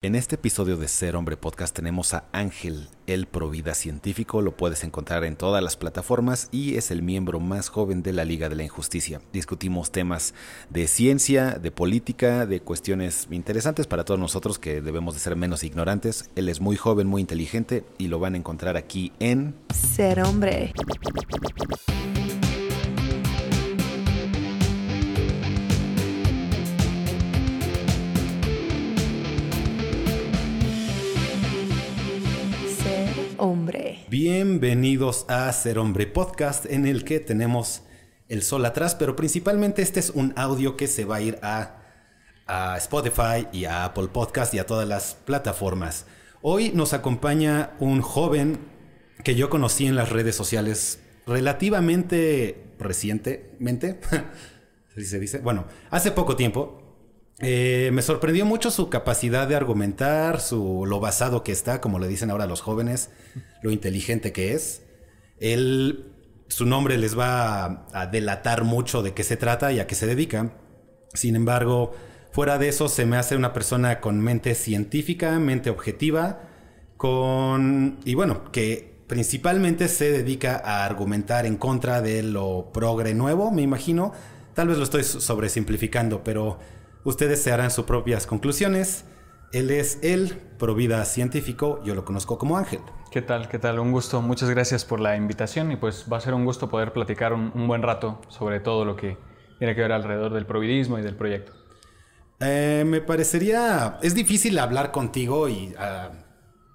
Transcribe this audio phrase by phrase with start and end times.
[0.00, 4.84] En este episodio de Ser Hombre Podcast tenemos a Ángel, el Provida científico, lo puedes
[4.84, 8.54] encontrar en todas las plataformas y es el miembro más joven de la Liga de
[8.54, 9.20] la Injusticia.
[9.32, 10.34] Discutimos temas
[10.70, 15.64] de ciencia, de política, de cuestiones interesantes para todos nosotros que debemos de ser menos
[15.64, 16.30] ignorantes.
[16.36, 20.72] Él es muy joven, muy inteligente y lo van a encontrar aquí en Ser Hombre.
[34.10, 37.82] Bienvenidos a Ser Hombre Podcast en el que tenemos
[38.30, 41.74] el sol atrás, pero principalmente este es un audio que se va a ir a,
[42.78, 46.06] Spotify y a Apple Podcast y a todas las plataformas.
[46.40, 48.58] Hoy nos acompaña un joven
[49.24, 54.00] que yo conocí en las redes sociales relativamente recientemente.
[54.96, 55.40] se dice?
[55.40, 56.87] Bueno, hace poco tiempo.
[57.40, 62.08] Eh, me sorprendió mucho su capacidad de argumentar, su, lo basado que está, como le
[62.08, 63.10] dicen ahora los jóvenes,
[63.62, 64.82] lo inteligente que es.
[65.38, 66.12] Él,
[66.48, 69.94] su nombre les va a, a, delatar mucho de qué se trata y a qué
[69.94, 70.52] se dedica.
[71.14, 71.94] Sin embargo,
[72.32, 76.40] fuera de eso, se me hace una persona con mente científica, mente objetiva,
[76.96, 78.00] con...
[78.04, 83.62] y bueno, que principalmente se dedica a argumentar en contra de lo progre nuevo, me
[83.62, 84.12] imagino.
[84.54, 86.58] Tal vez lo estoy sobresimplificando, pero
[87.04, 89.04] Ustedes se harán sus propias conclusiones.
[89.52, 92.80] Él es el Provida científico, yo lo conozco como Ángel.
[93.10, 93.48] ¿Qué tal?
[93.48, 93.78] ¿Qué tal?
[93.78, 94.20] Un gusto.
[94.20, 97.66] Muchas gracias por la invitación y pues va a ser un gusto poder platicar un,
[97.66, 99.16] buen rato sobre todo lo que
[99.58, 101.52] tiene que ver alrededor del providismo y del proyecto.
[102.40, 106.14] Eh, me parecería, es difícil hablar contigo y, uh,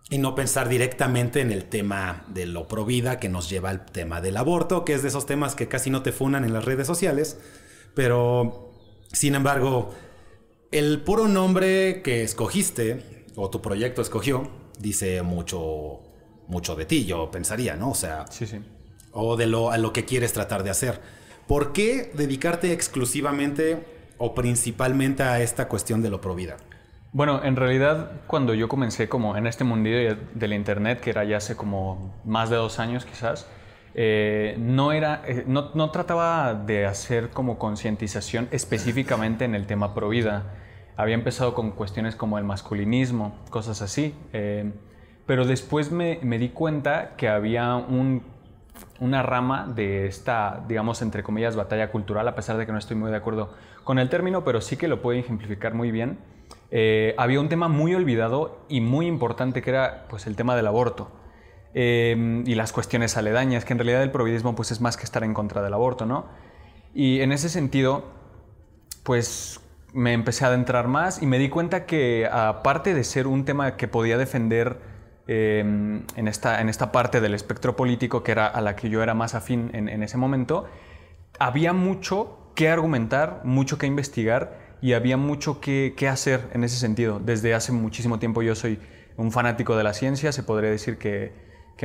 [0.10, 4.20] y no pensar directamente en el tema de lo provida que nos lleva al tema
[4.22, 6.88] del aborto, que es de esos temas que casi no te funan en las redes
[6.88, 7.40] sociales,
[7.94, 8.72] pero
[9.12, 9.94] sin embargo
[10.74, 16.02] el puro nombre que escogiste, o tu proyecto escogió, dice mucho,
[16.48, 17.92] mucho de ti, yo pensaría, ¿no?
[17.92, 18.60] O sea, sí, sí.
[19.12, 21.00] o de lo, a lo que quieres tratar de hacer.
[21.48, 23.86] ¿Por qué dedicarte exclusivamente
[24.18, 26.58] o principalmente a esta cuestión de lo provida?
[27.12, 31.38] Bueno, en realidad cuando yo comencé como en este mundillo del internet, que era ya
[31.38, 33.46] hace como más de dos años quizás,
[33.94, 39.94] eh, no, era, eh, no, no, trataba de hacer como concientización específicamente en el tema
[39.94, 40.63] provida
[40.96, 44.14] había empezado con cuestiones como el masculinismo, cosas así.
[44.34, 44.72] Eh,
[45.26, 48.24] pero después me, me, di cuenta que había un,
[49.00, 52.98] una rama de esta, digamos, entre comillas, batalla cultural, a pesar de que no estoy
[52.98, 56.20] muy de acuerdo con el término, pero sí que lo puedo ejemplificar muy bien.
[56.72, 60.68] Eh, había un tema muy olvidado y muy importante que era pues, el tema del
[60.68, 61.12] aborto.
[61.76, 65.24] Eh, y las cuestiones aledañas, que en realidad el providismo pues, es más que estar
[65.24, 66.26] en contra del aborto, ¿no?
[66.94, 68.04] Y en ese sentido,
[69.04, 69.60] pues
[69.94, 73.78] me empecé a adentrar más y me di cuenta que aparte de ser un tema
[73.78, 74.78] que podía defender
[75.28, 79.04] em, en, esta, en esta parte del espectro político que era a la que yo
[79.04, 80.66] era más afín en, ese momento,
[81.40, 87.20] había mucho que argumentar, mucho que investigar y había mucho que, hacer en ese sentido.
[87.20, 88.80] Desde hace muchísimo tiempo yo soy
[89.16, 91.32] un fanático de la ciencia, se podría decir que,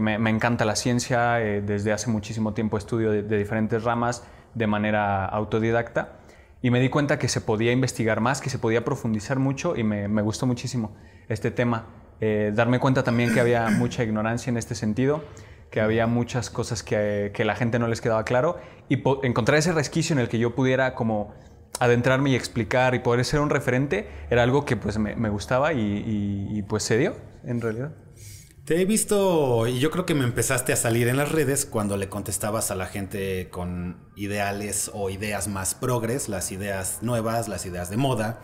[0.00, 5.26] me, encanta la ciencia, eh, desde hace muchísimo tiempo estudio de diferentes ramas de manera
[5.26, 6.17] autodidacta
[6.62, 9.84] y me di cuenta que se podía investigar más, que se podía profundizar mucho y
[9.84, 10.96] me, me gustó muchísimo
[11.28, 11.86] este tema.
[12.20, 15.22] Eh, darme cuenta también que había mucha ignorancia en este sentido,
[15.70, 18.58] que había muchas cosas que, que la gente no les quedaba claro
[18.88, 21.34] y encontrar ese resquicio en el que yo pudiera como
[21.78, 25.72] adentrarme y explicar y poder ser un referente era algo que pues me, me gustaba
[25.72, 27.14] y, y, y pues se dio
[27.44, 27.92] en realidad.
[28.68, 31.96] Te he visto y yo creo que me empezaste a salir en las redes cuando
[31.96, 37.64] le contestabas a la gente con ideales o ideas más progres, las ideas nuevas, las
[37.64, 38.40] ideas de moda.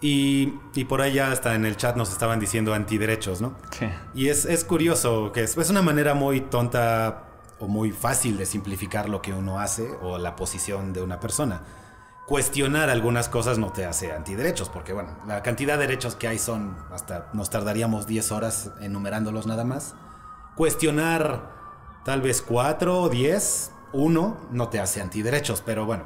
[0.00, 3.54] Y, y por allá hasta en el chat nos estaban diciendo antiderechos, ¿no?
[3.78, 3.86] Sí.
[4.14, 7.24] Y es, es curioso que es, es una manera muy tonta
[7.58, 11.60] o muy fácil de simplificar lo que uno hace o la posición de una persona
[12.26, 16.38] cuestionar algunas cosas no te hace antiderechos, porque bueno, la cantidad de derechos que hay
[16.38, 19.94] son, hasta nos tardaríamos 10 horas enumerándolos nada más.
[20.56, 21.52] Cuestionar
[22.04, 26.04] tal vez 4 o 10, uno no te hace antiderechos, pero bueno,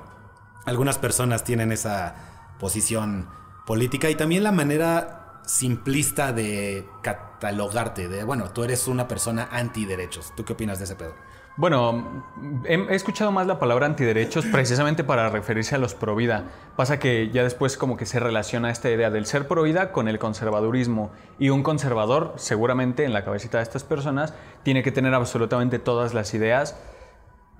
[0.64, 2.14] algunas personas tienen esa
[2.58, 3.28] posición
[3.66, 10.34] política y también la manera simplista de catalogarte, de bueno, tú eres una persona antiderechos.
[10.36, 11.14] ¿Tú qué opinas de ese pedo?
[11.58, 12.22] Bueno,
[12.66, 16.44] he, escuchado más la palabra antiderechos precisamente para referirse a los pro vida.
[16.76, 20.06] Pasa que ya después como que se relaciona esta idea del ser pro vida con
[20.06, 21.10] el conservadurismo.
[21.40, 26.14] Y un conservador, seguramente en la cabecita de estas personas, tiene que tener absolutamente todas
[26.14, 26.80] las ideas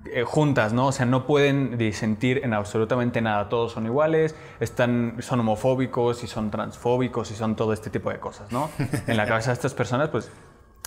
[0.05, 0.87] eh, juntas, ¿no?
[0.87, 3.49] O sea, no pueden disentir en absolutamente nada.
[3.49, 8.19] Todos son iguales, están, son homofóbicos y son transfóbicos y son todo este tipo de
[8.21, 8.69] cosas, ¿no?
[9.07, 10.31] En la cabeza de estas personas, pues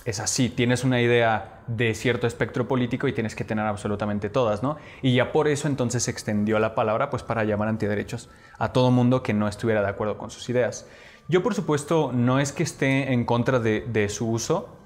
[0.05, 0.49] es así.
[0.49, 4.77] Tienes una idea de cierto espectro político y tienes que tener absolutamente todas, ¿no?
[5.01, 8.91] Y ya por eso entonces se extendió la palabra, pues para llamar antiderechos a todo
[8.91, 10.87] mundo que no estuviera de acuerdo con sus ideas.
[11.29, 14.77] Yo, por supuesto, no es que esté en contra de, de su uso,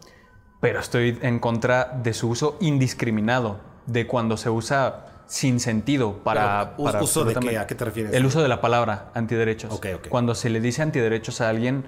[0.61, 6.41] pero estoy en contra de su uso indiscriminado, de cuando se usa sin sentido para...
[6.41, 7.57] Claro, para ¿Uso de qué?
[7.57, 8.13] ¿A qué te refieres?
[8.13, 9.73] El uso de la palabra antiderechos.
[9.73, 10.07] Ok, ok.
[10.07, 11.85] Cuando se le dice antiderechos a alguien,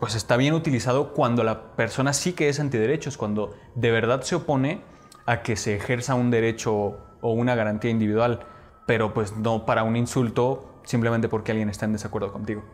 [0.00, 4.34] pues está bien utilizado cuando la persona sí que es antiderechos, cuando de verdad se
[4.34, 4.82] opone
[5.26, 6.74] a que se ejerza un derecho
[7.20, 8.40] o una garantía individual,
[8.86, 12.64] pero pues no para un insulto simplemente porque alguien está en desacuerdo contigo.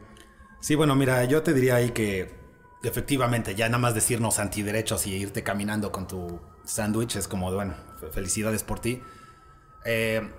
[0.61, 2.35] Sí, bueno, mira, yo te diría ahí que
[2.83, 7.75] efectivamente ya nada más decirnos antiderechos y irte caminando con tu sándwich es como, bueno,
[8.01, 9.03] fe- felicidades por ti.
[9.85, 10.31] Eh,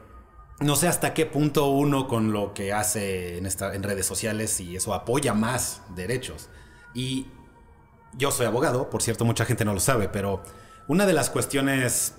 [0.61, 4.75] no sé hasta qué punto uno con lo que hace en, en redes sociales y
[4.77, 6.49] eso apoya más derechos.
[6.93, 7.27] Y
[8.13, 10.41] yo soy abogado, por cierto, mucha gente no lo sabe, pero
[10.87, 12.15] una de las cuestiones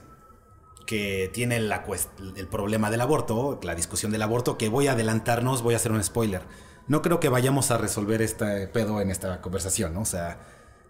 [0.86, 4.92] que tiene la cuest- el problema del aborto, la discusión del aborto, que voy a
[4.92, 6.42] adelantarnos, voy a hacer un spoiler.
[6.86, 10.00] No creo que vayamos a resolver este pedo en esta conversación, ¿no?
[10.00, 10.40] O sea,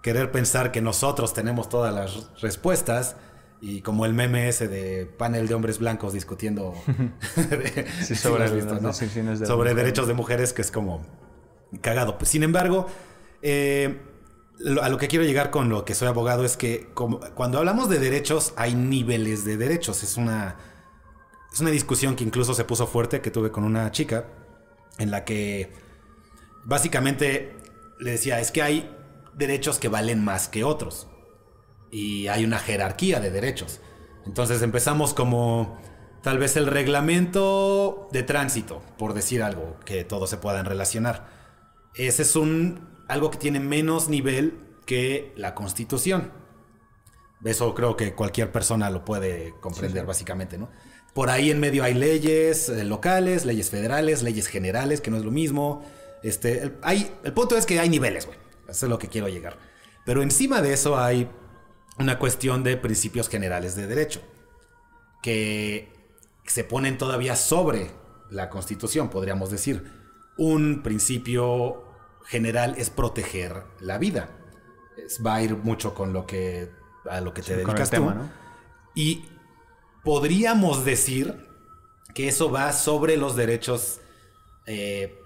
[0.02, 3.16] querer pensar que nosotros tenemos todas las respuestas
[3.60, 6.74] y como el meme ese de panel de hombres blancos discutiendo
[8.04, 8.44] Sí, sobre
[9.46, 11.04] sobre derechos de mujeres, que es como
[11.80, 12.18] cagado.
[12.18, 12.86] Pues, sin embargo,
[13.42, 14.00] eh,
[14.82, 17.88] a lo que quiero llegar con lo que soy abogado es que como- cuando hablamos
[17.88, 20.02] de derechos hay niveles de derechos.
[20.02, 20.56] Es una,
[21.52, 24.26] es una discusión que incluso se puso fuerte que tuve con una chica
[24.98, 25.72] en la que
[26.64, 27.56] básicamente
[28.00, 28.94] le decía, es que hay
[29.34, 31.08] derechos que valen más que otros.
[31.90, 33.80] Y hay una jerarquía de derechos.
[34.26, 35.80] Entonces empezamos como
[36.22, 41.28] tal vez el reglamento de tránsito, por decir algo, que todos se puedan relacionar.
[41.94, 46.32] Ese es un algo que tiene menos nivel que la Constitución.
[47.44, 50.70] Eso creo que cualquier persona lo puede comprender básicamente, ¿no?
[51.14, 55.24] Por ahí en medio hay leyes eh, locales, leyes federales, leyes generales, que no es
[55.24, 55.84] lo mismo.
[56.22, 58.38] Este, el, hay, el punto es que hay niveles, güey.
[58.68, 59.58] Eso es lo que quiero llegar.
[60.04, 61.28] Pero encima de eso hay
[61.98, 64.20] una cuestión de principios generales de derecho
[65.22, 65.92] que
[66.44, 67.90] se ponen todavía sobre
[68.30, 69.90] la Constitución, podríamos decir.
[70.36, 71.87] Un principio
[72.28, 74.28] general es proteger la vida.
[74.96, 76.70] Es- va a ir mucho con lo que
[77.10, 78.18] a lo que te Sí, dedicas tema, tú.
[78.18, 78.30] ¿no?
[78.94, 79.24] Y
[80.04, 81.46] podríamos decir
[82.14, 84.00] que eso va sobre los derechos
[84.66, 85.18] eh,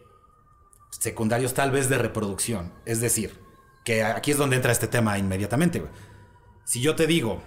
[0.91, 2.73] secundarios, tal vez de reproducción.
[2.85, 3.41] Es decir,
[3.85, 5.83] que aquí es donde entra este tema inmediatamente.
[6.65, 7.43] Si yo te digo,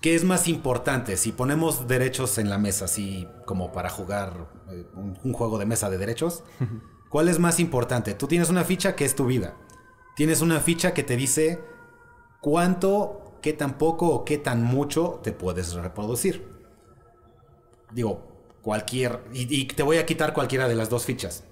[0.00, 1.16] ¿qué es más importante?
[1.16, 5.66] Si ponemos derechos en la mesa, así como para jugar eh, un, un juego de
[5.66, 6.42] mesa de derechos,
[7.12, 8.14] ¿cuál es más importante?
[8.14, 9.54] Tú tienes una ficha que es tu vida.
[10.16, 11.60] Tienes una ficha que te dice
[12.40, 16.50] cuánto, qué tan poco o qué tan mucho te puedes reproducir.
[17.92, 18.26] Digo,
[18.62, 19.20] cualquier...
[19.34, 21.44] Y, te voy a quitar cualquiera de las dos fichas.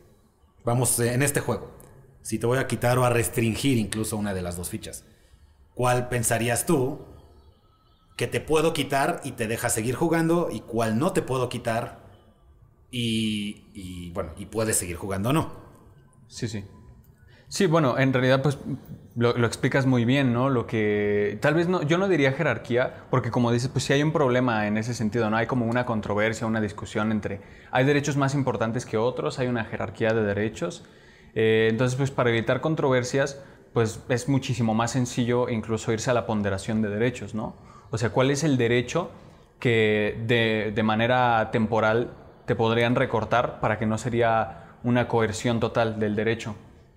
[0.64, 1.70] Vamos eh, en este juego.
[2.22, 5.04] Si te voy a quitar o a restringir incluso una de las dos fichas.
[5.74, 7.00] ¿Cuál pensarías tú
[8.16, 11.99] que te puedo quitar y te deja seguir jugando y cuál no te puedo quitar
[12.90, 15.52] y, y, bueno, y puedes seguir jugando o no?
[16.28, 16.64] Sí, sí.
[17.50, 18.58] Sí, bueno, en realidad pues
[19.16, 20.48] lo, explicas muy bien, ¿no?
[20.50, 24.04] Lo que tal vez no, yo no diría jerarquía, porque como dices, pues sí hay
[24.04, 25.36] un problema en ese sentido, ¿no?
[25.36, 27.40] Hay como una controversia, una discusión entre,
[27.72, 30.84] hay derechos más importantes que otros, hay una jerarquía de derechos.
[31.34, 36.26] Eh, entonces, pues para evitar controversias, pues es muchísimo más sencillo incluso irse a la
[36.26, 37.56] ponderación de derechos, ¿no?
[37.90, 39.10] O sea, ¿cuál es el derecho
[39.58, 42.12] que de, de manera temporal
[42.50, 46.56] te podrían recortar para que no sería una coerción total del derecho?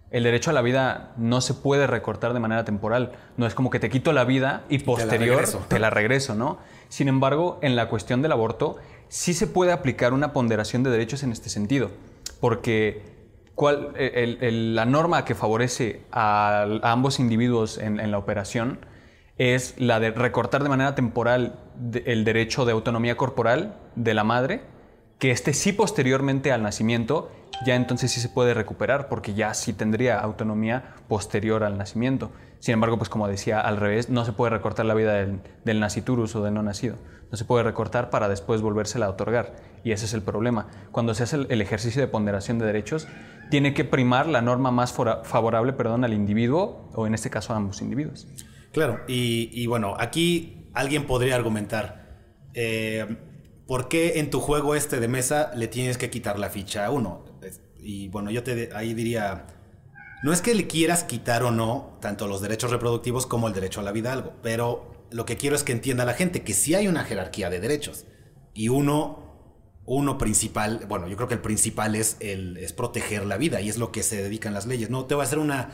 [0.09, 3.11] El derecho a la vida no se puede recortar de manera temporal.
[3.37, 6.57] No es como que te quito la vida y posterior te la regreso, ¿no?
[6.89, 8.77] Sin embargo, en la cuestión del aborto
[9.09, 11.91] sí se puede aplicar una ponderación de derechos en este sentido,
[12.39, 13.03] porque
[13.95, 18.79] el- el- la norma que favorece a, a ambos individuos en, en la operación
[19.37, 24.23] es la de recortar de manera temporal de- el derecho de autonomía corporal de la
[24.23, 24.73] madre,
[25.19, 27.31] que este sí posteriormente al nacimiento
[27.65, 32.31] ya entonces sí se puede recuperar porque ya sí tendría autonomía posterior al nacimiento.
[32.59, 35.79] Sin embargo, pues como decía, al revés, no se puede recortar la vida del, del
[35.79, 36.97] naciturus o del no nacido.
[37.31, 39.55] No se puede recortar para después volvérsela a otorgar.
[39.83, 40.67] Y ese es el problema.
[40.91, 43.07] Cuando se hace el, ejercicio de ponderación de derechos,
[43.49, 47.57] tiene que primar la norma más favorable perdón, al individuo o en este caso a
[47.57, 48.27] ambos individuos.
[48.71, 52.21] Claro, y, y bueno, aquí alguien podría argumentar,
[52.53, 53.17] eh,
[53.73, 56.91] ¿por qué en tu juego este de mesa le tienes que quitar la ficha a
[56.91, 57.25] uno?
[57.79, 59.47] Y bueno, yo te ahí diría,
[60.21, 63.79] no es que le quieras quitar o no tanto los derechos reproductivos como el derecho
[63.79, 66.75] a la vida algo, pero lo que quiero es que entienda la gente que sí
[66.75, 68.05] hay una jerarquía de derechos
[68.53, 73.37] y uno, uno principal, bueno, yo creo que el principal es, el, es proteger la
[73.37, 74.91] vida y es lo que se dedican las leyes.
[74.91, 75.71] No te va a hacer una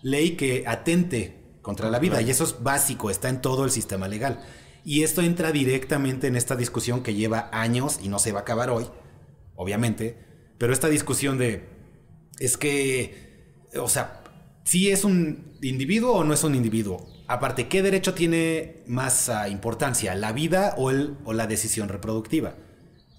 [0.00, 4.08] ley que atente contra la vida y eso es básico, está en todo el sistema
[4.08, 4.40] legal.
[4.84, 8.42] Y esto entra directamente en esta discusión que lleva años y no se va a
[8.42, 8.86] acabar hoy,
[9.54, 10.18] obviamente,
[10.58, 11.68] pero esta discusión de
[12.38, 14.22] es que, o sea,
[14.64, 17.08] si es un individuo o no es un individuo.
[17.28, 22.54] Aparte, ¿qué derecho tiene más ah, importancia, la vida o, el, o la decisión reproductiva?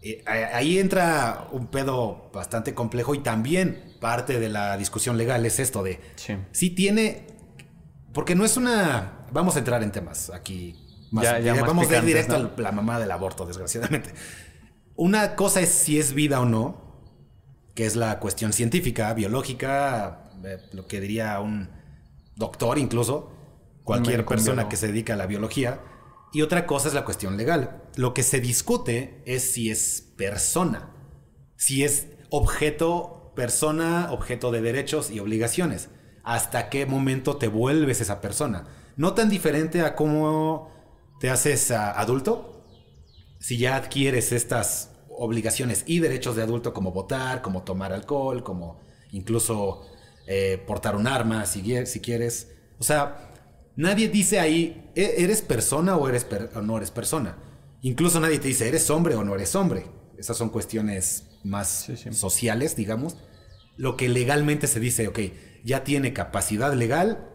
[0.01, 5.59] Eh, ahí entra un pedo bastante complejo y también parte de la discusión legal es
[5.59, 6.35] esto de Sí.
[6.51, 7.27] si tiene,
[8.13, 10.82] porque no es una, vamos a entrar en temas aquí.
[11.13, 12.49] Más, Ya- ya más vamos a ir directo ¿no?
[12.57, 14.13] a la mamá del aborto, desgraciadamente.
[14.95, 16.81] Una cosa es si es vida o no,
[17.75, 21.69] que es la cuestión científica, biológica, eh, lo que diría un
[22.35, 23.31] doctor incluso,
[23.83, 25.81] cualquier persona que se dedica a la biología.
[26.33, 27.83] Y otra cosa es la cuestión legal.
[27.95, 30.89] Lo que se discute es si es persona,
[31.57, 35.89] si es objeto, persona, objeto de derechos y obligaciones.
[36.23, 38.65] ¿Hasta qué momento te vuelves esa persona?
[38.95, 40.72] No tan diferente a cómo
[41.23, 42.65] te haces ah, adulto,
[43.39, 48.81] si ya adquieres estas obligaciones y derechos de adulto como votar, como tomar alcohol, como
[49.13, 49.85] incluso
[50.27, 52.51] eh, portar un arma si, quie- si quieres.
[52.77, 53.31] O sea,
[53.77, 57.37] nadie dice ahí, "¿E- ¿eres persona o, eres per- o no eres persona?
[57.83, 59.85] Incluso nadie te dice, ¿eres hombre o no eres hombre?
[60.17, 62.11] Esas son cuestiones más Sí, sí.
[62.11, 63.15] sociales, digamos.
[63.77, 65.19] Lo que legalmente se dice, ok,
[65.63, 67.29] ya tiene capacidad legal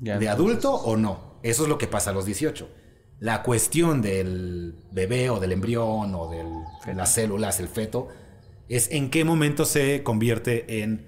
[0.00, 1.38] Ya, ¿De entonces- adulto o no?
[1.44, 2.68] Eso es lo que pasa a los 18.
[3.20, 8.08] La cuestión del bebé o del embrión o de las células, el feto,
[8.68, 11.06] es en qué momento se convierte en,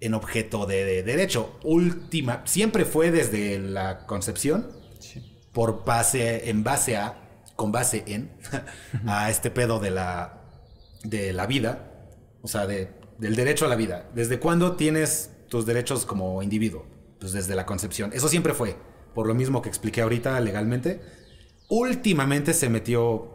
[0.00, 1.58] en objeto de, de derecho.
[1.62, 4.66] Última, siempre fue desde la concepción,
[4.98, 5.38] Sí.
[5.52, 7.22] por base, en base a,
[7.54, 8.32] con base en,
[9.06, 10.42] a este pedo de la,
[11.04, 11.92] de la vida,
[12.42, 14.10] o sea, de- del derecho a la vida.
[14.14, 16.86] ¿Desde cuándo tienes tus derechos como individuo?
[17.20, 18.10] Pues desde la concepción.
[18.12, 18.76] Eso siempre fue,
[19.14, 21.00] por lo mismo que expliqué ahorita legalmente.
[21.68, 23.30] Últimamente se metió,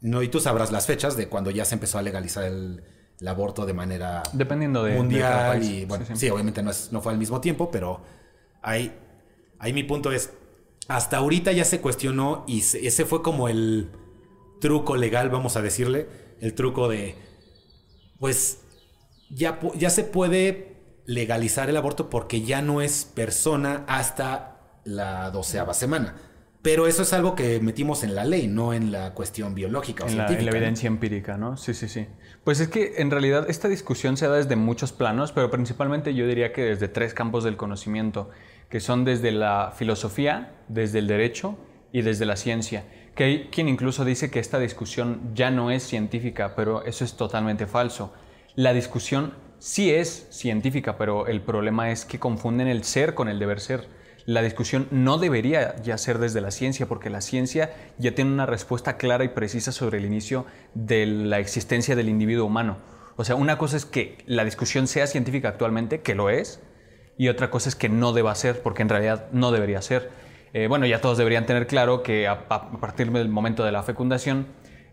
[0.00, 2.82] no, y tú sabrás las fechas de cuando ya se empezó a legalizar el,
[3.20, 6.30] el aborto de manera Dependiendo de, mundial y bueno, Sí, sí, sí.
[6.30, 8.02] obviamente no, es, no fue al mismo tiempo, pero
[8.62, 8.92] ahí,
[9.58, 10.30] ahí mi punto es,
[10.88, 13.90] hasta ahorita ya se cuestionó y se- ese fue como el
[14.60, 16.06] truco legal, vamos a decirle,
[16.40, 17.14] el truco de,
[18.18, 18.58] pues
[19.30, 25.72] ya, ya se puede legalizar el aborto porque ya no es persona hasta la doceava
[25.74, 26.16] semana.
[26.64, 30.08] Pero eso es algo que metimos en la ley, no en la cuestión biológica o
[30.08, 30.44] En la, en científica.
[30.46, 30.56] la ¿no?
[30.56, 31.58] evidencia empírica, ¿no?
[31.58, 32.06] Sí, sí, sí.
[32.42, 36.26] Pues es que en realidad esta discusión se da desde muchos planos, pero principalmente yo
[36.26, 38.30] diría que desde tres campos del conocimiento,
[38.70, 41.58] que son desde la filosofía, desde el derecho
[41.92, 42.84] y desde la ciencia.
[43.14, 47.14] Que hay quien incluso dice que esta discusión ya no es científica, pero eso es
[47.14, 48.14] totalmente falso.
[48.54, 53.38] La discusión sí es científica, pero el problema es que confunden el ser con el
[53.38, 54.02] deber ser.
[54.26, 58.46] La discusión no debería ya ser desde la ciencia, porque la ciencia ya tiene una
[58.46, 62.78] respuesta clara y precisa sobre el inicio de la existencia del individuo humano.
[63.16, 66.60] O sea, una cosa es que la discusión sea científica actualmente, que lo es,
[67.18, 70.10] y otra cosa es que no deba ser, porque en realidad no debería ser.
[70.54, 74.46] Eh, bueno, ya todos deberían tener claro que a, partir del momento de la fecundación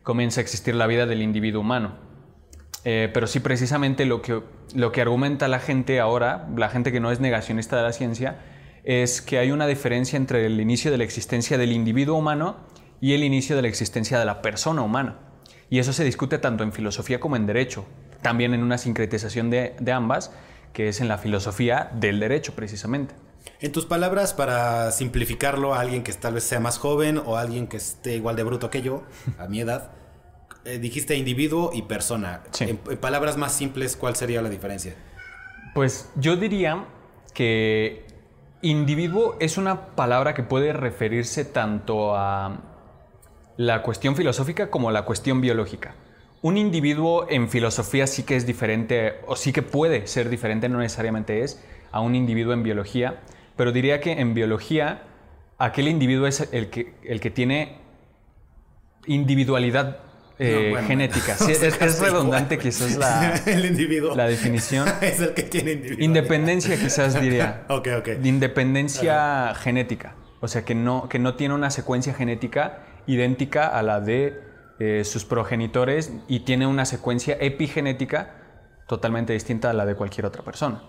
[0.03, 1.93] comienza a existir la vida del individuo humano.
[2.83, 4.41] Eh, pero sí, precisamente lo que,
[4.75, 8.39] lo que argumenta la gente ahora, la gente que no es negacionista de la ciencia,
[8.83, 12.57] es que hay una diferencia entre el inicio de la existencia del individuo humano
[12.99, 15.19] y el inicio de la existencia de la persona humana.
[15.69, 17.85] Y eso se discute tanto en filosofía como en derecho,
[18.21, 20.31] también en una sincretización de, de ambas,
[20.73, 23.15] que es en la filosofía del derecho precisamente.
[23.59, 27.41] En tus palabras, para simplificarlo a alguien que tal vez sea más joven o a
[27.41, 29.03] alguien que esté igual de bruto que yo,
[29.39, 29.91] a mi edad,
[30.65, 32.43] eh, dijiste individuo y persona.
[32.51, 32.65] Sí.
[32.65, 34.95] En, en palabras más simples, ¿cuál sería la diferencia?
[35.73, 36.85] Pues yo diría
[37.33, 38.05] que
[38.61, 42.61] individuo es una palabra que puede referirse tanto a
[43.57, 45.95] la cuestión filosófica como a la cuestión biológica.
[46.41, 50.79] Un individuo en filosofía sí que es diferente, o sí que puede ser diferente, no
[50.79, 53.21] necesariamente es, a un individuo en biología,
[53.55, 55.03] pero diría que en biología
[55.57, 57.77] aquel individuo es el que, el que tiene
[59.05, 59.99] individualidad
[60.41, 61.35] eh, No, bueno, genética.
[61.37, 64.15] Sí, es, es redundante quizás la, el individuo.
[64.15, 64.87] la definición.
[65.01, 66.03] es el que tiene individuo.
[66.03, 67.65] Independencia quizás diría.
[67.69, 68.07] Ok, ok.
[68.07, 70.15] De independencia genética.
[70.41, 74.41] O sea, que no, que no tiene una secuencia genética idéntica a la de
[74.79, 78.35] eh, sus progenitores y tiene una secuencia epigenética
[78.87, 80.83] totalmente distinta a la de cualquier otra persona.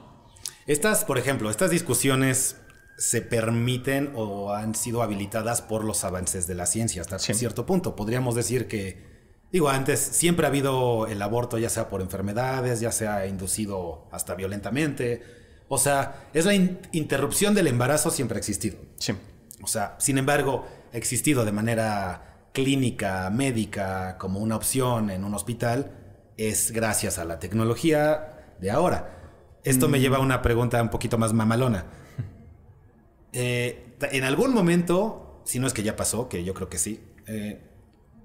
[0.66, 2.56] Estas, por ejemplo, estas discusiones
[2.96, 7.34] se permiten o han sido habilitadas por los avances de la ciencia hasta Sí.
[7.34, 7.96] cierto punto.
[7.96, 9.11] Podríamos decir que,
[9.52, 14.34] digo, antes siempre ha habido el aborto, ya sea por enfermedades, ya sea inducido hasta
[14.34, 15.22] violentamente.
[15.68, 18.78] O sea, es la in- interrupción del embarazo siempre ha existido.
[18.98, 19.12] Sí.
[19.62, 25.34] O sea, sin embargo, ha existido de manera clínica, médica, como una opción en un
[25.34, 25.92] hospital,
[26.36, 29.18] es gracias a la tecnología de ahora.
[29.64, 31.86] Esto me lleva a una pregunta un poquito más mamalona.
[33.32, 37.00] Eh, en algún momento, si no es que ya pasó, que yo creo que sí,
[37.26, 37.60] eh,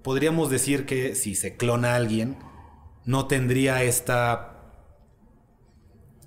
[0.07, 2.37] podríamos decir que si se clona a alguien,
[3.03, 4.53] no tendría esta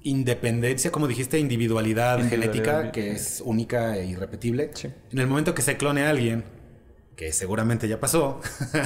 [0.02, 4.70] independencia, como dijiste, individualidad, Individualidad, genética, que es única e irrepetible.
[4.74, 4.88] Sí.
[5.10, 6.44] En el momento que se clone a alguien,
[7.16, 8.42] que seguramente ya pasó,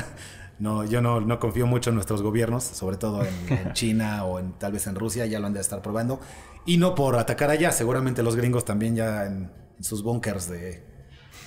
[0.60, 4.38] no, yo no, no confío mucho en nuestros gobiernos, sobre todo en, en China o
[4.38, 6.20] en, tal vez en Rusia, ya lo han de estar probando.
[6.66, 10.84] Y no por atacar allá, seguramente los gringos también ya en, en sus bunkers de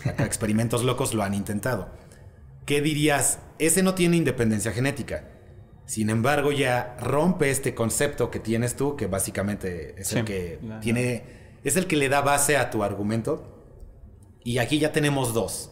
[0.05, 2.06] acá, experimentos locos lo han intentado.
[2.67, 3.39] ¿Qué dirías?
[3.59, 5.23] Ese no tiene independencia genética.
[5.85, 10.59] Sin embargo, ya rompe este concepto que tienes tú, que básicamente es Sí, el que
[10.81, 11.23] tiene,
[11.63, 13.63] es el que le da base a tu argumento.
[14.43, 15.71] Y aquí ya tenemos dos.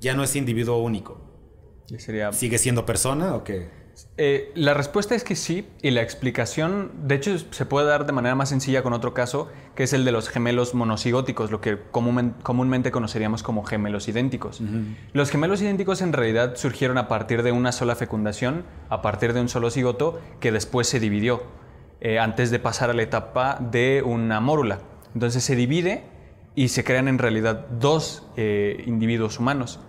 [0.00, 1.20] Ya no es individuo único.
[1.98, 2.32] Sería...
[2.32, 3.68] ¿Sigue siendo persona o qué?
[4.16, 8.12] Eh, la respuesta es que sí, y la explicación, de hecho, se puede dar de
[8.12, 11.78] manera más sencilla con otro caso, que es el de los gemelos monocigóticos, lo que
[11.90, 14.60] comúnmen- comúnmente conoceríamos como gemelos idénticos.
[15.12, 19.40] Los gemelos idénticos en realidad surgieron a partir de una sola fecundación, a partir de
[19.40, 21.42] un solo cigoto, que después se dividió,
[22.00, 24.80] eh, antes de pasar a la etapa de una mórula.
[25.14, 26.04] Entonces se divide
[26.54, 29.80] y se crean en realidad dos eh, individuos humanos.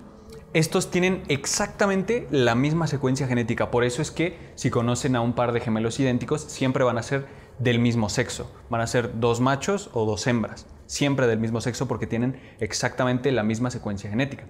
[0.53, 5.33] Estos tienen exactamente la misma secuencia genética, por eso es que si conocen a un
[5.33, 7.27] par de gemelos idénticos, siempre van a ser
[7.59, 8.51] del mismo sexo.
[8.69, 13.31] Van a ser dos machos o dos hembras, siempre del mismo sexo porque tienen exactamente
[13.31, 14.45] la misma secuencia genética.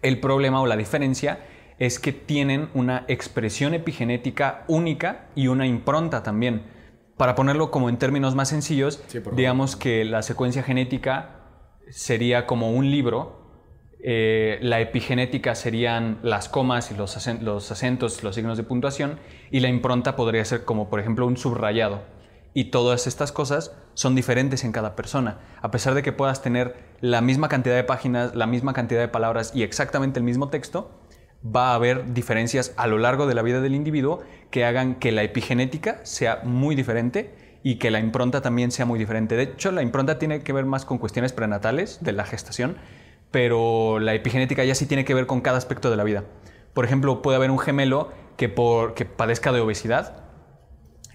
[0.00, 1.40] El problema o la diferencia
[1.78, 6.66] es que tienen una expresión epigenética única y una impronta también.
[7.16, 11.40] Para ponerlo como en términos más sencillos, Sí, digamos que la secuencia genética
[11.88, 13.43] sería como un libro,
[14.06, 19.18] eh, la epigenética serían las comas y los, los acentos, los signos de puntuación,
[19.50, 22.02] y la impronta podría ser como, por ejemplo, un subrayado.
[22.52, 25.38] Y todas estas cosas son diferentes en cada persona.
[25.62, 29.08] A pesar de que puedas tener la misma cantidad de páginas, la misma cantidad de
[29.08, 30.90] palabras y exactamente el mismo texto,
[31.44, 35.12] va a haber diferencias a lo largo de la vida del individuo que hagan que
[35.12, 39.34] la epigenética sea muy diferente y que la impronta también sea muy diferente.
[39.34, 42.76] De hecho, la impronta tiene que ver más con cuestiones prenatales de la gestación,
[43.34, 46.22] pero la epigenética ya sí tiene que ver con cada aspecto de la vida.
[46.72, 50.22] Por ejemplo, puede haber un gemelo que, por, que padezca de obesidad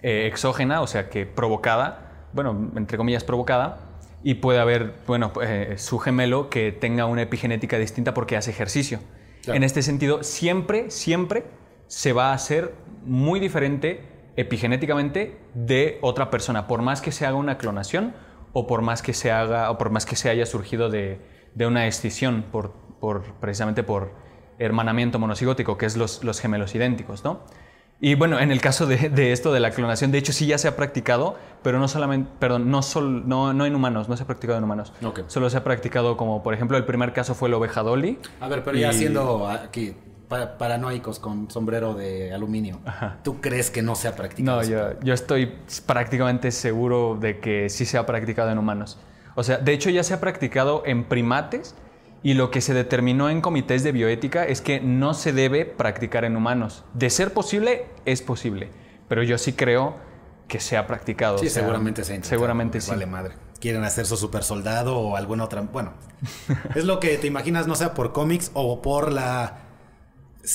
[0.03, 3.79] eh, exógena, o sea, que provocada, bueno, entre comillas provocada,
[4.21, 8.99] y puede haber, bueno, eh, su gemelo que tenga una epigenética distinta porque hace ejercicio.
[9.43, 9.55] Claro.
[9.55, 11.45] En este sentido, siempre, siempre
[11.87, 12.73] se va a hacer
[13.05, 14.03] muy diferente
[14.35, 18.13] epigenéticamente de otra persona, por más que se haga una clonación
[18.51, 21.65] o por más que se haga o por más que se haya surgido de, de
[21.67, 24.11] una escisión por, por- precisamente por
[24.59, 27.41] hermanamiento monocigótico, que es los, los gemelos idénticos, ¿no?
[28.01, 30.57] Y bueno, en el caso de, de esto de la clonación, de hecho sí ya
[30.57, 34.23] se ha practicado, pero no solamente, perdón, no, sol- no, no en humanos, no se
[34.23, 34.93] ha practicado en humanos.
[35.03, 35.21] Ok.
[35.27, 38.17] Solo se ha practicado como, por ejemplo, el primer caso fue la oveja Dolly.
[38.39, 39.93] A ver, pero ya Y- siendo aquí
[40.29, 42.79] pa- paranoicos con sombrero de aluminio,
[43.23, 44.61] ¿tú crees que no se ha practicado?
[44.61, 45.53] No, yo, yo estoy
[45.85, 48.97] prácticamente seguro de que sí se ha practicado en humanos.
[49.39, 51.73] O sea, de hecho ya se ha practicado en primates
[52.23, 56.25] y lo que se determinó en comités de bioética es que no se debe practicar
[56.25, 56.83] en humanos.
[56.93, 58.69] De ser posible, es posible.
[59.07, 59.95] Pero yo sí creo
[60.49, 61.37] que se ha practicado.
[61.37, 62.91] Sí, o sea, seguramente se ha Seguramente sí.
[62.91, 63.35] Vale madre.
[63.61, 65.61] Quieren hacer su super soldado o alguna otra.
[65.61, 65.93] Bueno,
[66.75, 69.59] es lo que te imaginas, no sea por cómics o por la,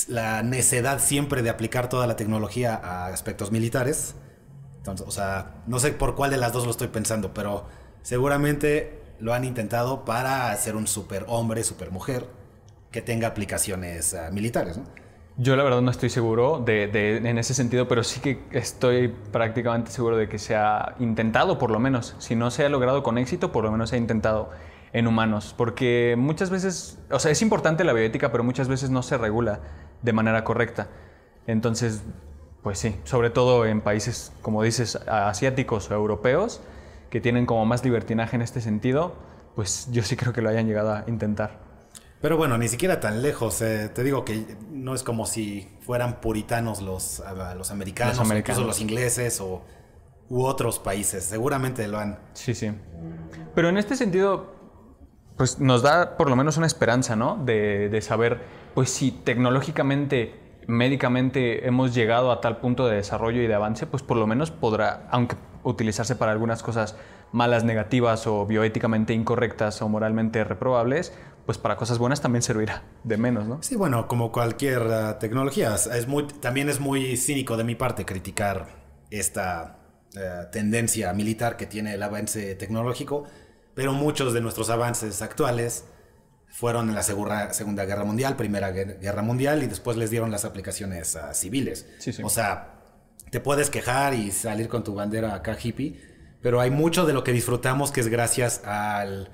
[0.07, 4.13] la necedad siempre de aplicar toda la tecnología a aspectos militares.
[4.77, 7.65] Entonces, o sea, no sé por cuál de las dos lo estoy pensando, pero
[8.05, 12.27] seguramente lo han intentado para hacer un super hombre, super mujer
[12.91, 14.83] que tenga aplicaciones ah, militares, ¿no?
[15.37, 19.91] Yo la verdad no estoy seguro de, en ese sentido, pero sí que estoy prácticamente
[19.91, 22.15] seguro de que se ha intentado, por lo menos.
[22.19, 24.51] Si no se ha logrado con éxito, por lo menos se ha intentado
[24.93, 25.53] en humanos.
[25.57, 29.59] Porque muchas veces, o sea, es importante la bioética, pero muchas veces no se regula
[30.03, 30.87] de manera correcta.
[31.47, 32.03] Entonces,
[32.63, 36.61] pues sí, sobre todo en países, como dices, asiáticos o europeos,
[37.09, 39.15] que tienen como más libertinaje en este sentido,
[39.55, 41.59] pues yo sí creo que lo hayan llegado a intentar.
[42.21, 43.61] Pero bueno, ni siquiera tan lejos.
[43.61, 48.33] eh, te digo que no es como si fueran puritanos los, americanos, Los americanos.
[48.59, 49.61] incluso los ingleses o
[50.29, 51.23] u otros países.
[51.23, 52.17] Seguramente lo han.
[52.33, 52.71] Sí, sí.
[53.53, 54.55] Pero en este sentido,
[55.37, 57.37] pues nos da por lo menos una esperanza, ¿no?
[57.45, 58.41] De, de saber,
[58.73, 60.33] pues si tecnológicamente,
[60.67, 64.49] médicamente hemos llegado a tal punto de desarrollo y de avance, pues por lo menos
[64.49, 65.35] podrá, aunque
[65.65, 66.95] utilizarse para algunas cosas
[67.31, 71.11] malas, negativas o bioéticamente incorrectas o moralmente reprobables,
[71.45, 73.61] pues para cosas buenas también servirá de menos, ¿no?
[73.61, 75.75] Sí, bueno, como cualquier ah, tecnología.
[75.75, 78.67] es- Es muy, también es muy cínico de mi parte criticar
[79.11, 79.79] esta
[80.15, 83.25] eh, tendencia militar que tiene el avance tecnológico,
[83.73, 85.85] pero muchos de nuestros avances actuales
[86.47, 90.31] fueron en la Segura- Segunda Guerra Mundial, Primera Guer- Guerra Mundial y después les dieron
[90.31, 91.85] las aplicaciones civiles.
[91.99, 92.23] Sí, sí.
[92.23, 92.74] O sea,
[93.31, 95.99] te puedes quejar y salir con tu bandera acá hippie,
[96.41, 99.31] pero hay mucho de lo que disfrutamos que es gracias al,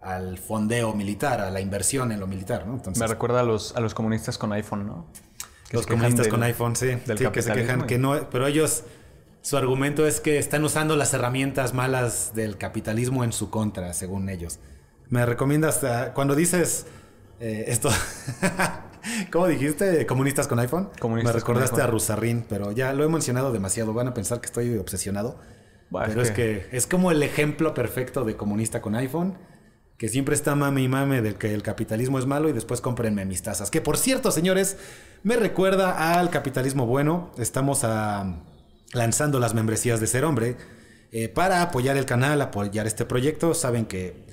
[0.00, 2.74] al fondeo militar, a la inversión en lo militar, ¿no?
[2.74, 5.06] Entonces, Me recuerda a los, a los comunistas con iPhone, ¿no?
[5.68, 6.86] Que los comunistas del- con iPhone, sí.
[7.06, 8.84] del Sí, que se quejan que no, pero ellos,
[9.42, 14.28] su argumento es que están usando las herramientas malas del capitalismo en su contra, según
[14.28, 14.58] ellos.
[15.08, 15.80] Me recomiendas,
[16.14, 16.86] cuando dices
[17.40, 17.90] eh, esto,
[19.30, 20.06] ¿cómo dijiste?
[20.06, 20.90] ¿Comunistas con iPhone?
[20.98, 24.46] Comunistas Me recordaste a Rusarrín, pero ya lo he mencionado demasiado, van a pensar que
[24.46, 25.38] estoy obsesionado.
[25.90, 26.66] Bah, pero es que...
[26.72, 29.36] es como el ejemplo perfecto de comunista con iPhone.
[29.98, 33.24] Que siempre está mame y mame del que el capitalismo es malo y después cómprenme
[33.24, 33.70] mis tazas.
[33.70, 34.76] Que por cierto, señores,
[35.22, 37.30] me recuerda al capitalismo bueno.
[37.38, 38.42] Estamos ah,
[38.92, 40.56] lanzando las membresías de Ser Hombre
[41.12, 43.54] eh, para apoyar el canal, apoyar este proyecto.
[43.54, 44.26] Saben que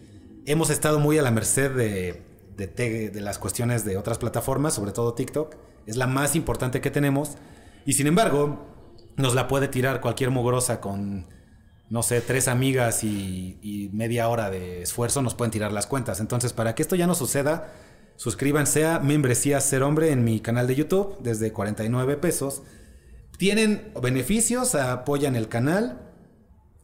[0.45, 2.28] hemos estado muy a la merced de,
[2.67, 5.55] de las cuestiones de otras plataformas, sobre todo TikTok.
[5.85, 7.37] Es la más importante que tenemos.
[7.85, 8.67] Y sin embargo,
[9.17, 11.27] nos la puede tirar cualquier mugrosa con,
[11.89, 16.19] no sé, tres amigas y, media hora de esfuerzo, nos pueden tirar las cuentas.
[16.19, 17.73] Entonces, para que esto ya no suceda,
[18.15, 22.61] suscríbanse a Membresía Ser Hombre en mi canal de YouTube desde 49 pesos.
[23.37, 26.13] Tienen beneficios, apoyan el canal,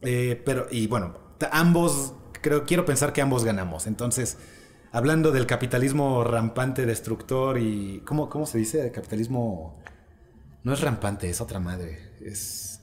[0.02, 1.14] eh, pero, y bueno,
[1.52, 3.86] ambos, creo, quiero pensar que ambos ganamos.
[3.86, 4.38] Entonces,
[4.96, 8.02] hablando del capitalismo rampante, destructor y.
[8.06, 8.90] ¿Cómo, cómo se dice?
[8.90, 9.78] Capitalismo.
[10.62, 12.14] No es rampante, es otra madre.
[12.20, 12.80] Es.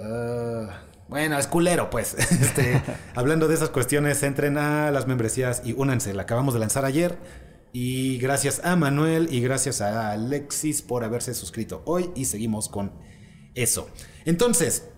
[0.00, 2.14] ah, bueno, es culero, pues.
[2.18, 2.82] Este,
[3.14, 6.14] hablando de esas cuestiones, entren a las membresías y únanse.
[6.14, 7.16] La acabamos de lanzar ayer.
[7.72, 12.10] Y gracias a Manuel y gracias a Alexis por haberse suscrito hoy.
[12.16, 12.92] Y seguimos con
[13.54, 13.88] eso.
[14.24, 14.88] Entonces,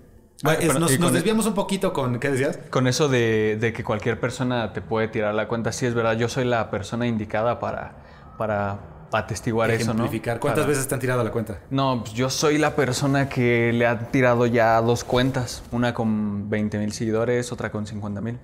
[0.44, 2.18] Ah, es- nos, el- desviamos un poquito con.
[2.20, 2.59] ¿Qué decías?
[2.70, 6.16] Con eso de, de que cualquier persona te puede tirar la cuenta, sí es verdad,
[6.16, 7.96] yo soy la persona indicada para,
[8.37, 10.09] para atestiguar eso, ¿no?
[10.11, 11.61] ¿Cuántas Para- veces te han tirado la cuenta?
[11.70, 16.50] No, pues yo soy la persona que le ha tirado ya dos cuentas, una con
[16.50, 18.38] 20 mil seguidores, otra con 50 mil.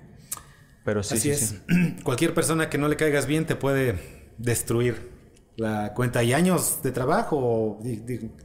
[0.83, 1.63] Pero sí, Así sí, es.
[1.67, 1.97] sí.
[2.03, 5.11] Cualquier persona que no le caigas bien te puede destruir
[5.57, 7.79] la cuenta y años de trabajo.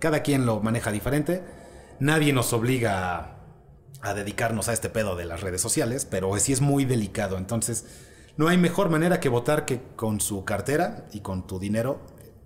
[0.01, 1.43] Cada quien lo maneja diferente.
[2.01, 3.36] Nadie nos obliga a,
[4.09, 7.39] a dedicarnos a este pedo de las redes sociales, pero sí es muy delicado.
[7.39, 7.87] Entonces,
[8.37, 12.01] no hay mejor manera que votar que con su cartera y con tu dinero.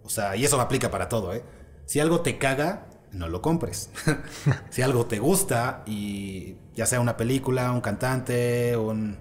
[0.05, 1.43] O sea, y eso aplica para todo, ¿eh?
[1.87, 3.91] Si algo te caga, no lo compres.
[4.71, 9.19] si algo te gusta y ya sea una película, un cantante, un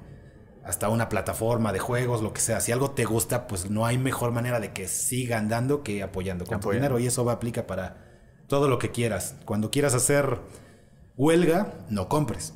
[0.63, 2.60] hasta una plataforma de juegos, lo que sea.
[2.60, 6.45] Si algo te gusta, pues no hay mejor manera de que siga andando que apoyando
[6.45, 6.99] con tu dinero.
[6.99, 7.97] Y eso va aplica para
[8.47, 9.36] todo lo que quieras.
[9.45, 10.39] Cuando quieras hacer
[11.20, 12.54] huelga, no compres.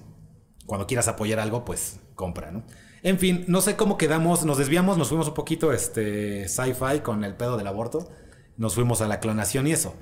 [0.65, 2.63] Cuando quieras apoyar algo, pues compra, ¿no?
[3.03, 7.25] En fin, no sé cómo quedamos, nos desviamos, nos fuimos un poquito este sci-fi con
[7.25, 8.09] el pedo del aborto.
[8.55, 9.93] Nos fuimos a la clonación y eso.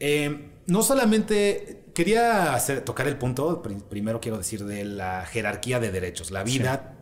[0.00, 5.78] Eh, no solamente quería hacer- tocar el punto, pri- primero quiero decir, de la jerarquía
[5.78, 6.32] de derechos.
[6.32, 6.94] La vida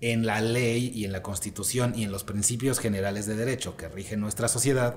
[0.00, 3.88] en la ley y en la constitución y en los principios generales de derecho que
[3.88, 4.96] rigen nuestra sociedad,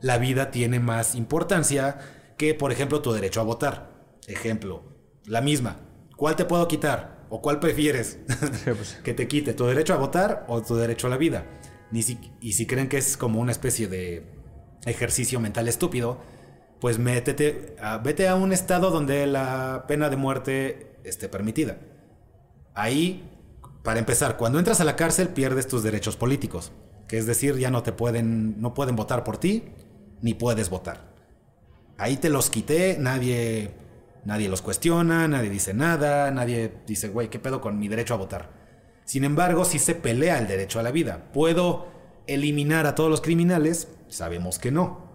[0.00, 1.98] la vida tiene más importancia
[2.38, 3.89] que, por ejemplo, tu derecho a votar.
[4.26, 4.82] Ejemplo,
[5.26, 5.76] la misma.
[6.16, 7.26] ¿Cuál te puedo quitar?
[7.30, 8.18] ¿O cuál prefieres?
[8.64, 8.98] Sí, pues.
[9.04, 11.44] que te quite tu derecho a votar o tu derecho a la vida.
[11.90, 14.24] Ni si- y si creen que es como una especie de
[14.86, 16.18] ejercicio mental estúpido,
[16.80, 21.78] pues métete, a- vete a un estado donde la pena de muerte esté permitida.
[22.74, 23.28] Ahí,
[23.82, 26.72] para empezar, cuando entras a la cárcel pierdes tus derechos políticos,
[27.08, 29.64] que es decir, ya no te pueden, no pueden votar por ti,
[30.22, 31.10] ni puedes votar.
[31.98, 33.70] Ahí te los quité, nadie,
[34.24, 38.18] nadie los cuestiona, nadie dice nada, nadie dice, güey, ¿qué pedo con mi derecho a
[38.18, 38.50] votar?
[39.04, 41.88] Sin embargo, si se pelea el derecho a la vida, ¿puedo
[42.26, 43.88] eliminar a todos los criminales?
[44.08, 45.10] Sabemos que no.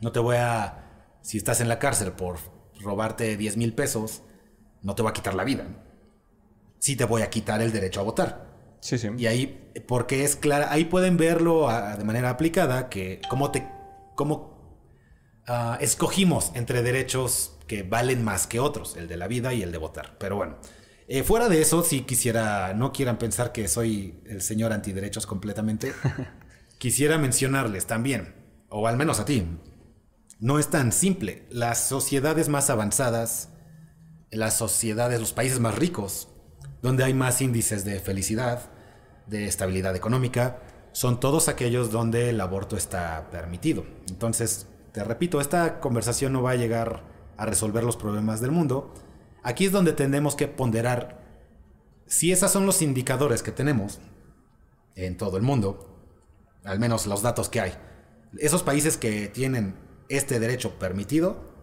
[0.00, 2.38] No te voy a, si estás en la cárcel por
[2.80, 4.22] robarte 10 mil pesos,
[4.82, 5.66] no te voy a quitar la vida.
[6.78, 8.46] Sí te voy a quitar el derecho a votar.
[8.80, 9.08] Sí, sí.
[9.16, 13.66] Y ahí, porque es clara, ahí pueden verlo ah, de manera aplicada, que cómo te,
[14.14, 14.80] cómo
[15.46, 19.72] ah, escogimos entre derechos que valen más que otros, el de la vida y el
[19.72, 20.16] de votar.
[20.18, 20.58] Pero bueno,
[21.08, 25.92] eh, fuera de eso, si quisiera, no quieran pensar que soy el señor antiderechos completamente,
[26.78, 28.34] quisiera mencionarles también,
[28.68, 29.46] o al menos a ti,
[30.40, 31.46] no es tan simple.
[31.50, 33.50] Las sociedades más avanzadas,
[34.30, 36.28] las sociedades, los países más ricos,
[36.82, 38.70] donde hay más índices de felicidad,
[39.26, 40.60] de estabilidad económica,
[40.92, 43.84] son todos aquellos donde el aborto está permitido.
[44.08, 48.92] Entonces, te repito, esta conversación no va a llegar a resolver los problemas del mundo.
[49.42, 51.24] Aquí es donde tenemos que ponderar
[52.06, 54.00] si esos son los indicadores que tenemos
[54.94, 55.98] en todo el mundo,
[56.64, 57.72] al menos los datos que hay.
[58.38, 59.76] Esos países que tienen
[60.08, 61.54] este derecho permitido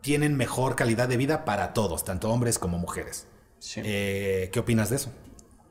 [0.00, 3.26] tienen mejor calidad de vida para todos, tanto hombres como mujeres.
[3.58, 3.82] Sí.
[3.84, 5.12] Eh, ¿Qué opinas de eso?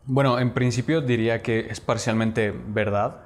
[0.05, 3.21] Bueno, en principio diría que es parcialmente verdad.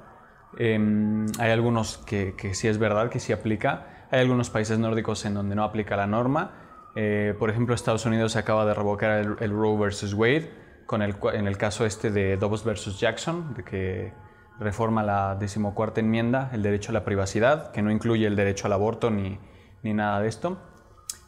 [0.58, 4.06] Em, hay algunos que, que, sí es verdad, que sí aplica.
[4.10, 6.52] Hay algunos países nórdicos en donde no aplica la norma.
[6.96, 10.50] Eh, por ejemplo, Estados Unidos acaba de revocar el, el Roe versus Wade
[10.86, 14.12] con el, en el caso este de Dobbs versus Jackson, de que
[14.58, 18.72] reforma la decimocuarta enmienda, el derecho a la privacidad, que no incluye el derecho al
[18.74, 19.38] aborto ni,
[19.82, 20.58] ni nada de esto.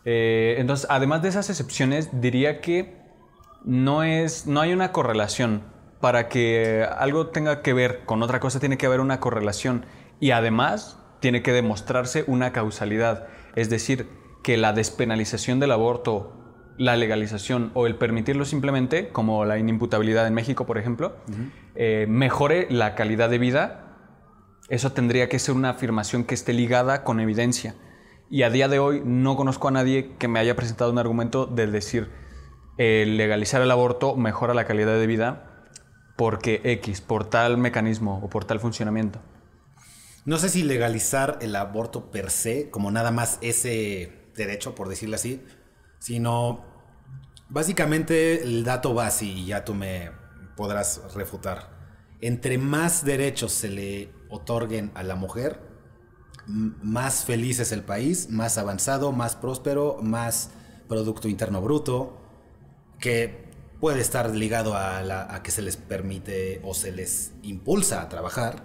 [0.04, 2.96] Eh, entonces, además de esas excepciones, diría que
[3.64, 5.62] no, es, no hay una correlación.
[6.00, 9.86] Para que algo tenga que ver con otra cosa, tiene que haber una correlación.
[10.20, 13.28] Y además, tiene que demostrarse una causalidad.
[13.54, 14.08] Es decir,
[14.42, 16.32] que la despenalización del aborto,
[16.78, 21.50] la legalización o el permitirlo simplemente, como la inimputabilidad en México, por ejemplo, uh -huh.
[21.74, 23.96] eh, mejore la calidad de vida.
[24.68, 27.74] Eso tendría que ser una afirmación que esté ligada con evidencia.
[28.28, 31.46] Y a día de hoy no conozco a nadie que me haya presentado un argumento
[31.46, 32.10] de decir
[32.78, 35.45] eh, legalizar el aborto mejora la calidad de vida
[36.16, 39.20] porque X, por tal mecanismo o por tal funcionamiento.
[40.24, 45.14] No sé si legalizar el aborto per se, como nada más ese derecho, por decirlo
[45.14, 45.44] así,
[45.98, 46.64] sino
[47.48, 50.10] básicamente el dato base, y ya tú me
[50.56, 51.76] podrás refutar.
[52.20, 55.60] Entre más derechos se le otorguen a la mujer,
[56.46, 60.50] más feliz es el país, más avanzado, más próspero, más
[60.88, 62.16] Producto Interno Bruto,
[63.00, 63.45] que
[63.80, 68.08] puede estar ligado a, la, a, que se les permite o se les impulsa a
[68.08, 68.64] trabajar,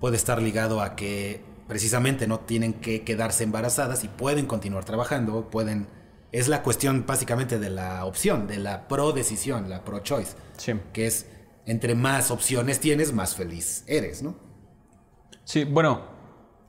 [0.00, 5.50] puede estar ligado a que precisamente no tienen que quedarse embarazadas y pueden continuar trabajando,
[5.50, 5.88] pueden...
[6.32, 10.74] Es la cuestión básicamente de la opción, de la pro-decisión, la pro-choice, sí.
[10.92, 11.26] que es
[11.66, 14.36] entre más opciones tienes, más feliz eres, ¿no?
[15.44, 16.02] Sí, bueno,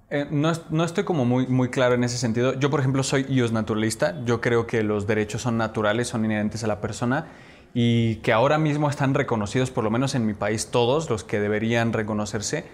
[0.09, 2.53] eh, no, no, estoy como muy, muy claro en ese sentido.
[2.53, 4.23] Yo, por ejemplo, soy ius naturalista.
[4.23, 7.27] Yo creo que los derechos son naturales, son inherentes a la persona
[7.73, 11.39] y que ahora mismo están reconocidos, por lo menos en mi país, todos los que
[11.39, 12.65] deberían reconocerse.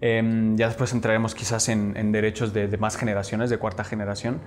[0.00, 4.40] Eh, ya después entraremos quizás en, en derechos de, de, más generaciones, de cuarta generación,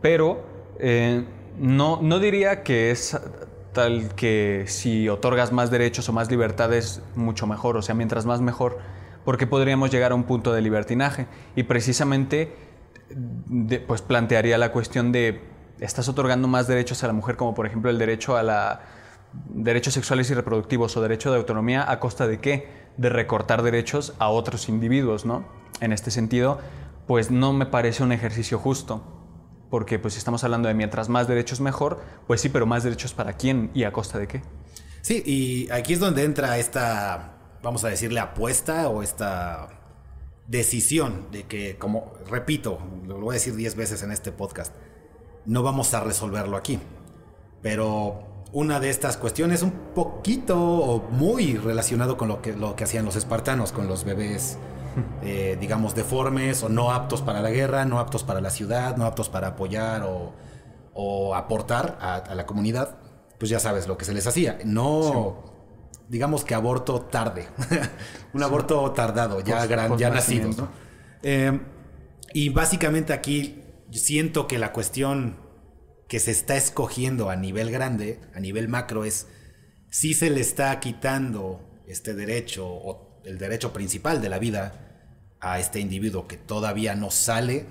[0.00, 0.44] pero
[0.78, 1.24] eh,
[1.58, 3.18] no, no diría que es
[3.72, 8.40] tal que si otorgas más derechos o más libertades, mucho mejor, o sea, mientras más
[8.40, 8.78] mejor
[9.24, 11.26] porque podríamos llegar a un punto de libertinaje.
[11.56, 12.54] Y precisamente
[13.10, 15.40] de, pues plantearía la cuestión de,
[15.80, 18.82] ¿estás otorgando más derechos a la mujer, como por ejemplo el derecho a la
[19.48, 22.68] derechos sexuales y reproductivos o derecho de autonomía, a costa de qué?
[22.96, 25.46] De recortar derechos a otros individuos, ¿no?
[25.80, 26.58] En este sentido,
[27.06, 29.02] pues no me parece un ejercicio justo.
[29.70, 33.12] Porque pues si estamos hablando de mientras más derechos mejor, pues sí, pero más derechos
[33.12, 34.42] para quién y a costa de qué.
[35.02, 39.68] Sí, y aquí es donde entra esta vamos a decirle, apuesta o esta
[40.46, 44.72] decisión de que, como repito, lo voy a decir 10 veces en este podcast,
[45.46, 46.78] no vamos a resolverlo aquí.
[47.62, 52.84] Pero una de estas cuestiones un poquito o muy relacionado con lo que, lo que
[52.84, 54.58] hacían los espartanos, con los bebés,
[55.22, 59.06] eh, digamos, deformes o no aptos para la guerra, no aptos para la ciudad, no
[59.06, 60.32] aptos para apoyar o,
[60.94, 62.96] o aportar a, a, la comunidad,
[63.38, 64.58] pues ya sabes lo que se les hacía.
[64.64, 65.36] No...
[65.42, 65.50] Sí
[66.06, 67.48] digamos que aborto tarde,
[68.34, 68.44] un sí.
[68.44, 70.50] aborto tardado, ya, post, gran, ya nacido.
[70.50, 70.68] ¿no?
[71.22, 71.58] Eh,
[72.32, 75.36] y básicamente aquí siento que la cuestión
[76.08, 79.26] que se está escogiendo a nivel grande, a nivel macro, es
[79.90, 85.06] si se le está quitando este derecho o el derecho principal de la vida
[85.40, 87.66] a este individuo que todavía no sale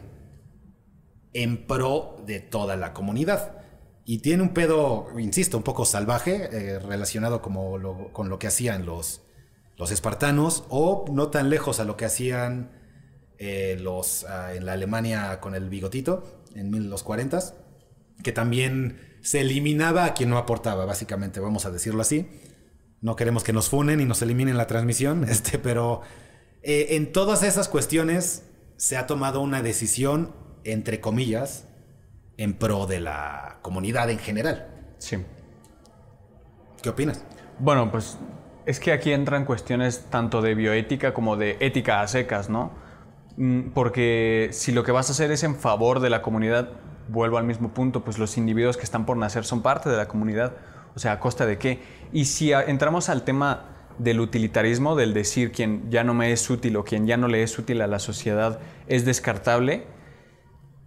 [1.33, 3.57] en pro de toda la comunidad.
[4.05, 8.85] Y tiene un pedo, insisto, un poco salvaje, eh, relacionado como con lo que hacían
[8.85, 9.21] los,
[9.77, 12.71] los espartanos, o no tan lejos a lo que hacían
[13.37, 17.62] eh, los, uh, en la Alemania con el bigotito, en los 40
[18.21, 22.29] que también se eliminaba a quien no aportaba, básicamente, vamos a decirlo así.
[23.01, 26.01] No queremos que nos funen y nos eliminen la transmisión, este, pero
[26.61, 31.67] eh, en todas esas cuestiones se ha tomado una decisión, entre comillas,
[32.37, 34.67] en pro de la comunidad en general.
[34.97, 35.17] Sí.
[36.81, 37.23] ¿Qué opinas?
[37.59, 38.17] Bueno, pues
[38.65, 42.71] es que aquí entran cuestiones tanto de bioética como de ética a secas, ¿no?
[43.37, 46.69] Mm, Porque si lo que vas a hacer es en favor de la comunidad,
[47.07, 50.07] vuelvo al mismo punto, pues los individuos que están por nacer son parte de la
[50.07, 50.53] comunidad,
[50.95, 51.81] o sea, ¿a costa de qué?
[52.11, 56.75] Y si entramos al tema del utilitarismo, del decir quien ya no me es útil
[56.77, 59.85] o quien ya no le es útil a la sociedad es descartable,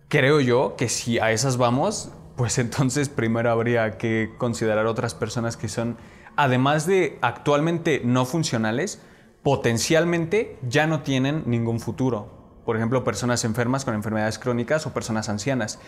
[0.08, 5.56] creo yo que si a esas vamos, pues entonces primero habría que considerar otras personas
[5.56, 5.96] que son,
[6.36, 9.00] además de actualmente no funcionales,
[9.42, 12.45] potencialmente ya no tienen ningún futuro.
[12.66, 15.78] Por ejemplo, personas enfermas con enfermedades crónicas o personas ancianas.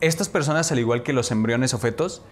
[0.00, 2.22] Estas personas, al igual que los embriones o fetos,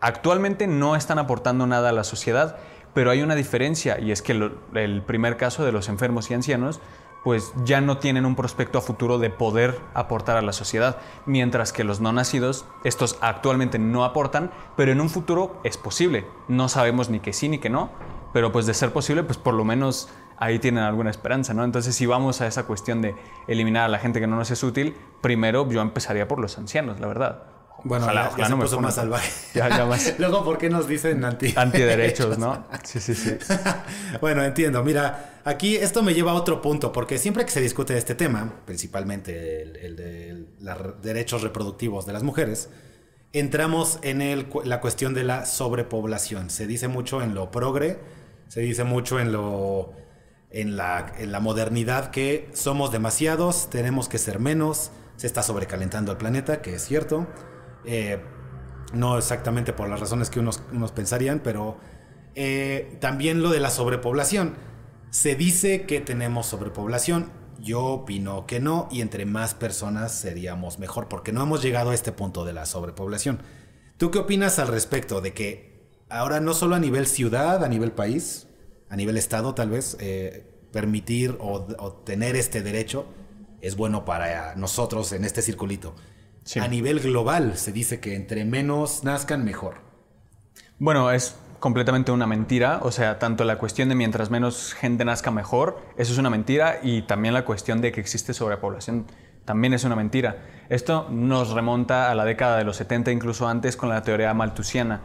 [0.00, 2.58] actualmente no están aportando nada a la sociedad,
[2.92, 6.80] pero hay una diferencia y es que el primer caso de los enfermos y ancianos
[7.22, 11.72] pues ya no tienen un prospecto a futuro de poder aportar a la sociedad, mientras
[11.72, 16.26] que los no nacidos, estos actualmente no aportan, pero en un futuro es posible.
[16.48, 17.90] No sabemos ni que sí ni que no,
[18.32, 20.08] pero pues de ser posible, pues por lo menos
[20.40, 21.62] ahí tienen alguna esperanza, ¿no?
[21.64, 23.14] Entonces si vamos a esa cuestión de
[23.46, 26.98] eliminar a la gente que no nos es útil, primero yo empezaría por los ancianos,
[26.98, 27.42] la verdad.
[27.82, 28.86] Bueno, Ojalá- ya, ojalá ya se no me puso funen.
[28.88, 29.30] más salvaje.
[29.54, 30.14] Ya, ya más.
[30.18, 32.66] Luego, ¿por qué nos dicen anti Antiderechos, ¿no?
[32.82, 33.36] Sí, sí, sí.
[34.20, 34.82] bueno, entiendo.
[34.84, 38.52] Mira, aquí esto me lleva a otro punto, porque siempre que se discute este tema,
[38.66, 42.68] principalmente el, el de los derechos reproductivos de las mujeres,
[43.32, 46.50] entramos en el la cuestión de la sobrepoblación.
[46.50, 47.98] Se dice mucho en lo progre,
[48.48, 49.92] se dice mucho en lo
[50.50, 56.12] en la, en la modernidad que somos demasiados, tenemos que ser menos, se está sobrecalentando
[56.12, 57.26] el planeta, que es cierto.
[57.84, 58.20] Eh,
[58.92, 61.78] no exactamente por las razones que unos, unos pensarían, pero
[62.34, 64.54] eh, también lo de la sobrepoblación.
[65.10, 67.30] Se dice que tenemos sobrepoblación.
[67.60, 71.94] Yo opino que no, y entre más personas seríamos mejor, porque no hemos llegado a
[71.94, 73.40] este punto de la sobrepoblación.
[73.98, 77.92] ¿Tú qué opinas al respecto de que ahora no solo a nivel ciudad, a nivel
[77.92, 78.46] país,
[78.90, 83.06] a nivel estado tal vez, eh, permitir o, o tener este derecho
[83.62, 85.94] es bueno para nosotros en este circulito?
[86.44, 86.58] Sí.
[86.58, 89.76] A nivel global se dice que entre menos nazcan, mejor.
[90.78, 92.80] Bueno, es completamente una mentira.
[92.82, 96.80] O sea, tanto la cuestión de mientras menos gente nazca mejor, eso es una mentira.
[96.82, 99.06] Y también la cuestión de que existe sobrepoblación
[99.44, 100.38] también es una mentira.
[100.68, 105.02] Esto nos remonta a la década de los 70, incluso antes, con la teoría maltusiana.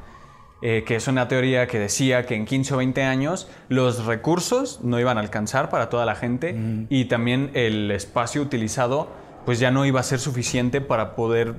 [0.61, 4.81] Eh, que es una teoría que decía que en 15 o 20 años los recursos
[4.81, 9.09] no iban a alcanzar para toda la gente y también el espacio utilizado
[9.45, 11.55] pues ya no iba a ser suficiente para poder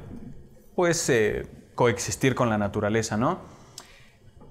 [0.74, 3.56] pues eh, coexistir con la naturaleza, ¿no?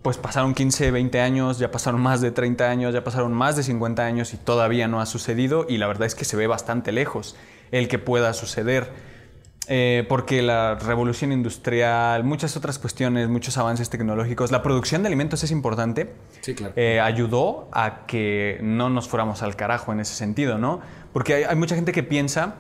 [0.06, 3.64] pues pasaron 15, 20 años, ya pasaron más de 30 años, ya pasaron más de
[3.64, 6.92] 50 años y todavía no ha sucedido y la verdad es que se ve bastante
[6.92, 7.36] lejos
[7.72, 8.92] el que pueda suceder.
[9.68, 15.44] Eh, porque la revolución industrial, muchas otras cuestiones, muchos avances tecnológicos, la producción de alimentos
[15.44, 16.74] es importante, Sí, claro.
[16.76, 20.82] eh, ayudó a que no nos fuéramos al carajo en ese sentido, ¿no?
[21.14, 22.56] Porque hay, hay mucha gente que piensa,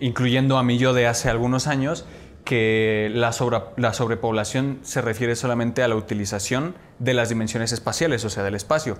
[0.00, 2.06] incluyendo a mí yo de hace algunos años,
[2.44, 8.24] que la, sobra- la sobrepoblación se refiere solamente a la utilización de las dimensiones espaciales,
[8.24, 8.96] o sea, del espacio.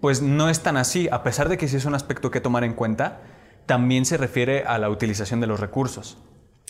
[0.00, 2.64] Pues no es tan así, a pesar de que sí es un aspecto que tomar
[2.64, 3.20] en cuenta,
[3.66, 6.16] también se refiere a la utilización de los recursos,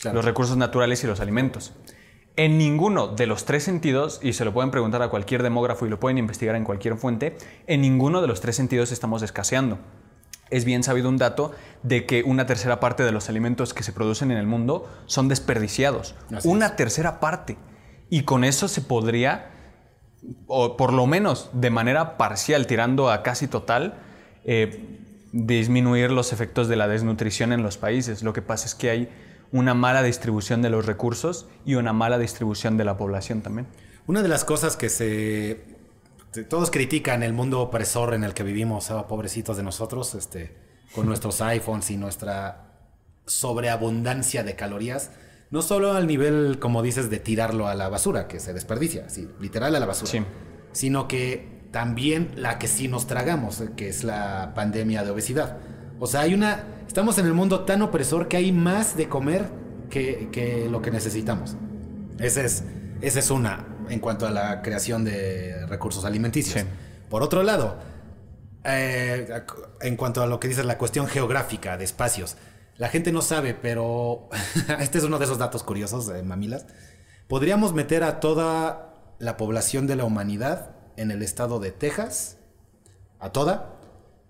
[0.00, 0.16] Claro.
[0.16, 1.72] los recursos naturales y los alimentos.
[2.36, 5.90] En ninguno de los tres sentidos, y se lo pueden preguntar a cualquier demógrafo y
[5.90, 7.36] lo pueden investigar en cualquier fuente,
[7.66, 9.78] en ninguno de los tres sentidos estamos escaseando.
[10.48, 13.92] Es bien sabido un dato de que una tercera parte de los alimentos que se
[13.92, 16.14] producen en el mundo son desperdiciados.
[16.34, 16.76] Así una es.
[16.76, 17.56] tercera parte.
[18.08, 19.50] Y con eso se podría,
[20.46, 23.94] o por lo menos de manera parcial, tirando a casi total,
[24.44, 24.98] eh,
[25.32, 28.22] disminuir los efectos de la desnutrición en los países.
[28.22, 29.08] Lo que pasa es que hay
[29.52, 33.66] una mala distribución de los recursos y una mala distribución de la población también.
[34.06, 35.64] Una de las cosas que se
[36.48, 40.56] todos critican el mundo opresor en el que vivimos, ah, pobrecitos de nosotros, este,
[40.94, 42.66] con nuestros iPhones y nuestra
[43.26, 45.10] sobreabundancia de calorías,
[45.50, 49.28] no solo al nivel, como dices, de tirarlo a la basura, que se desperdicia, sí,
[49.40, 50.22] literal a la basura, Sí.
[50.72, 55.58] sino que también la que sí nos tragamos, eh, que es la pandemia de obesidad.
[56.00, 59.48] O sea, hay una, estamos en el mundo tan opresor que hay más de comer
[59.90, 61.56] que, que lo que necesitamos.
[62.18, 62.64] Esa es,
[63.02, 66.58] esa es una en cuanto a la creación de recursos alimenticios.
[66.58, 66.66] Sí.
[67.10, 67.76] Por otro lado,
[68.64, 69.42] eh,
[69.82, 72.36] en cuanto a lo que dices, la cuestión geográfica de espacios,
[72.78, 74.30] la gente no sabe, pero
[74.80, 76.66] este es uno de esos datos curiosos, eh, mamilas.
[77.28, 82.38] Podríamos meter a toda la población de la humanidad en el estado de Texas,
[83.18, 83.79] a toda,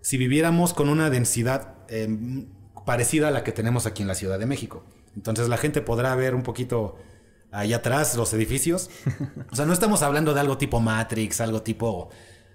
[0.00, 2.46] si viviéramos con una densidad eh,
[2.86, 4.84] parecida a la que tenemos aquí en la Ciudad de México.
[5.16, 6.96] Entonces la gente podrá ver un poquito
[7.52, 8.90] ahí atrás los edificios.
[9.50, 12.08] O sea, no estamos hablando de algo tipo Matrix, algo tipo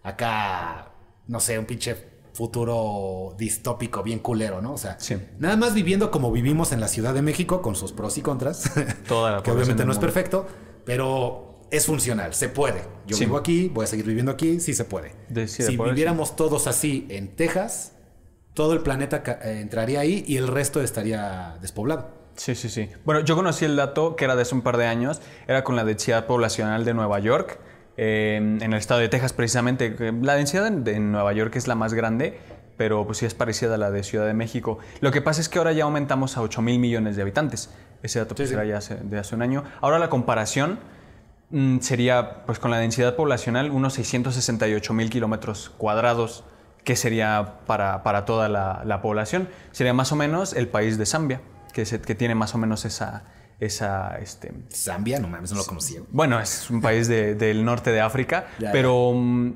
[0.03, 0.91] acá,
[1.27, 1.95] no sé, un pinche
[2.33, 4.73] futuro distópico bien culero, ¿no?
[4.73, 5.15] O sea, Sí.
[5.39, 8.71] nada más viviendo como vivimos en la Ciudad de México con sus pros y contras.
[9.07, 10.45] Toda la que obviamente no es perfecto,
[10.85, 12.81] pero es funcional, se puede.
[13.07, 13.25] Yo Sí.
[13.25, 15.13] vivo aquí, voy a seguir viviendo aquí, sí se puede.
[15.29, 17.93] De- sí, de si viviéramos todos así en Texas,
[18.53, 22.09] todo el planeta eh, entraría ahí y el resto estaría despoblado.
[22.35, 22.89] Sí, sí, sí.
[23.05, 25.75] Bueno, yo conocí el dato que era de hace un par de años, era con
[25.75, 27.59] la densidad poblacional de Nueva York,
[27.97, 29.95] eh, en el estado de Texas precisamente.
[29.95, 32.37] que La densidad en, de Nueva York es la más grande,
[32.77, 34.79] pero pues sí es parecida a la de Ciudad de México.
[34.99, 37.69] Lo que pasa es que ahora ya aumentamos a 8 mil millones de habitantes.
[38.03, 39.63] Ese dato pues, era ya hace- de hace un año.
[39.79, 40.79] Ahora la comparación
[41.49, 46.43] mm, sería, pues con la densidad poblacional, unos 668 mil kilómetros cuadrados,
[46.83, 49.49] que sería para, para toda la, la población.
[49.71, 51.41] Sería más o menos el país de Zambia,
[51.73, 53.23] que, se- que tiene más o menos esa...
[53.59, 56.01] esa este, Zambia, no mames, no lo conocía.
[56.11, 59.53] bueno, es un país de- del norte de África, Ya, pero mm,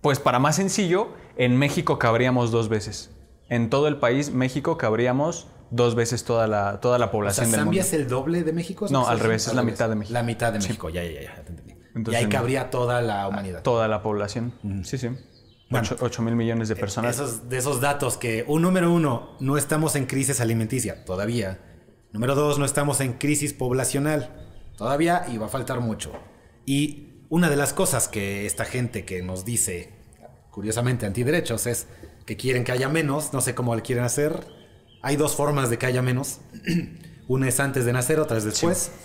[0.00, 3.10] pues para más sencillo, en México cabríamos dos veces.
[3.48, 7.50] En todo el país, México cabríamos dos veces toda la, toda la O sea, población
[7.50, 7.86] del ¿Zambia mundo.
[7.86, 8.86] es el doble de México?
[8.86, 10.12] ¿Es No, lo al revés, es la mitad de México.
[10.12, 11.74] La mitad de México, ya, ya, ya, ya te entendí.
[11.94, 13.62] Entonces, y ahí cabría toda la humanidad.
[13.62, 14.54] Toda la población.
[14.84, 15.10] Sí, sí.
[15.70, 15.88] Bueno.
[16.00, 17.16] 8 mil millones de personas.
[17.16, 21.58] Esos, de esos datos que, un número uno, no estamos en crisis alimenticia, todavía.
[22.12, 26.12] Número dos, no estamos en crisis poblacional, todavía y va a faltar mucho.
[26.64, 29.92] Y una de las cosas que esta gente que nos dice,
[30.50, 31.86] curiosamente, antiderechos, es
[32.24, 34.46] que quieren que haya menos, no sé cómo le quieren hacer.
[35.02, 36.40] Hay dos formas de que haya menos.
[37.28, 38.90] Una es antes de nacer, otra es después.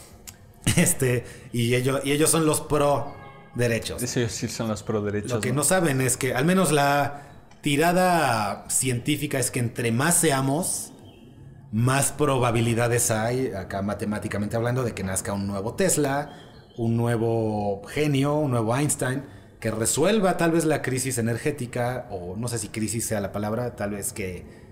[0.78, 3.14] Este, y ellos, y ellos son los pro
[3.54, 4.02] derechos.
[4.02, 5.32] Sí, sí, son los pro derechos.
[5.32, 5.56] Lo que ¿no?
[5.56, 10.94] no saben es que al menos la tirada científica es que entre más seamos,
[11.74, 16.32] más probabilidades hay, acá matemáticamente hablando, de que nazca un nuevo Tesla,
[16.78, 19.24] un nuevo genio, un nuevo Einstein,
[19.60, 23.76] que resuelva tal vez la crisis energética, o no sé si crisis sea la palabra,
[23.76, 24.63] tal vez que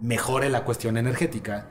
[0.00, 1.68] mejore la cuestión energética,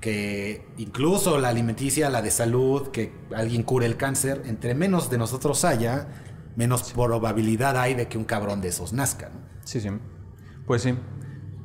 [0.00, 5.18] que incluso la alimenticia, la de salud, que alguien cure el cáncer, entre menos de
[5.18, 6.08] nosotros haya,
[6.56, 9.30] menos probabilidad hay de que un cabrón de esos nazca.
[9.30, 9.40] ¿no?
[9.64, 9.90] Sí, sí.
[10.66, 10.94] Pues sí.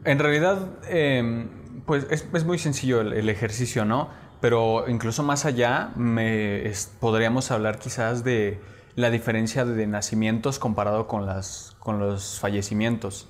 [0.06, 1.48] En realidad, eh,
[1.86, 4.10] pues es, es muy sencillo el, el ejercicio, ¿no?
[4.42, 8.60] Pero incluso más allá, me, es- podríamos hablar quizás de
[8.96, 13.30] la diferencia de nacimientos comparado con, las, con los fallecimientos.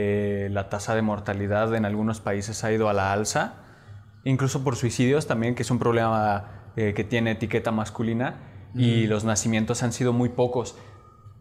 [0.00, 3.54] Eh, la tasa de mortalidad en algunos países ha ido a la alza,
[4.22, 8.36] incluso por suicidios también, que es un problema eh, que tiene etiqueta masculina,
[8.76, 10.76] y los nacimientos han sido muy pocos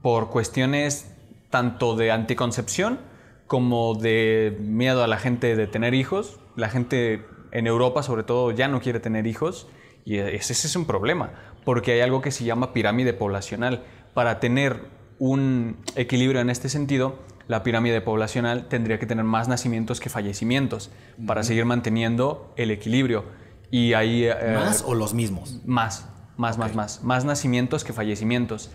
[0.02, 1.14] por cuestiones
[1.52, 2.98] tanto de anticoncepción
[3.46, 6.40] como de miedo a la gente de tener hijos.
[6.56, 9.68] La gente en Europa sobre todo ya no quiere tener hijos
[10.04, 11.30] y ese, ese es un problema
[11.64, 13.84] porque hay algo que se llama pirámide poblacional.
[14.16, 14.86] Para tener
[15.20, 20.92] un equilibrio en este sentido, la pirámide poblacional tendría que tener más nacimientos que fallecimientos
[21.26, 23.26] para seguir manteniendo el equilibrio.
[23.72, 24.26] Y ahí...
[24.26, 25.62] eh, ¿Más o los mismos?
[25.66, 27.04] más, más, más, más.
[27.04, 28.72] Más nacimientos que fallecimientos.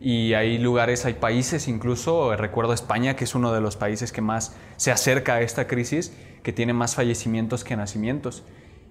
[0.00, 4.20] Y hay lugares, hay países, incluso recuerdo España, que es uno de los países que
[4.20, 6.12] más se acerca a esta crisis,
[6.42, 8.42] que tiene más fallecimientos que nacimientos.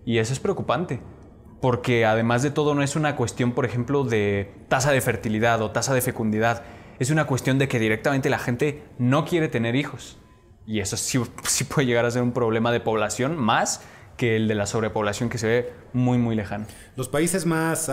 [0.06, 1.02] Y eso es preocupante,
[1.62, 5.72] porque además de todo no es una cuestión, por ejemplo, de tasa de fertilidad o
[5.72, 6.64] tasa de fecundidad,
[7.00, 10.18] es una cuestión de que directamente la gente no quiere tener hijos.
[10.66, 13.82] Y eso sí, sí puede llegar a ser un problema de población más
[14.18, 16.66] que el de la sobrepoblación que se ve muy, muy lejano.
[16.96, 17.90] Los países más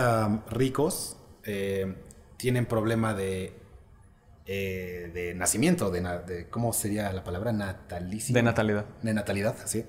[0.49, 1.95] ricos eh,
[2.37, 3.53] tienen problema de,
[4.45, 7.51] eh, de nacimiento, de, na- de- ¿cómo sería la palabra?
[7.51, 8.33] Natalicio.
[8.33, 8.85] De natalidad.
[9.01, 9.83] De natalidad, así.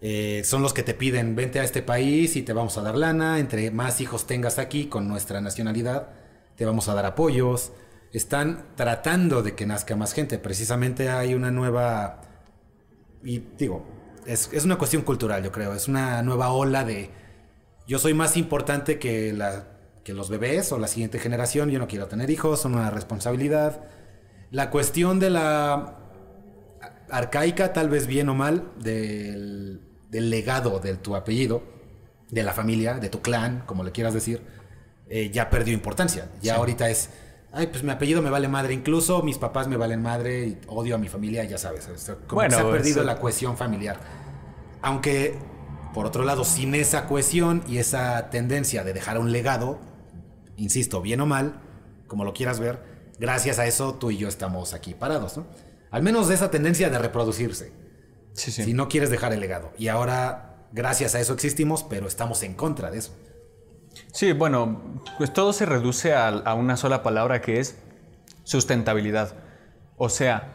[0.00, 2.96] Eh, son los que te piden, vente a este país y te vamos a dar
[2.96, 6.08] lana, entre más hijos tengas aquí con nuestra nacionalidad,
[6.56, 7.72] te vamos a dar apoyos.
[8.12, 10.38] Están tratando de que nazca más gente.
[10.38, 12.22] Precisamente hay una nueva...
[13.22, 13.84] Y digo,
[14.26, 15.74] es, es una cuestión cultural, yo creo.
[15.74, 17.10] Es una nueva ola de...
[17.86, 19.66] Yo soy más importante que, la,
[20.04, 21.70] que los bebés o la siguiente generación.
[21.70, 23.84] Yo no quiero tener hijos, son una responsabilidad.
[24.50, 25.98] La cuestión de la
[27.10, 29.80] arcaica, tal vez bien o mal, del,
[30.10, 31.62] del legado de tu apellido,
[32.30, 34.42] de la familia, de tu clan, como le quieras decir,
[35.08, 36.30] eh, ya perdió importancia.
[36.42, 37.10] Ya ahorita es,
[37.52, 40.94] ay, pues mi apellido me vale madre, incluso mis papás me valen madre y odio
[40.94, 41.86] a mi familia, ya sabes.
[41.86, 43.98] que Bueno, se ha perdido eso- la cohesión familiar.
[44.82, 45.36] Aunque,
[45.94, 49.78] por otro lado, sin esa cohesión y esa tendencia de dejar un legado,
[50.56, 51.60] insisto, bien o mal,
[52.06, 52.82] como lo quieras ver,
[53.18, 55.46] gracias a eso tú y yo estamos aquí parados, ¿no?
[55.90, 57.72] Al menos de esa tendencia de reproducirse.
[58.34, 58.62] Sí, sí.
[58.62, 59.72] Si no quieres dejar el legado.
[59.78, 63.16] Y ahora, gracias a eso existimos, pero estamos en contra de eso.
[64.12, 67.78] Sí, bueno, pues todo se reduce a, una sola palabra que es
[68.44, 69.34] sustentabilidad.
[69.96, 70.54] O sea,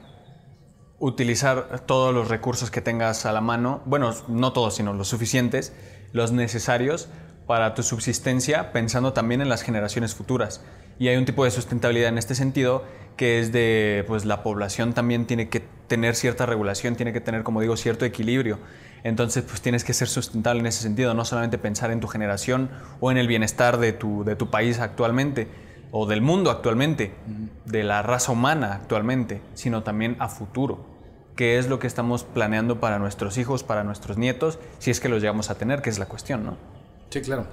[0.99, 5.74] utilizar todos los recursos que tengas a la mano, bueno, no todos, sino los suficientes,
[6.12, 7.10] los necesarios
[7.47, 10.61] para tu subsistencia, pensando también en las generaciones futuras.
[10.99, 12.83] Y hay un tipo de sustentabilidad en este sentido
[13.17, 17.43] que es de, pues la población también tiene que tener cierta regulación, tiene que tener,
[17.43, 18.59] como digo, cierto equilibrio.
[19.03, 22.69] Entonces, pues tienes que ser sustentable en ese sentido, no solamente pensar en tu generación
[22.99, 25.47] o en el bienestar de tu, de tu país actualmente
[25.91, 27.13] o del mundo actualmente,
[27.65, 30.85] de la raza humana actualmente, sino también a futuro.
[31.35, 35.09] ¿Qué es lo que estamos planeando para nuestros hijos, para nuestros nietos, si es que
[35.09, 36.57] los llegamos a tener, que es la cuestión, ¿no?
[37.14, 37.45] Sí, claro.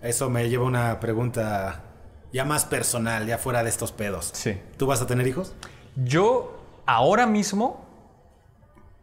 [0.00, 1.82] Eso me lleva a una pregunta
[2.32, 4.30] ya más personal, ya fuera de estos pedos.
[4.32, 4.56] Sí.
[4.76, 5.54] ¿Tú vas a tener hijos?
[5.96, 7.84] Yo ahora mismo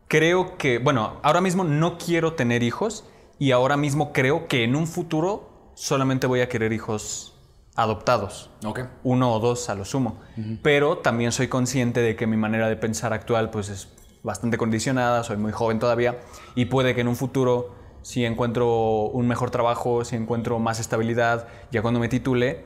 [0.08, 3.04] creo que, bueno, ahora mismo no quiero tener hijos
[3.40, 7.38] y ahora mismo creo que en un futuro solamente voy a querer hijos
[7.76, 8.52] adoptados.
[8.64, 8.86] Ok.
[9.04, 10.22] Uno o dos a lo sumo.
[10.62, 13.90] Pero también soy consciente de que mi manera de pensar actual pues es
[14.24, 16.22] bastante condicionada, soy muy joven todavía
[16.56, 21.48] y puede que en un futuro si encuentro un mejor trabajo, si encuentro más estabilidad,
[21.72, 22.64] ya cuando me titule,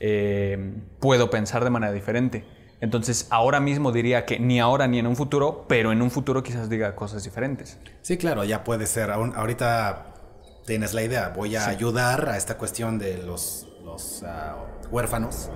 [0.00, 2.44] eh, puedo pensar de manera diferente.
[2.82, 6.42] Entonces, ahora mismo diría que ni ahora ni en un futuro, pero en un futuro
[6.42, 7.78] quizás diga cosas diferentes.
[8.02, 9.10] Sí, claro, ya puede ser.
[9.10, 10.12] Aún- ahorita
[10.66, 11.30] tienes la idea.
[11.34, 14.56] Voy a ayudar a esta cuestión de los, los ah,
[14.90, 15.48] huérfanos.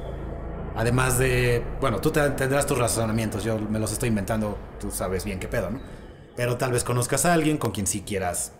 [0.76, 5.26] Además de, bueno, tú te- tendrás tus razonamientos, yo me los estoy inventando, tú sabes
[5.26, 5.80] bien qué pedo, ¿no?
[6.36, 8.52] Pero tal vez conozcas a alguien con quien sí quieras,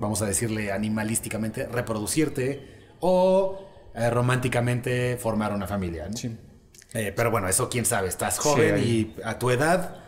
[0.00, 6.08] vamos a decirle animalísticamente, reproducirte o eh, románticamente formar una familia.
[6.08, 6.30] ¿no?
[6.94, 10.00] Eh, pero bueno, eso quién sabe, estás joven y a tu edad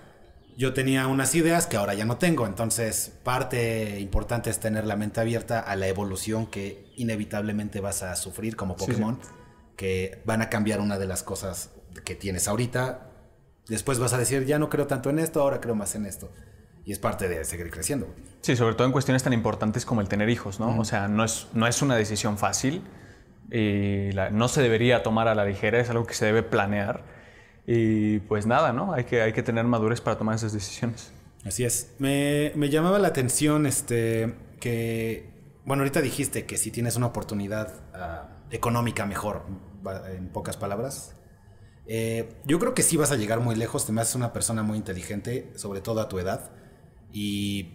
[0.57, 4.97] yo tenía unas ideas que ahora ya no tengo, entonces parte importante es tener la
[4.97, 9.19] mente abierta a la evolución que inevitablemente vas a sufrir como Sí, Pokémon,
[9.77, 11.71] que van a cambiar una de las cosas
[12.05, 13.11] que tienes ahorita.
[13.69, 16.31] Después vas a decir, ya no creo tanto en esto, ahora creo más en esto.
[16.85, 18.13] Y es parte de seguir creciendo.
[18.41, 20.79] Sí, sobre todo en cuestiones tan importantes como el tener hijos, ¿no?
[20.79, 22.83] O sea, no es, no es una decisión fácil
[23.51, 27.05] y la- no se debería tomar a la ligera, es algo que se debe planear.
[27.67, 28.93] Y pues nada, ¿no?
[28.95, 31.13] Hay que, hay que tener madurez para tomar esas decisiones.
[31.45, 31.95] Así es.
[31.99, 35.31] Me, me llamaba la atención este que,
[35.65, 39.43] bueno, ahorita dijiste que si tienes una oportunidad ah, económica mejor,
[40.17, 41.15] en pocas palabras.
[41.87, 44.63] eh, yo creo que sí vas a llegar muy lejos, te me haces una persona
[44.65, 46.51] muy inteligente, sobre todo a tu edad.
[47.13, 47.69] Y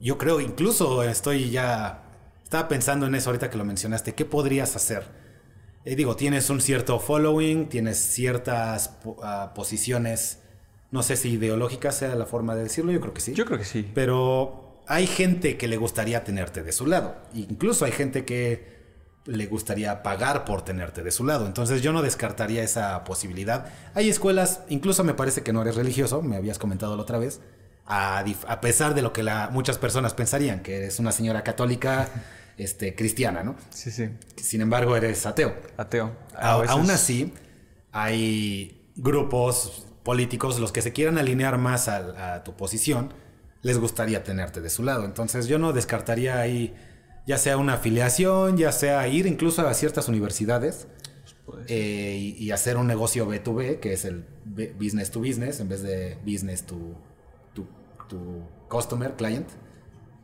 [0.00, 2.04] yo creo, incluso estoy ya,
[2.42, 5.04] estaba pensando en eso ahorita que lo mencionaste, ¿qué podrías hacer?
[5.84, 10.40] Eh, digo, tienes un cierto following, tienes ciertas ah, posiciones,
[10.90, 13.34] no sé si ideológicas sea la forma de decirlo, yo creo que sí.
[13.34, 13.90] Yo creo que sí.
[13.94, 17.16] Pero hay gente que le gustaría tenerte de su lado.
[17.34, 18.76] Incluso hay gente que
[19.26, 21.46] le gustaría pagar por tenerte de su lado.
[21.46, 23.66] Entonces yo no descartaría esa posibilidad.
[23.94, 27.40] Hay escuelas, incluso me parece que no eres religioso, me habías comentado la otra vez,
[27.86, 32.08] a, a pesar de lo que la- muchas personas pensarían, que eres una señora católica
[32.58, 33.56] este, cristiana, ¿no?
[33.70, 34.08] Sí, sí.
[34.36, 35.54] Sin embargo, eres ateo.
[35.76, 36.16] Ateo.
[36.34, 37.32] A veces- Aún así,
[37.92, 43.12] hay grupos políticos, los que se quieran alinear más a, a tu posición,
[43.62, 45.04] les gustaría tenerte de su lado.
[45.04, 46.74] Entonces yo no descartaría ahí,
[47.26, 50.86] ya sea una afiliación, ya sea ir incluso a ciertas universidades
[51.44, 54.24] Pues, eh, y, y hacer un negocio B2B, que es el
[54.78, 56.76] business to business, en vez de business to,
[58.08, 58.18] to
[58.68, 59.48] customer, client.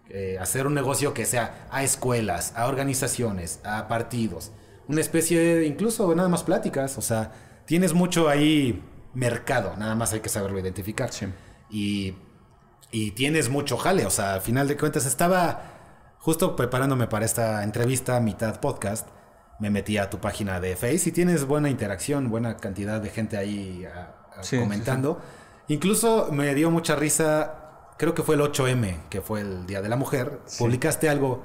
[0.09, 4.53] Eh, hacer un negocio que sea a escuelas, a organizaciones, a partidos.
[4.89, 6.99] Una especie, de, incluso nada más pláticas.
[6.99, 7.33] O sea,
[7.65, 8.83] tienes mucho ahí
[9.15, 11.13] mercado, nada más hay que saberlo identificar.
[11.13, 11.27] Sí.
[11.71, 12.15] Y,
[12.91, 14.05] y tienes mucho jale.
[14.05, 19.09] O sea, al final de cuentas estaba justo preparándome para esta entrevista, mitad podcast.
[19.61, 23.37] Me metí a tu página de Face y tienes buena interacción, buena cantidad de gente
[23.37, 25.21] ahí a- a Sí, sí, comentando.
[25.69, 27.62] Incluso me dio mucha risa,
[28.03, 30.41] creo que fue el 8M, que fue el Día de la Mujer.
[30.59, 31.45] Publicaste algo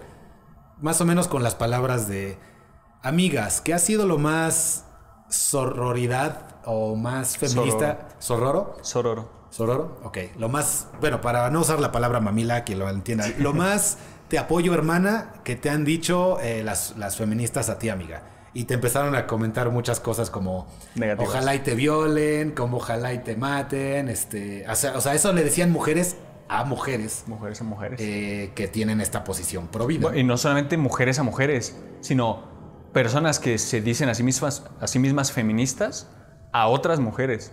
[0.82, 2.40] más o menos con las palabras de
[3.04, 4.86] amigas, ¿qué ha sido lo más
[5.30, 8.08] sororidad o más feminista?
[8.18, 8.76] ¿Sororo?
[8.82, 9.30] Sororo.
[9.52, 10.00] ¿Sororo?
[10.04, 10.18] Ok.
[10.40, 14.40] Lo más, bueno, para no usar la palabra mamila, que lo entiendan, lo más te
[14.40, 18.24] apoyo, hermana, que te han dicho eh, las, las feministas a ti, amiga.
[18.56, 21.30] Y te empezaron a comentar muchas cosas como Negativas.
[21.30, 25.32] ojalá y te violen, como ojalá y te maten, este, o sea, o sea, eso
[25.34, 26.16] le decían mujeres
[26.50, 28.00] a mujeres Mujeres a mujeres.
[28.02, 30.16] eh, que tienen esta posición pro vida.
[30.16, 32.44] Y no solamente mujeres a mujeres, sino
[32.94, 36.10] personas que se dicen a sí mismas, a sí mismas feministas
[36.52, 37.52] a otras mujeres.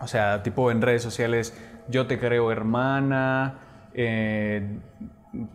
[0.00, 1.54] O sea, tipo en redes sociales,
[1.88, 3.60] yo te creo hermana,
[3.94, 4.80] eh,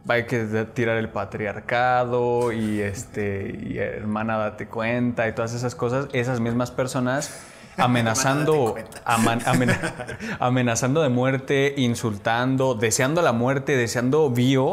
[0.07, 6.07] hay que tirar el patriarcado y este y hermana date cuenta y todas esas cosas,
[6.13, 7.43] esas mismas personas
[7.79, 8.75] amenazando
[9.05, 9.41] aman-
[10.39, 14.65] amenazando de muerte, insultando, deseando la muerte, deseando bio,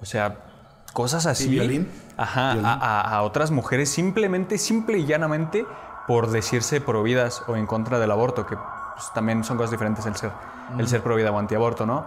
[0.00, 0.36] o sea,
[0.92, 1.48] cosas así.
[1.48, 1.90] violín.
[2.16, 2.66] Ajá, Violín.
[2.68, 5.64] a, otras mujeres simplemente, simple y llanamente
[6.06, 10.16] por decirse prohibidas o en contra del aborto, que pues, también son cosas diferentes el
[10.16, 10.30] ser,
[10.78, 12.06] el ser provida o antiaborto, ¿no?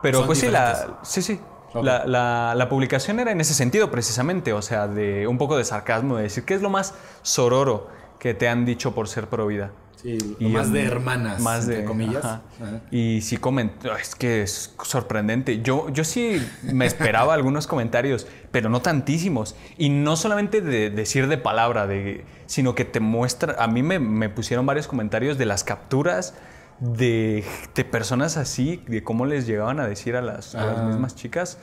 [0.00, 1.40] Pero Son pues sí, la, sí, sí.
[1.74, 6.16] La- la publicación era en ese sentido precisamente, o sea, de un poco de sarcasmo,
[6.16, 7.88] de decir, ¿qué es lo más sororo
[8.18, 9.70] que te han dicho por ser provida?
[10.02, 12.24] Sí, más de hermanas, más entre de, comillas.
[12.24, 12.42] ajá.
[12.62, 12.80] Ajá.
[12.90, 15.60] Y sí comentó, es que es sorprendente.
[15.62, 19.56] Yo, yo sí me esperaba algunos comentarios, pero no tantísimos.
[19.76, 23.98] Y no solamente de decir de palabra, de, sino que te muestra, a mí me,
[23.98, 26.34] me pusieron varios comentarios de las capturas
[26.80, 27.44] de,
[27.74, 30.82] de personas así, de cómo les llegaban a decir a las, a las Ah.
[30.84, 31.58] mismas chicas.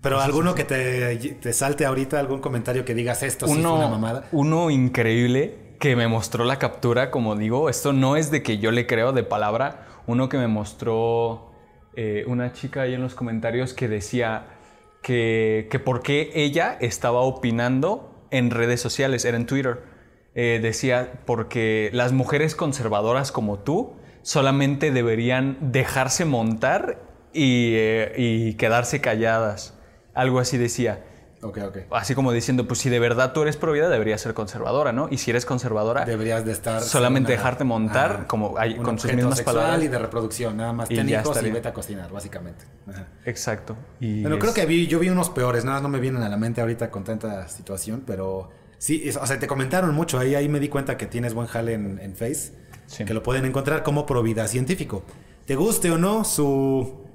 [0.00, 3.72] Pero alguno que te, te salte ahorita, algún comentario que digas esto sí fue una
[3.72, 4.24] uno, mamada.
[4.32, 8.70] uno increíble que me mostró la captura, como digo, esto no es de que yo
[8.70, 11.52] le creo de palabra, uno que me mostró
[11.94, 14.46] eh, una chica ahí en los comentarios que decía
[15.02, 19.82] que, que por qué ella estaba opinando en redes sociales, era en Twitter.
[20.34, 27.02] Eh, decía, porque las mujeres conservadoras como tú solamente deberían dejarse montar
[27.32, 29.76] y, eh, y quedarse calladas.
[30.14, 31.04] Algo así decía.
[31.40, 31.76] Ok, ok.
[31.92, 35.08] Así como diciendo, pues si de verdad tú eres pro vida, deberías ser conservadora, ¿no?
[35.10, 36.82] Y si eres conservadora, Deberías de estar...
[36.82, 39.84] Solamente una- dejarte montar, como hay- un con sus mismas sexual palabras.
[39.84, 41.12] y de reproducción, nada más Y ten y
[41.52, 42.64] vete a cocinar, básicamente.
[42.88, 43.06] Ajá.
[43.24, 43.76] exacto.
[44.00, 46.28] Y Bueno, creo que vi, yo vi unos peores, nada, más no me vienen a
[46.28, 50.34] la mente ahorita con tanta situación, pero sí, es- o sea, te comentaron mucho, ahí,
[50.34, 52.52] ahí me di cuenta que tienes buen jale en, en Face,
[52.86, 53.04] Sí.
[53.04, 55.04] que lo pueden encontrar como Provida Científico.
[55.46, 57.06] Te guste o no su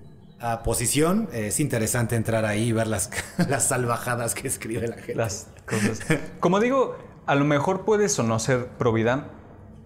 [0.44, 3.10] ah, posición, es interesante entrar ahí y ver las,
[3.50, 5.16] las salvajadas que escribe la gente.
[5.16, 6.02] las cosas.
[6.40, 9.30] Como digo, a lo mejor puedes o no ser pro vida,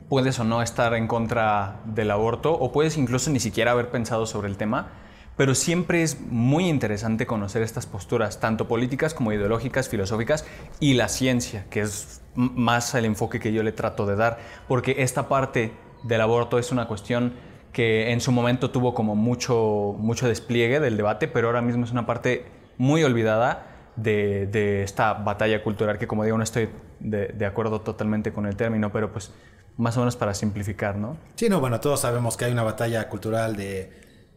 [0.09, 4.25] puedes o no estar en contra del aborto, o puedes incluso ni siquiera haber pensado
[4.25, 4.89] sobre el tema,
[5.35, 10.45] pero siempre es muy interesante conocer estas posturas, tanto políticas como ideológicas, filosóficas,
[10.79, 14.95] y la ciencia, que es más el enfoque que yo le trato de dar, porque
[14.99, 17.33] esta parte del aborto es una cuestión
[17.77, 21.91] que en su momento tuvo como mucho, mucho despliegue del debate, pero ahora mismo es
[21.91, 22.43] una parte
[22.79, 26.69] muy olvidada de, esta batalla cultural, que como digo, no estoy
[26.99, 29.31] de, acuerdo totalmente con el término, pero pues
[29.77, 31.17] más o menos para simplificar, ¿no?
[31.35, 33.91] Sí, no, bueno, todos sabemos que hay una batalla cultural de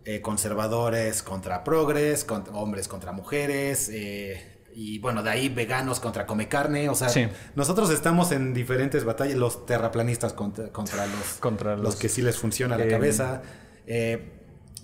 [0.05, 6.49] eh, conservadores contra progres, hombres contra mujeres, eh, y bueno, de ahí veganos contra come
[6.49, 7.27] carne, o sea, Sí.
[7.57, 12.23] nosotros estamos en diferentes batallas, los terraplanistas contra, contra los, Contra los, los- que sí
[12.23, 13.43] les funciona la cabeza,
[13.87, 14.31] eh,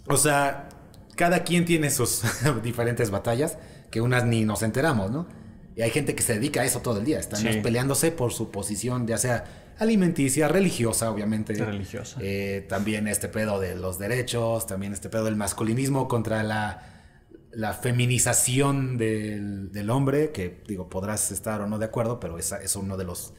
[0.09, 0.69] o sea,
[1.17, 2.23] cada quien tiene sus
[2.63, 3.59] diferentes batallas,
[3.91, 5.27] que unas ni nos enteramos, ¿no?
[5.77, 7.61] Y hay gente que se dedica a eso todo el día, están Sí.
[7.63, 9.45] peleándose por su posición, ya sea
[9.79, 11.53] alimenticia, religiosa, obviamente.
[11.55, 12.17] Religiosa.
[12.23, 16.96] Eh, también este pedo de los derechos, también este pedo del masculinismo contra la,
[17.57, 22.61] la feminización del, del hombre, que digo, podrás estar o no de acuerdo, pero esa
[22.61, 23.33] es uno de los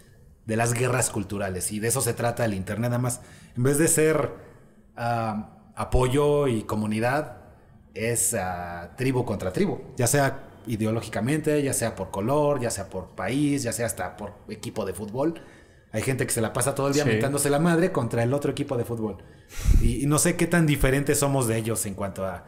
[0.48, 3.22] de las guerras culturales y de eso se trata el internet nada más.
[3.56, 4.32] En vez de ser
[5.76, 7.38] apoyo y comunidad,
[7.94, 13.10] es ah, tribu contra tribu, ya sea ideológicamente, ya sea por color, ya sea por
[13.10, 15.42] país, ya sea hasta por equipo de fútbol.
[15.92, 17.10] Hay gente que se la pasa todo el día Sí.
[17.10, 19.18] mentándose la madre contra el otro equipo de fútbol.
[19.82, 22.46] Y, y no sé qué tan diferentes somos de ellos en cuanto a...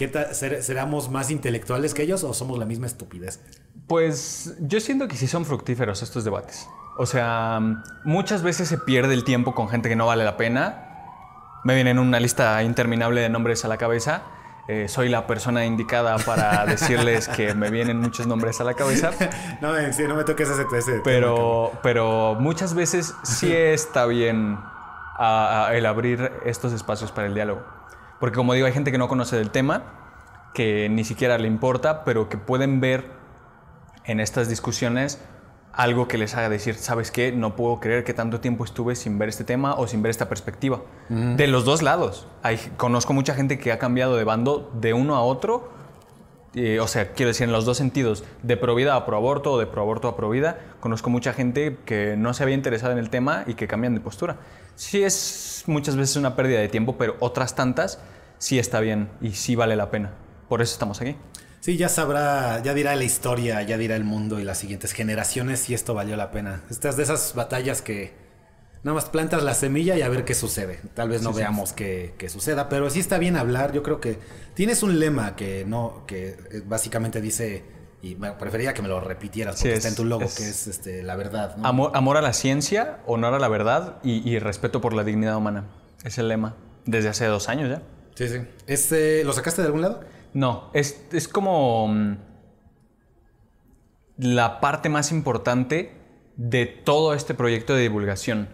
[0.00, 3.38] ¿qué ta- ser- ¿Seramos más intelectuales que ellos o somos la misma estupidez?
[3.86, 6.66] Pues yo siento que sí son fructíferos estos debates.
[6.96, 7.60] O sea,
[8.04, 10.86] muchas veces se pierde el tiempo con gente que no vale la pena.
[11.64, 14.22] Me viene una lista interminable de nombres a la cabeza.
[14.68, 19.10] Eh, soy la persona indicada para decirles que me vienen muchos nombres a la cabeza.
[19.60, 24.58] No, en serio, no me toques ese, ese Pero, pero muchas veces sí está bien
[25.18, 27.62] a- a el abrir estos espacios para el diálogo.
[28.20, 29.82] Porque como digo, hay gente que no conoce del tema,
[30.54, 33.06] que ni siquiera le importa, pero que pueden ver
[34.04, 35.20] en estas discusiones
[35.72, 37.32] algo que les haga decir, ¿sabes qué?
[37.32, 40.28] No puedo creer que tanto tiempo estuve sin ver este tema o sin ver esta
[40.28, 40.82] perspectiva.
[41.08, 42.26] De los dos lados.
[42.42, 45.80] Hay, conozco mucha gente que ha cambiado de bando de uno a otro
[46.54, 49.52] eh, o sea, quiero decir, en los dos sentidos, de pro vida a pro aborto
[49.52, 52.92] o de pro aborto a pro vida, conozco mucha gente que no se había interesado
[52.92, 54.36] en el tema y que cambian de postura.
[54.80, 57.98] Sí es muchas veces una pérdida de tiempo, pero otras tantas
[58.38, 60.14] sí está bien y sí vale la pena.
[60.48, 61.16] Por eso estamos aquí.
[61.60, 65.60] Sí, ya sabrá, ya dirá la historia, ya dirá el mundo y las siguientes generaciones
[65.60, 66.62] si esto valió la pena.
[66.70, 68.14] Estas de esas batallas que
[68.82, 70.80] Nada más plantas la semilla y a ver qué sucede.
[70.94, 73.72] Tal vez no veamos qué, qué suceda, pero sí está bien hablar.
[73.72, 74.16] Yo creo que
[74.54, 77.62] tienes un lema que no, que eh, básicamente dice,
[78.02, 80.48] y me prefería que me lo repitieras porque Sí, está en tu logo, es- que
[80.48, 81.56] es este, la verdad.
[81.56, 81.66] ¿no?
[81.66, 85.36] Amor, amor a la ciencia, honor a la verdad y, y respeto por la dignidad
[85.36, 85.64] humana.
[86.04, 86.56] Es el lema.
[86.86, 87.82] Desde hace dos años ya.
[88.14, 88.38] Sí, sí.
[88.66, 90.00] Este, ¿Lo sacaste de algún lado?
[90.32, 92.16] No, es, es como mm,
[94.18, 95.92] la parte más importante
[96.36, 98.48] de todo este proyecto de divulgación.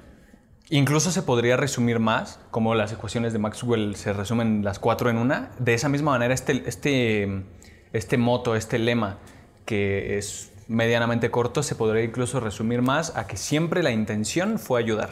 [0.70, 5.16] Incluso se podría resumir más, como las ecuaciones de Maxwell se resumen las cuatro en
[5.18, 5.52] una.
[5.60, 7.44] De esa misma manera, este, este,
[7.92, 9.18] este moto, este lema,
[9.66, 14.80] que es medianamente corto, se podría incluso resumir más a que siempre la intención fue
[14.80, 15.10] ayudar.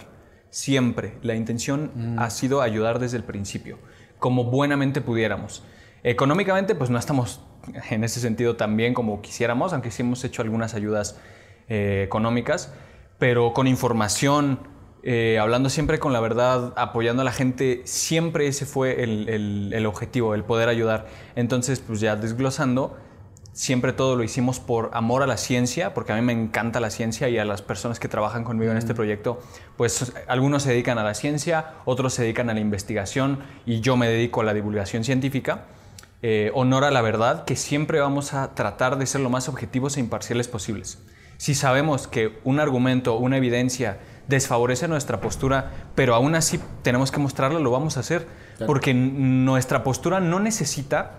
[0.51, 1.15] Siempre.
[1.23, 3.79] La intención ha sido ayudar desde el principio,
[4.19, 5.65] como buenamente pudiéramos.
[6.05, 7.41] Económicamente, pues no estamos
[7.91, 11.19] en ese sentido tan bien como quisiéramos, aunque sí hemos hecho algunas ayudas
[11.69, 12.73] eh, económicas,
[13.19, 14.61] pero con información,
[15.03, 19.73] eh, hablando siempre con la verdad, apoyando a la gente, siempre ese fue el, el-
[19.75, 21.07] el objetivo, el poder ayudar.
[21.37, 22.97] Entonces, pues ya desglosando,
[23.55, 26.91] siempre todo lo hicimos por amor a la ciencia, porque a mí me encanta la
[26.91, 29.41] ciencia y a las personas que trabajan conmigo en este proyecto,
[29.77, 33.97] pues algunos se dedican a la ciencia, otros se dedican a la investigación y yo
[33.97, 35.67] me dedico a la divulgación científica.
[36.21, 39.97] Eh, honor a la verdad, que siempre vamos a tratar de ser lo más objetivos
[39.97, 40.99] e imparciales posibles.
[41.37, 47.21] Si sabemos que un argumento, una evidencia desfavorece nuestra postura, pero aún así tenemos que
[47.21, 48.27] mostrarlo, lo vamos a hacer,
[48.67, 51.19] porque nuestra postura no necesita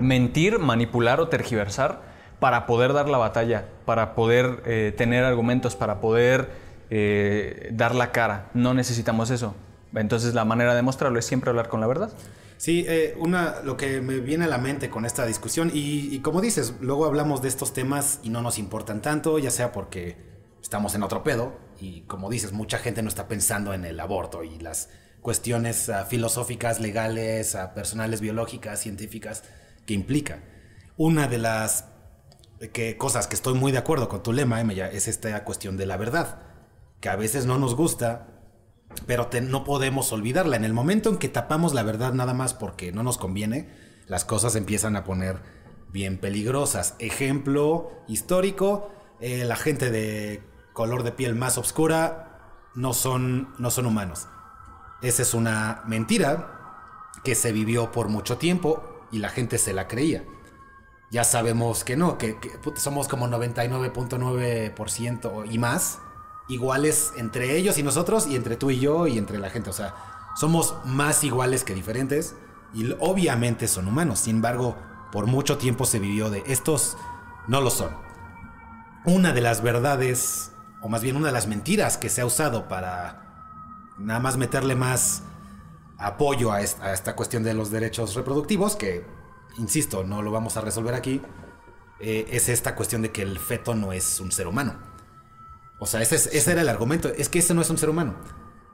[0.00, 2.02] mentir, manipular o tergiversar
[2.40, 6.50] para poder dar la batalla, para poder eh, tener argumentos, para poder
[6.90, 8.50] eh, dar la cara.
[8.54, 9.54] No necesitamos eso.
[9.94, 12.12] Entonces la manera de mostrarlo es siempre hablar con la verdad.
[12.56, 16.40] Sí, eh, una, lo que me viene a la mente con esta discusión, y, como
[16.40, 20.16] dices, luego hablamos de estos temas y no nos importan tanto, ya sea porque
[20.62, 24.44] estamos en otro pedo, y como dices, mucha gente no está pensando en el aborto
[24.44, 24.88] y las
[25.20, 29.42] cuestiones ah, filosóficas, legales, ah, personales, biológicas, científicas
[29.86, 30.42] que implica.
[30.96, 31.86] Una de las
[32.72, 35.86] que, cosas que estoy muy de acuerdo con tu lema, Emeya, es esta cuestión de
[35.86, 36.42] la verdad,
[37.00, 38.28] que a veces no nos gusta,
[39.06, 40.56] pero no podemos olvidarla.
[40.56, 43.68] En el momento en que tapamos la verdad nada más porque no nos conviene,
[44.06, 45.40] las cosas empiezan a poner
[45.90, 46.94] bien peligrosas.
[46.98, 53.86] Ejemplo histórico, eh, la gente de color de piel más oscura no son, no son
[53.86, 54.28] humanos.
[55.02, 56.50] Esa es una mentira
[57.22, 60.24] que se vivió por mucho tiempo y la gente se la creía.
[61.10, 62.36] Ya sabemos que no, que,
[62.74, 66.00] somos como 99.9% y más
[66.48, 69.70] iguales entre ellos y nosotros y entre tú y yo y entre la gente.
[69.70, 69.94] O sea,
[70.34, 72.34] somos más iguales que diferentes
[72.74, 74.18] y obviamente son humanos.
[74.18, 74.76] Sin embargo,
[75.12, 76.96] por mucho tiempo se vivió de estos
[77.46, 77.92] no lo son.
[79.04, 80.50] Una de las verdades,
[80.82, 83.20] o más bien una de las mentiras que se ha usado para
[83.96, 85.22] nada más meterle más
[85.98, 89.04] apoyo a esta, a esta cuestión de los derechos reproductivos, que,
[89.58, 91.20] insisto, no lo vamos a resolver aquí,
[92.00, 94.74] eh, es esta cuestión de que el feto no es un ser humano.
[95.78, 97.88] O sea, ese, es- ese era el argumento, es que ese no es un ser
[97.90, 98.14] humano.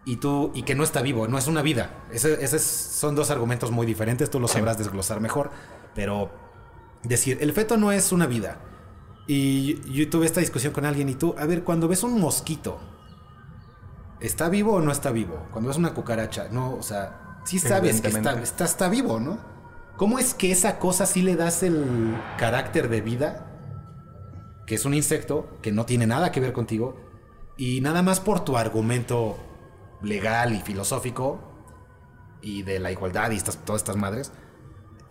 [0.04, 2.04] Y tú, y que no está vivo, no es una vida.
[2.10, 5.50] Ese, ese es- son dos argumentos muy diferentes, tú lo sabrás desglosar mejor.
[5.94, 6.30] Pero
[7.02, 8.60] decir, el feto no es una vida.
[9.26, 12.80] Y yo tuve esta discusión con alguien y tú, a ver, cuando ves un mosquito,
[14.20, 15.46] ¿está vivo o no está vivo?
[15.50, 19.38] Cuando ves una cucaracha, no, o sea, sí sabes que está, está, está vivo, ¿no?
[19.96, 23.46] ¿Cómo es que esa cosa sí le das el carácter de vida?
[24.66, 26.96] Que es un insecto que no tiene nada que ver contigo.
[27.56, 29.36] Y nada más por tu argumento
[30.00, 31.40] legal y filosófico
[32.40, 34.32] y de la igualdad y estas, todas estas madres,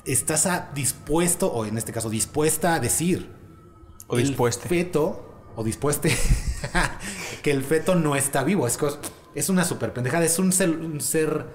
[0.06, 3.30] estás a- dispuesto, o en este caso dispuesta a decir
[4.08, 4.68] O el dispueste.
[4.68, 5.29] feto,
[5.60, 6.16] o dispueste,
[7.44, 8.66] que el feto no está vivo.
[8.66, 8.78] Es,
[9.36, 11.48] es una super pendejada, es un ser, un ser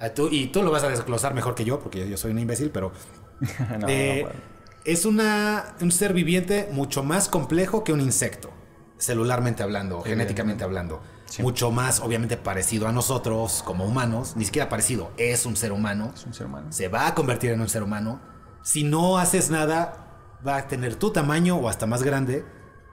[0.00, 2.38] ah, tú- y tú lo vas a desglosar mejor que yo, porque yo soy un
[2.40, 2.92] imbécil, pero
[3.78, 4.40] No, eh, no, bueno.
[4.84, 8.50] es una, un ser viviente mucho más complejo que un insecto,
[8.98, 11.00] celularmente hablando, genéticamente hablando.
[11.26, 11.42] Sí.
[11.42, 14.34] Mucho más, obviamente, parecido a nosotros como humanos.
[14.36, 16.12] Ni siquiera parecido, es un ser humano.
[16.14, 16.68] Es un ser humano.
[16.72, 18.20] Se va a convertir en un ser humano.
[18.62, 22.44] Si no haces nada, va a tener tu tamaño o hasta más grande.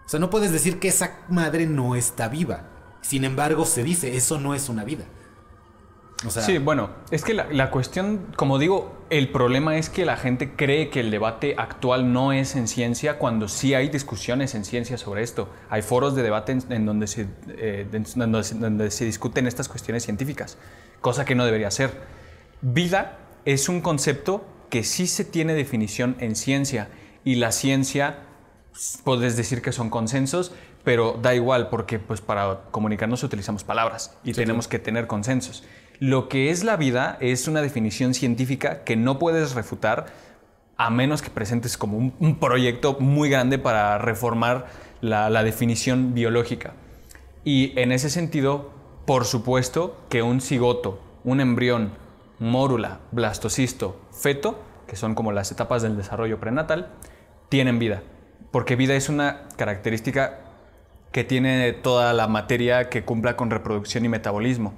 [0.06, 2.64] O sea, no puedes decir que esa madre no está viva.
[3.02, 5.06] Sin embargo, se dice, eso no es una vida.
[6.26, 10.06] O sea, Sí, bueno, es que la, la cuestión, como digo, el problema es que
[10.06, 14.56] la gente cree que el debate actual no es en ciencia cuando sí hay discusiones
[14.56, 15.50] en ciencia sobre esto.
[15.70, 19.68] Hay foros de debate en, en donde, se, eh, en donde, donde se discuten estas
[19.68, 20.58] cuestiones científicas,
[21.02, 21.92] cosa que no debería ser.
[22.62, 26.88] Vida es un concepto que sí se tiene definición en ciencia
[27.26, 28.20] y la ciencia
[29.04, 30.52] puedes decir que son consensos,
[30.84, 35.64] pero da igual porque pues para comunicarnos utilizamos palabras y tenemos que tener consensos.
[36.00, 40.08] Lo que es la vida es una definición científica que no puedes refutar
[40.76, 44.66] a menos que presentes como un, un proyecto muy grande para reformar
[45.02, 46.74] la, la definición biológica.
[47.46, 48.72] Y en ese sentido,
[49.06, 51.92] por supuesto que un cigoto, un embrión,
[52.40, 56.90] mórula, blastocisto, feto, que son como las etapas del desarrollo prenatal,
[57.50, 58.02] tienen vida.
[58.54, 60.38] Porque vida es una característica
[61.12, 64.76] que tiene toda la materia que cumpla con reproducción y metabolismo.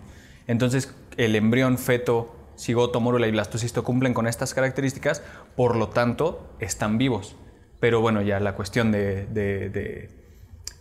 [0.48, 5.24] Entonces, el embrión, feto, cigoto, mórula y blastocisto cumplen con estas características,
[5.58, 7.36] por lo tanto, están vivos.
[7.82, 10.08] Pero bueno, ya la cuestión de,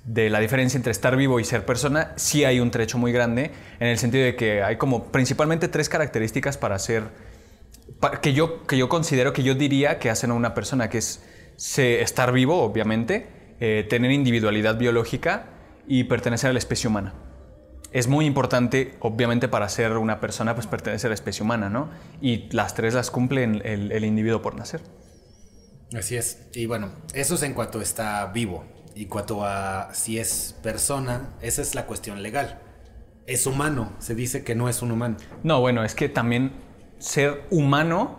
[0.07, 3.89] la diferencia entre estar vivo y ser persona, sí hay un trecho muy grande, en
[3.89, 7.03] el sentido de que hay como principalmente tres características para ser,
[8.23, 11.25] que yo, que yo considero, que yo diría que hacen a una persona, que es
[11.57, 13.29] se- estar vivo, obviamente,
[13.61, 15.47] eh, tener individualidad biológica
[15.87, 17.15] y pertenecer a la especie humana.
[17.93, 21.91] Es muy importante, obviamente, para ser una persona, pues pertenecer a la especie humana, ¿no?
[22.21, 24.81] Y las tres las cumple el, individuo por nacer.
[25.97, 26.49] Así es.
[26.55, 28.65] Y bueno, eso es en cuanto está vivo.
[28.97, 32.61] Y cuanto a si es persona, esa es la cuestión legal.
[33.27, 33.93] Es humano.
[34.01, 35.17] Se dice que no es un humano.
[35.45, 36.51] No, bueno, es que también
[36.99, 38.19] ser humano,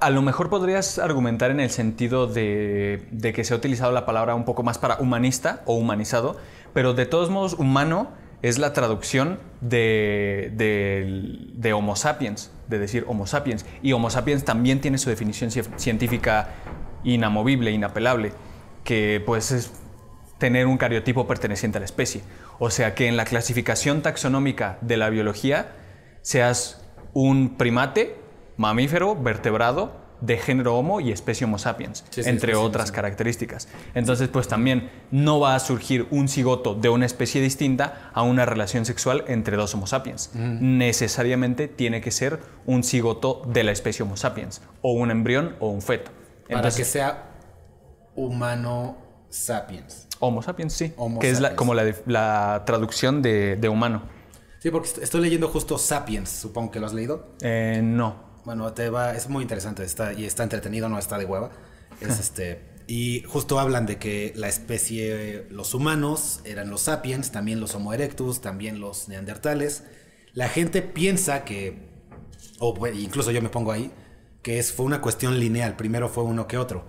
[0.00, 4.34] a lo mejor podrías argumentar en el sentido de, que se ha utilizado la palabra
[4.34, 6.36] un poco más para humanista o humanizado,
[6.72, 8.08] pero de todos modos humano
[8.42, 13.66] es la traducción de, de- de Homo sapiens, de decir Homo sapiens.
[13.82, 16.48] Y Homo sapiens también tiene su definición cien- científica
[17.04, 18.32] inamovible, inapelable,
[18.84, 19.72] que pues es
[20.38, 22.22] tener un cariotipo perteneciente a la especie.
[22.58, 25.72] O sea que en la clasificación taxonómica de la biología
[26.22, 26.82] seas
[27.12, 28.16] un primate,
[28.60, 33.68] mamífero, vertebrado, de género Homo y especie Homo sapiens, Sí, sí, entre sí, otras características.
[33.94, 38.44] Entonces, pues también no va a surgir un cigoto de una especie distinta a una
[38.44, 40.30] relación sexual entre dos Homo sapiens.
[40.34, 45.68] Necesariamente tiene que ser un cigoto de la especie Homo sapiens, o un embrión o
[45.70, 46.10] un feto.
[46.50, 47.30] Para que sea
[48.14, 48.98] humano
[49.30, 50.06] sapiens.
[50.18, 51.58] Homo sapiens, sí, Homo que es la- sapiens.
[51.58, 51.74] como
[52.06, 54.02] la, traducción de, de humano.
[54.58, 56.28] Sí, porque est- estoy leyendo justo Sapiens.
[56.28, 57.28] Supongo que lo has leído.
[57.40, 58.28] Eh, no.
[58.50, 61.52] Bueno, te va, es muy interesante, está, y está entretenido, no está de hueva.
[62.00, 67.60] Es este, y justo hablan de que la especie, los humanos eran los sapiens, también
[67.60, 69.84] los Homo erectus, también los neandertales.
[70.32, 71.78] La gente piensa que,
[72.58, 73.92] o incluso yo me pongo ahí,
[74.42, 76.84] que es, fue una cuestión lineal, primero fue uno que otro.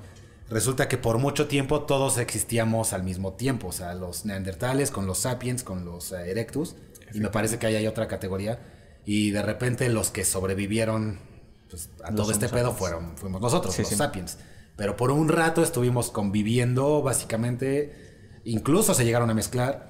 [0.49, 5.05] Resulta que por mucho tiempo todos existíamos al mismo tiempo, o sea, los neandertales con
[5.05, 6.75] los sapiens, con los eh, erectus,
[7.13, 8.59] y me parece que ahí hay otra categoría,
[9.05, 11.29] y de repente los que sobrevivieron
[11.71, 13.95] pues, a todo este pedo fueron, fuimos nosotros, Sí, los sí.
[13.95, 14.37] sapiens.
[14.77, 19.89] Pero por un rato estuvimos conviviendo, básicamente, incluso se llegaron a mezclar,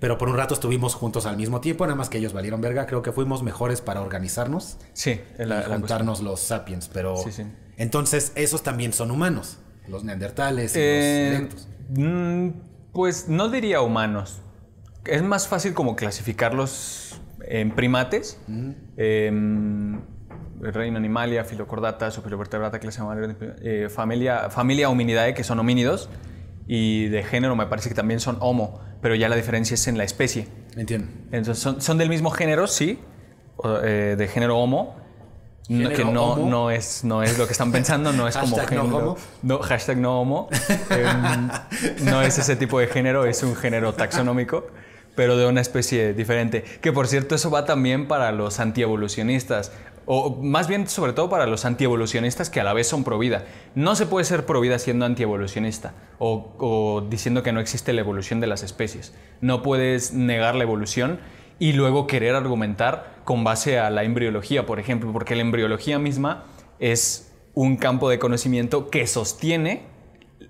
[0.00, 2.86] pero por un rato estuvimos juntos al mismo tiempo, nada más que ellos valieron verga,
[2.86, 7.44] creo que fuimos mejores para organizarnos Sí, la, y juntarnos los sapiens, pero Sí, sí.
[7.78, 11.68] entonces esos también son humanos, los neandertales y Eh, los erectus.
[11.96, 12.48] mm,
[12.92, 14.40] pues no diría humanos.
[15.06, 18.38] Es más fácil como clasificarlos en primates.
[18.96, 20.00] Em,
[20.60, 23.00] reino Animalia, Filocordata, Supervertebrata, clase
[23.62, 26.08] eh, familia, familia Hominidae, que son homínidos.
[26.66, 29.96] Y de género me parece que también son Homo, pero ya la diferencia es en
[29.98, 30.48] la especie.
[30.76, 31.08] Entiendo.
[31.30, 32.98] Entonces son, son del mismo género, sí,
[33.84, 34.96] eh, de género Homo.
[35.68, 38.56] No, Género que no, no, es, no es lo que están pensando, no es como
[38.56, 38.98] Hashtag no género.
[38.98, 39.16] homo.
[39.42, 40.48] No, hashtag no homo.
[40.90, 41.48] Em,
[42.04, 44.68] no es ese tipo de género, es un género taxonómico,
[45.16, 46.62] pero de una especie diferente.
[46.80, 49.72] Que por cierto, eso va también para los antievolucionistas.
[50.08, 53.44] O más bien, sobre todo para los antievolucionistas que a la vez son pro vida.
[53.74, 58.38] No se puede ser pro vida siendo antievolucionista o, diciendo que no existe la evolución
[58.38, 59.12] de las especies.
[59.40, 61.18] No puedes negar la evolución
[61.58, 66.44] y luego querer argumentar con base a la embriología, por ejemplo, porque la embriología misma
[66.78, 69.86] es un campo de conocimiento que sostiene,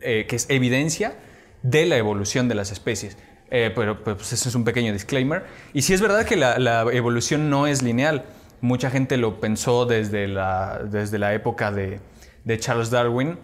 [0.03, 1.17] eh, que es evidencia
[1.63, 3.17] de la evolución de las especies.
[3.51, 5.47] Eh, pero pues ese es un pequeño disclaimer.
[5.73, 8.25] Y sí es verdad que la evolución no es lineal.
[8.61, 12.01] Mucha gente lo pensó desde la, desde la época de,
[12.45, 13.39] de Charles Darwin,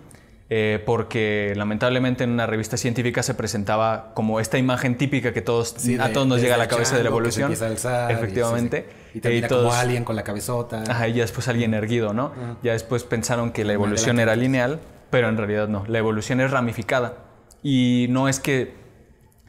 [0.51, 5.75] eh, porque lamentablemente en una revista científica se presentaba como esta imagen típica que todos,
[5.79, 7.69] Sí, a todos nos llega a la cabeza de la chango que se evolución.
[7.71, 8.87] empieza a alzar y- Efectivamente.
[9.15, 10.83] Y termina Y todos- como alguien con la cabezota.
[10.89, 12.33] Ajá, y ya después alguien erguido, ¿no?
[12.63, 15.85] Ya después pensaron que la evolución era lineal, pero en realidad no.
[15.89, 17.15] La evolución es ramificada.
[17.63, 18.75] Y no es que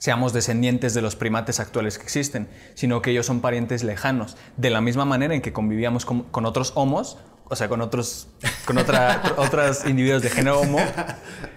[0.03, 4.35] seamos descendientes de los primates actuales que existen, sino que ellos son parientes lejanos.
[4.57, 8.27] De la misma manera en que convivíamos con, con otros homos, o sea, con otros,
[8.65, 10.79] con otra, otros individuos de género homo,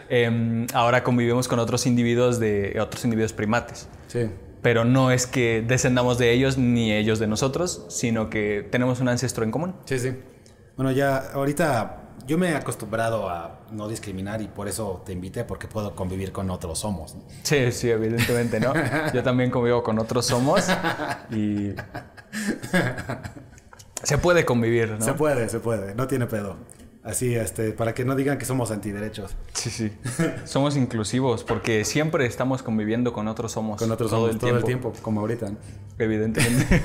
[0.09, 3.89] em, ahora convivimos con otros individuos de otros individuos primates.
[4.07, 4.31] Sí.
[4.63, 9.09] Pero no es que descendamos de ellos ni ellos de nosotros, sino que tenemos un
[9.09, 9.75] ancestro en común.
[9.87, 10.13] Sí, sí.
[10.77, 15.45] Bueno, ya ahorita yo me he acostumbrado a no discriminar y por eso te invité,
[15.45, 17.15] porque puedo convivir con otros homos.
[17.15, 17.23] ¿no?
[17.43, 18.73] Sí, sí, evidentemente, ¿no?
[19.15, 20.65] Yo también convivo con otros homos
[21.31, 21.75] y
[24.03, 25.01] se puede convivir, ¿no?
[25.01, 26.57] Se puede, se puede, no tiene pedo.
[27.07, 29.37] Así, este, para que no digan que somos antiderechos.
[29.53, 29.93] Sí, sí.
[30.45, 33.79] Somos inclusivos porque siempre estamos conviviendo con otros homos.
[33.79, 34.67] Con otros todo homos el todo tiempo.
[34.67, 35.51] el tiempo, como ahorita.
[35.51, 35.57] ¿no?
[36.01, 36.83] Evidentemente.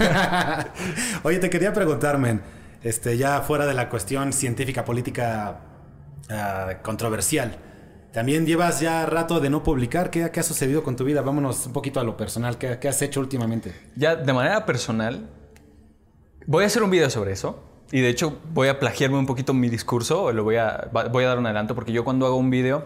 [1.23, 2.39] Oye, te quería preguntar, men,
[2.83, 5.61] este, ya fuera de la cuestión científica, política
[6.29, 7.57] ah, controversial,
[8.11, 10.09] también llevas ya rato de no publicar.
[10.09, 11.21] ¿Qué, qué ha sucedido con tu vida?
[11.21, 12.57] Vámonos un poquito a lo personal.
[12.57, 13.73] ¿Qué, qué has hecho últimamente?
[13.95, 15.29] ya de manera personal,
[16.45, 17.63] voy a hacer un video sobre eso.
[17.91, 21.27] Y de hecho voy a plagiarme un poquito mi discurso, lo voy a, voy a
[21.27, 22.85] dar un adelanto, porque yo cuando hago un video,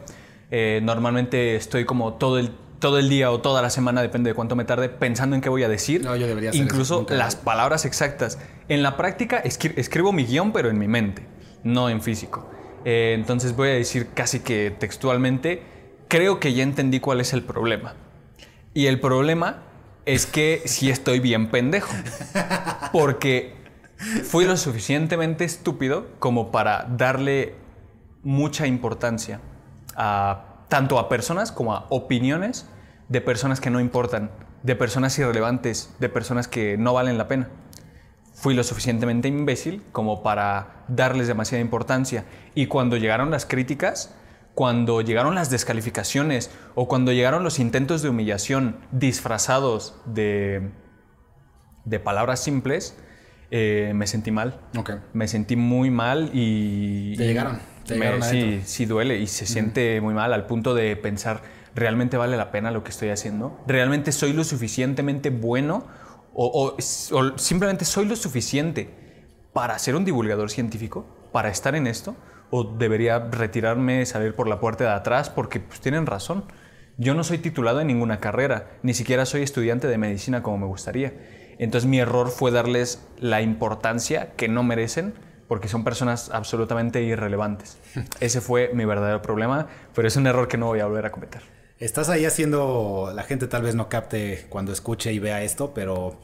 [0.50, 2.52] eh, normalmente estoy como todo el,
[2.86, 5.50] todo el día o toda la semana, depende de cuánto me tarde, pensando en qué
[5.50, 6.04] voy a decir.
[6.04, 8.38] No, yo debería hacer Incluso las palabras exactas.
[8.68, 11.26] En la práctica escri- escribo mi guion, pero en mi mente,
[11.64, 12.48] no en físico.
[12.86, 15.64] Eh, entonces voy a decir casi que textualmente,
[16.08, 17.96] creo que ya entendí cuál es el problema.
[18.76, 19.64] Y el problema
[20.06, 21.92] es que sí estoy bien pendejo.
[22.92, 23.56] Porque
[24.26, 27.56] fui lo suficientemente estúpido como para darle
[28.22, 29.40] mucha importancia
[29.96, 32.68] a tanto a personas como a opiniones
[33.10, 34.32] de personas que no importan,
[34.64, 37.50] de personas irrelevantes, de personas que no valen la pena.
[38.34, 42.26] Fui lo suficientemente imbécil como para darles demasiada importancia.
[42.54, 44.14] Y cuando llegaron las críticas,
[44.54, 50.72] cuando llegaron las descalificaciones o cuando llegaron los intentos de humillación disfrazados de,
[51.86, 52.98] de palabras simples,
[53.52, 54.60] eh, me sentí mal.
[54.78, 54.92] Ok.
[55.14, 57.16] Me sentí muy mal y...
[57.16, 57.60] Te llegaron,
[57.94, 61.42] me- sí, sí duele y se siente muy mal al punto de pensar,
[61.76, 63.60] ¿realmente vale la pena lo que estoy haciendo?
[63.68, 65.86] ¿Realmente soy lo suficientemente bueno?
[66.34, 68.90] ¿O, o- o simplemente soy lo suficiente
[69.54, 71.06] para ser un divulgador científico?
[71.32, 72.16] ¿Para estar en esto?
[72.50, 75.30] ¿O debería retirarme, salir por la puerta de atrás?
[75.30, 76.46] Porque pues, tienen razón.
[76.98, 80.66] Yo no soy titulado en ninguna carrera, ni siquiera soy estudiante de medicina como me
[80.66, 81.14] gustaría.
[81.58, 85.14] Entonces mi error fue darles la importancia que no merecen
[85.48, 87.78] porque son personas absolutamente irrelevantes.
[88.20, 91.12] Ese fue mi verdadero problema, pero es un error que no voy a volver a
[91.12, 91.42] cometer.
[91.78, 96.20] Estás ahí haciendo, la gente tal vez no capte cuando escuche y vea esto, pero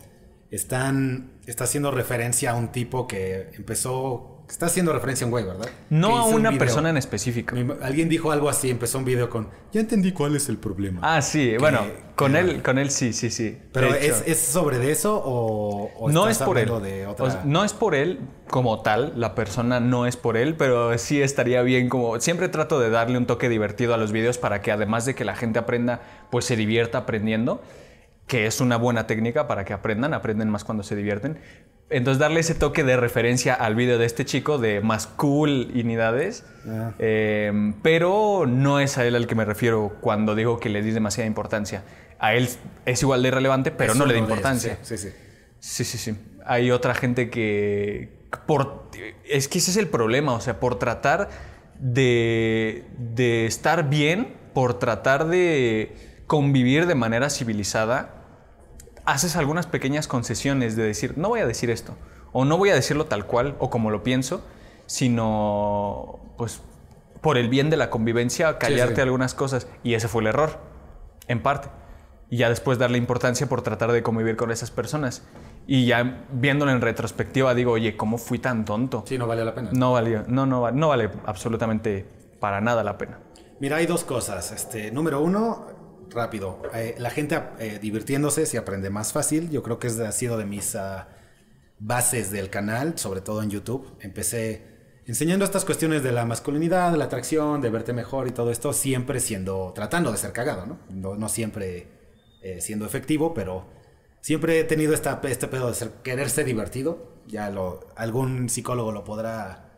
[0.50, 5.46] están, está haciendo referencia a un tipo que empezó, está haciendo referencia a un güey,
[5.46, 5.70] ¿verdad?
[5.90, 7.56] No a un una persona en específico.
[7.82, 11.00] Alguien dijo algo así, empezó un video con, ya entendí cuál es el problema.
[11.04, 11.80] Ah, sí, bueno,
[12.16, 13.58] con que- él, con él sí, sí, sí.
[13.72, 13.94] pero.
[13.96, 16.70] ¿es, ¿es sobre de eso o, o no es por él.
[16.84, 17.26] de otra?
[17.26, 21.22] O no es por él como tal, la persona no es por él, pero sí
[21.22, 22.20] estaría bien como...
[22.20, 25.24] Siempre trato de darle un toque divertido a los videos para que además de que
[25.24, 27.62] la gente aprenda, pues se divierta aprendiendo,
[28.28, 31.40] que es una buena técnica para que aprendan, aprenden más cuando se divierten.
[31.92, 35.84] Entonces darle ese toque de referencia al video de este chico de más cool y
[35.84, 36.94] nidades, Ah.
[37.00, 40.92] eh, pero no es a él al que me refiero cuando digo que le di
[40.92, 41.84] demasiada importancia.
[42.20, 42.48] A él
[42.86, 44.78] es igual de irrelevante, pero no le di importancia.
[44.84, 45.16] Sí, sí, sí.
[45.60, 46.16] Sí, sí, sí.
[46.46, 48.10] Hay otra gente que
[48.48, 48.90] por
[49.30, 51.30] es que ese es el problema, o sea, por tratar
[51.80, 55.96] de, de estar bien, por tratar de
[56.28, 58.21] convivir de manera civilizada,
[59.06, 61.96] haces algunas pequeñas concesiones de decir, no voy a decir esto,
[62.32, 64.42] o no voy a decirlo tal cual o como lo pienso,
[64.86, 66.62] sino pues
[67.22, 69.02] por el bien de la convivencia, callarte sí.
[69.02, 69.68] algunas cosas.
[69.84, 70.60] Y ese fue el error,
[71.28, 71.70] en parte.
[72.30, 75.24] Y ya después darle importancia por tratar de convivir con esas personas.
[75.68, 79.04] Y ya viéndolo en retrospectiva digo, oye, ¿cómo fui tan tonto?
[79.06, 79.70] Sí, no vale la pena.
[79.74, 82.06] No valió, no, no, no vale absolutamente
[82.40, 83.20] para nada la pena.
[83.60, 84.52] Mira, hay dos cosas.
[84.52, 85.68] Este, número uno,
[86.14, 86.62] rápido.
[86.74, 89.50] eh, la gente eh, divirtiéndose se aprende más fácil.
[89.50, 91.08] Yo creo que es, ha sido de mis ah,
[91.80, 93.98] bases del canal, sobre todo en YouTube.
[94.00, 94.72] Empecé
[95.06, 98.72] enseñando estas cuestiones de la masculinidad, de la atracción, de verte mejor y todo esto,
[98.74, 100.80] siempre siendo, tratando de ser cagado, ¿no?
[100.90, 101.88] No, no siempre
[102.42, 103.66] eh, siendo efectivo, pero
[104.22, 107.12] siempre he tenido esta, este pedo de ser, querer ser divertido.
[107.28, 109.72] Ya lo, algún psicólogo lo podrá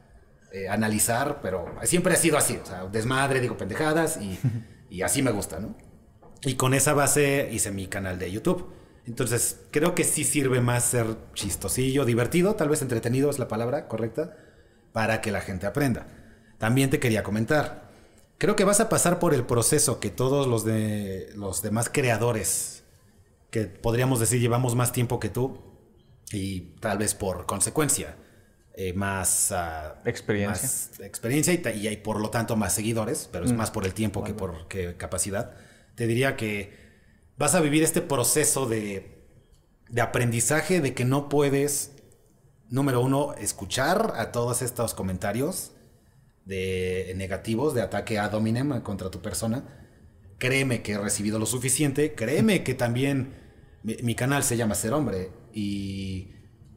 [0.52, 4.40] eh, analizar, pero siempre ha sido así, o sea, desmadre, digo pendejadas y,
[4.90, 5.76] y así me gusta, ¿no?
[6.46, 8.70] Y con esa base hice mi canal de YouTube.
[9.06, 13.88] Entonces, creo que sí sirve más ser chistosillo, divertido, tal vez entretenido es la palabra
[13.88, 14.38] correcta,
[14.94, 16.08] para que la gente aprenda.
[16.58, 17.92] También te quería comentar,
[18.38, 22.84] creo que vas a pasar por el proceso que todos los, de, los demás creadores,
[23.50, 25.60] que podríamos decir llevamos más tiempo que tú,
[26.32, 28.16] y tal vez por consecuencia,
[28.76, 30.68] eh, más ah, Experiencia.
[30.68, 34.24] más experiencia y, y por lo tanto más seguidores, pero es más por el tiempo
[34.24, 35.56] que por que capacidad.
[35.96, 36.74] Te diría que
[37.38, 39.28] vas a vivir este proceso de,
[39.90, 41.92] de aprendizaje de que no puedes,
[42.70, 45.72] número uno, escuchar a todos estos comentarios
[46.46, 49.64] de negativos de ataque a dominem contra tu persona.
[50.40, 52.16] Créeme que he recibido lo suficiente.
[52.16, 53.36] Créeme que también
[53.84, 56.34] mi, canal se llama Ser Hombre y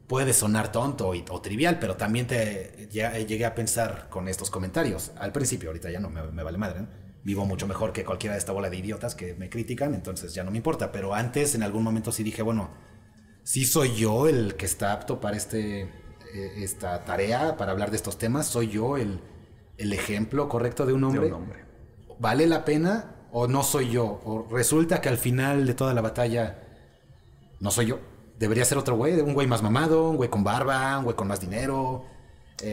[0.07, 4.49] puede sonar tonto y- o trivial, pero también te ya llegué a pensar con estos
[4.49, 5.11] comentarios.
[5.17, 6.85] Al principio, ahorita ya no me, vale madre.
[7.27, 10.45] Vivo mucho mejor que cualquiera de esta bola de idiotas que me critican, entonces ya
[10.45, 10.93] no me importa.
[10.93, 12.69] Pero antes, en algún momento sí dije, bueno,
[13.43, 17.97] sí soy yo el que está apto para este, eh, esta tarea, para hablar de
[17.97, 18.47] estos temas.
[18.47, 19.19] Soy yo el,
[19.77, 21.25] el ejemplo correcto de un De hombre.
[21.27, 21.65] un hombre.
[22.17, 24.21] ¿Vale la pena o no soy yo?
[24.23, 26.63] O resulta que al final de toda la batalla
[27.59, 27.99] no soy yo.
[28.39, 31.27] Debería ser otro güey, un güey más mamado, un güey con barba, un güey con
[31.27, 32.05] más dinero.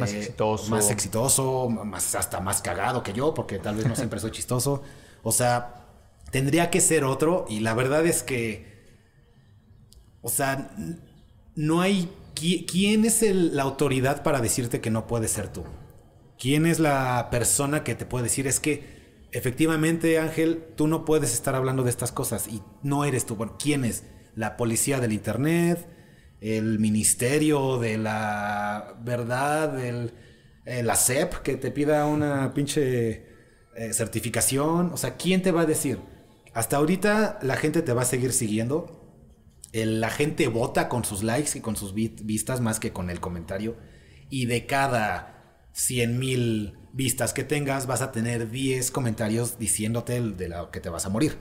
[0.01, 0.71] Más eh, exitoso.
[0.71, 4.83] Más exitoso, más, hasta más cagado que yo, porque tal vez no siempre soy chistoso.
[5.23, 5.87] O sea,
[6.31, 8.73] tendría que ser otro y la verdad es que...
[10.23, 10.71] O sea,
[11.55, 12.09] no hay...
[12.35, 15.65] qui- ¿Quién es el- la autoridad para decirte que no puedes ser tú?
[16.39, 21.33] ¿Quién es la persona que te puede decir es que efectivamente Ángel, tú no puedes
[21.33, 23.37] estar hablando de estas cosas y no eres tú?
[23.37, 24.05] Bueno, ¿quién es?
[24.35, 25.87] ¿La policía del Internet?
[26.45, 29.83] ¿El Ministerio de la Verdad?
[29.85, 30.13] El,
[30.67, 33.27] eh, ¿La CEP que te pida una pinche
[33.77, 34.93] eh, certificación?
[34.93, 36.01] O sea, ¿quién te va a decir?
[36.53, 39.01] Hasta ahorita la gente te va a seguir siguiendo
[39.73, 43.21] la gente vota con sus likes y con sus vi- vistas más que con el
[43.21, 43.77] comentario.
[44.31, 50.49] Y de cada 100 mil vistas que tengas, vas a tener 10 comentarios diciéndote de
[50.49, 51.39] lo que te vas a morir.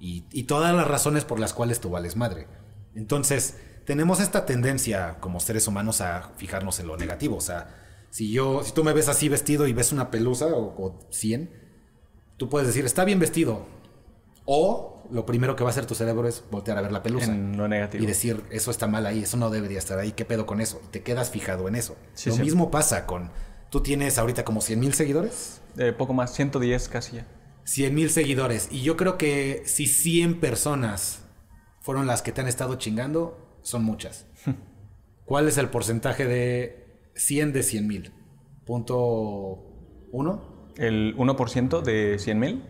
[0.00, 2.46] Y, y todas las razones por las cuales tú vales madre.
[2.94, 3.56] Entonces,
[3.86, 7.36] tenemos esta tendencia como seres humanos a fijarnos en lo negativo.
[7.36, 7.68] O sea,
[8.10, 11.50] si yo, si tú me ves así vestido y ves una pelusa o, o 100,
[12.36, 13.66] tú puedes decir, está bien vestido.
[14.44, 17.32] O lo primero que va a hacer tu cerebro es voltear a ver la pelusa
[17.32, 18.02] En lo negativo.
[18.02, 20.80] y decir, eso está mal ahí, eso no debería estar ahí, ¿qué pedo con eso?
[20.84, 21.96] Y te quedas fijado en eso.
[22.14, 22.42] Sí, Lo sí.
[22.42, 23.30] mismo pasa con,
[23.70, 25.60] tú tienes ahorita como 100 mil seguidores.
[25.78, 27.26] Eh, poco más, 110 casi ya.
[27.64, 28.68] 100 mil seguidores.
[28.70, 31.20] Y yo creo que si 100 personas
[31.80, 34.26] fueron las que te han estado chingando, son muchas.
[35.24, 38.12] ¿Cuál es el porcentaje de 100 de 100 mil?
[38.64, 38.96] ¿Punto
[40.12, 40.70] uno?
[40.76, 42.62] El 1% de 100 mil,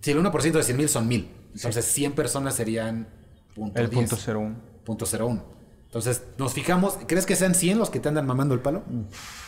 [0.00, 1.30] Si el 1% de 100 mil son mil.
[1.54, 3.08] Entonces 100 personas serían
[3.54, 4.10] punto el 10.
[4.10, 4.56] punto 01.
[4.84, 5.44] Punto 01.
[5.86, 8.84] Entonces nos fijamos, ¿crees que sean 100 los que te andan mamando el palo?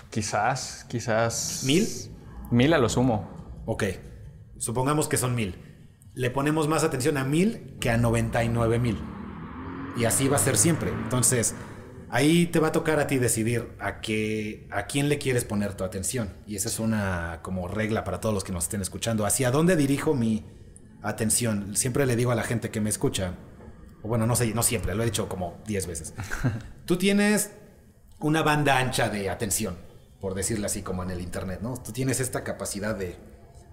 [0.09, 1.65] Quizás, quizás.
[1.67, 1.87] ¿Mil?
[2.51, 3.29] Mil a lo sumo.
[3.67, 3.85] Ok,
[4.57, 5.57] supongamos que son mil.
[6.15, 8.99] Le ponemos más atención a mil que a 99 mil.
[9.97, 10.91] Y así va a ser siempre.
[10.91, 11.55] Entonces,
[12.11, 15.75] ahí te va a tocar a ti decidir a, qué, a quién le quieres poner
[15.75, 16.31] tu atención.
[16.47, 19.25] Y esa es una como regla para todos los que nos estén escuchando.
[19.27, 20.45] ¿Hacia dónde dirijo mi
[21.03, 21.77] atención?
[21.77, 23.35] Siempre le digo a la gente que me escucha,
[24.03, 26.15] o bueno, no sé, no siempre, lo he dicho como 10 veces.
[26.85, 27.53] Tú tienes
[28.21, 29.77] una banda ancha de atención,
[30.21, 31.75] por decirlo así como en el internet, ¿no?
[31.77, 33.17] Tú tienes esta capacidad de,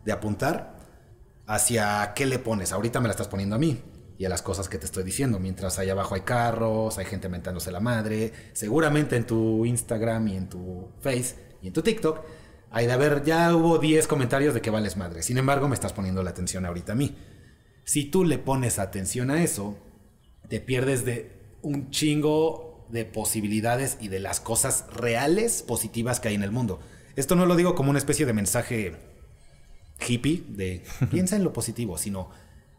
[0.05, 0.77] de apuntar
[1.47, 2.71] hacia qué le pones.
[2.71, 3.81] Ahorita me la estás poniendo a mí
[4.23, 5.37] y a las cosas que te estoy diciendo.
[5.37, 8.31] Mientras allá abajo hay carros, hay gente mentándose la madre.
[8.53, 12.21] Seguramente en tu Instagram y en tu Face y en tu TikTok
[12.71, 15.23] hay de haber, ya hubo 10 comentarios de que vales madre.
[15.23, 17.17] Sin embargo, me estás poniendo la atención ahorita a mí.
[17.83, 19.77] Si tú le pones atención a eso,
[20.47, 26.35] te pierdes de un chingo de posibilidades y de las cosas reales positivas que hay
[26.35, 26.79] en el mundo.
[27.17, 28.95] Esto no lo digo como una especie de mensaje
[30.07, 30.81] hippie de
[31.11, 32.29] piensa en lo positivo, sino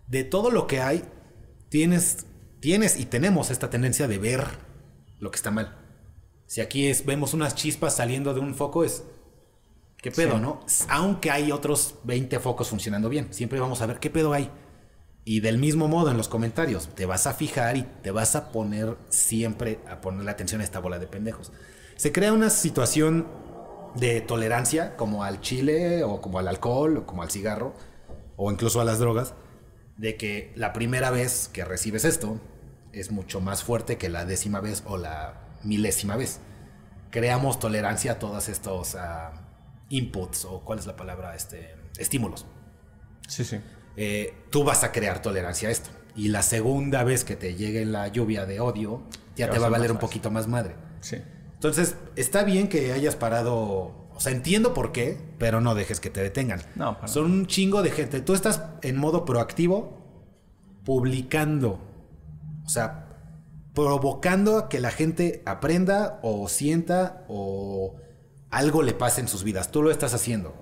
[0.06, 1.04] de todo lo que hay,
[1.74, 2.26] tienes,
[2.60, 4.46] tienes y tenemos esta tendencia de ver
[5.18, 5.76] lo que está mal.
[6.46, 9.02] Si aquí es, vemos unas chispas saliendo de un foco, es.
[9.96, 10.40] ¿Qué pedo, Sí.
[10.40, 10.60] no?
[10.88, 14.52] Aunque hay otros 20 focos funcionando bien, siempre vamos a ver qué pedo hay.
[15.24, 18.52] Y del mismo modo en los comentarios, te vas a fijar y te vas a
[18.52, 21.50] poner siempre a ponerle atención a esta bola de pendejos.
[21.96, 23.26] Se crea una situación
[23.96, 27.74] de tolerancia como al chile o como al alcohol o como al cigarro
[28.36, 29.34] o incluso a las drogas,
[29.96, 32.40] de que la primera vez que recibes esto
[32.92, 36.40] es mucho más fuerte que la décima vez o la milésima vez.
[37.10, 39.32] Creamos tolerancia a todos estos ah,
[39.88, 42.44] inputs o cuál es la palabra, este, estímulos
[43.28, 43.60] Sí, sí.
[43.96, 45.90] eh, tú vas a crear tolerancia a esto.
[46.16, 49.02] Y la segunda vez que te llegue la lluvia de odio,
[49.36, 50.76] ya te va a valer un poquito más madre.
[51.00, 51.16] Sí.
[51.54, 54.08] Entonces, está bien que hayas parado.
[54.14, 56.62] O sea, entiendo por qué, pero no dejes que te detengan.
[56.74, 58.22] No, para Son un chingo de gente.
[58.22, 59.98] Tú estás en modo proactivo
[60.86, 61.80] publicando.
[62.64, 63.10] O sea,
[63.74, 67.96] provocando a que la gente aprenda o sienta o
[68.48, 69.70] algo le pase en sus vidas.
[69.70, 70.54] Tú lo estás haciendo.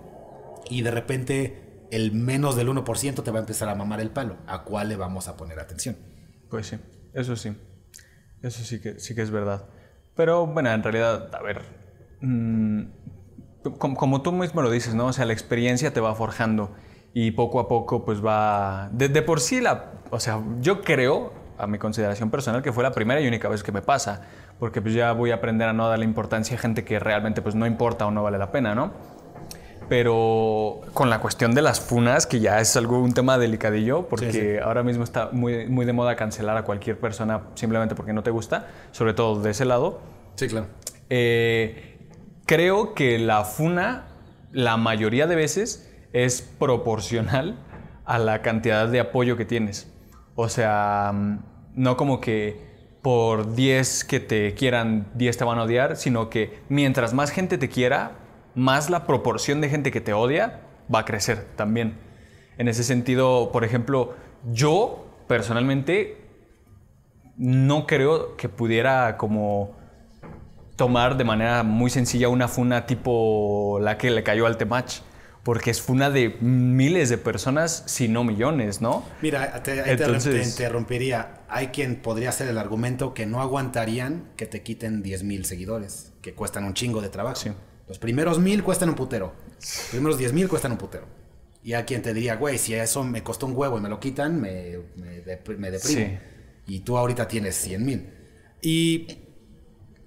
[0.68, 4.38] Y de repente el menos del 1% te va a empezar a mamar el palo.
[4.48, 5.96] ¿A cuál le vamos a poner atención?
[6.50, 6.76] Pues sí,
[7.14, 7.56] eso sí.
[8.42, 9.64] Eso sí que, sí que es verdad.
[10.16, 11.62] Pero bueno, en realidad, a ver,
[12.20, 12.82] mm,
[13.78, 15.06] como, como, tú mismo lo dices, ¿no?
[15.06, 16.70] O sea, la experiencia te va forjando
[17.14, 18.88] y poco a poco pues va...
[18.92, 22.82] De, de por sí, la, o sea, yo creo, a mi consideración personal, que fue
[22.82, 24.22] la primera y única vez que me pasa,
[24.58, 27.54] porque pues ya voy a aprender a no darle importancia a gente que realmente pues
[27.54, 28.92] no importa o no vale la pena, ¿no?
[29.88, 34.32] Pero con la cuestión de las funas, que ya es algo un tema delicadillo, porque
[34.32, 34.58] Sí, sí.
[34.62, 38.30] ahora mismo está muy, muy de moda cancelar a cualquier persona simplemente porque no te
[38.30, 40.00] gusta, sobre todo de ese lado.
[40.36, 40.66] Sí, claro.
[41.10, 41.91] Eh,
[42.46, 44.06] creo que la funa,
[44.52, 47.58] la mayoría de veces, es proporcional
[48.04, 49.90] a la cantidad de apoyo que tienes.
[50.34, 51.38] O sea, mm,
[51.74, 56.62] no como que por 10 que te quieran, 10 te van a odiar, sino que
[56.68, 58.12] mientras más gente te quiera,
[58.54, 60.60] más la proporción de gente que te odia
[60.92, 61.98] va a crecer también.
[62.58, 64.14] En ese sentido, por ejemplo,
[64.52, 66.22] yo personalmente
[67.36, 69.76] no creo que pudiera como
[70.76, 75.00] tomar de manera muy sencilla una funa tipo la que le cayó al Temach.
[75.42, 79.04] Porque es funa de miles de personas, si no millones, ¿no?
[79.22, 81.40] Mira, te, Entonces- te interrumpiría.
[81.48, 86.12] Hay quien podría hacer el argumento que no aguantarían que te quiten 10 mil seguidores,
[86.22, 87.34] que cuestan un chingo de trabajo.
[87.36, 87.50] Sí.
[87.88, 89.32] Los primeros mil cuestan un putero.
[89.58, 91.06] Los primeros 10 mil cuestan un putero.
[91.64, 93.98] Y hay quien te diría, güey, si eso me costó un huevo y me lo
[93.98, 96.06] quitan, me, me, dep- me deprimo.
[96.06, 96.18] Sí.
[96.68, 98.08] Y tú ahorita tienes 100 mil.
[98.62, 99.08] Y,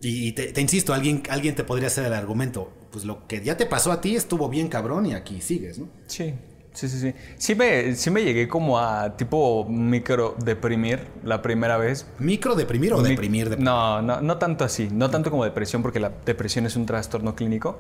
[0.10, 2.72] y te, te insisto, alguien, alguien te podría hacer el argumento.
[2.92, 5.88] Pues lo que ya te pasó a ti estuvo bien cabrón y aquí sigues, ¿no?
[6.08, 6.34] Sí,
[6.74, 7.14] sí, sí, sí.
[7.38, 12.06] Sí me, sí me llegué como a tipo micro deprimir la primera vez.
[12.20, 13.50] ¿Micro deprimir o Mi- deprimir?
[13.50, 13.66] deprimir?
[13.66, 14.88] No, no, no tanto así.
[14.92, 17.78] No tanto como depresión, porque la depresión es un trastorno clínico.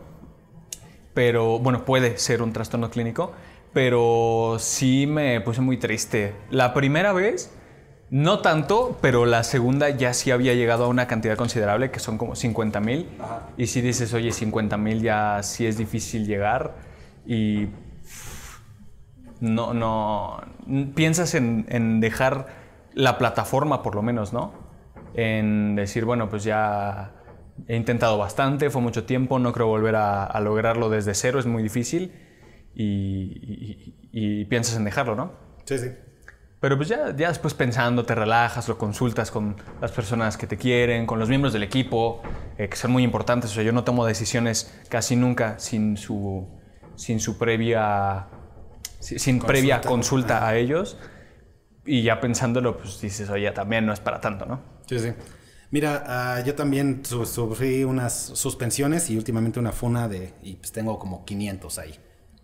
[1.13, 3.31] Pero, bueno, puede ser un trastorno clínico.
[3.73, 6.33] Pero sí me puse muy triste.
[6.49, 7.51] La primera vez,
[8.09, 12.17] no tanto, pero la segunda ya sí había llegado a una cantidad considerable, que son
[12.17, 13.07] como 50 mil.
[13.57, 16.75] Y si dices, oye, 50 mil ya sí es difícil llegar.
[17.25, 17.67] Y
[19.39, 20.41] no, no,
[20.95, 22.47] piensas en, en dejar
[22.93, 24.53] la plataforma por lo menos, ¿no?
[25.13, 27.11] En decir, bueno, pues ya
[27.67, 31.45] he intentado bastante, fue mucho tiempo, no creo volver a, a lograrlo desde cero, es
[31.45, 32.13] muy difícil
[32.73, 35.31] y, y- y piensas en dejarlo, ¿no?
[35.65, 35.89] Sí, sí.
[36.59, 40.57] Pero pues ya, ya después pensando, te relajas, lo consultas con las personas que te
[40.57, 42.21] quieren, con los miembros del equipo,
[42.57, 43.51] eh, que son muy importantes.
[43.51, 46.47] O sea, yo no tomo decisiones casi nunca sin su,
[46.95, 48.27] sin su previa,
[48.99, 49.47] si- sin Consulta.
[49.47, 50.97] previa consulta a ellos.
[51.85, 54.61] Y ya pensándolo, pues dices, oye, también no es para tanto, ¿no?
[54.87, 55.13] Sí, sí.
[55.69, 60.33] Mira, ah, yo también su- sufrí unas suspensiones y últimamente una funa de...
[60.41, 61.93] Y pues tengo como 500 ahí.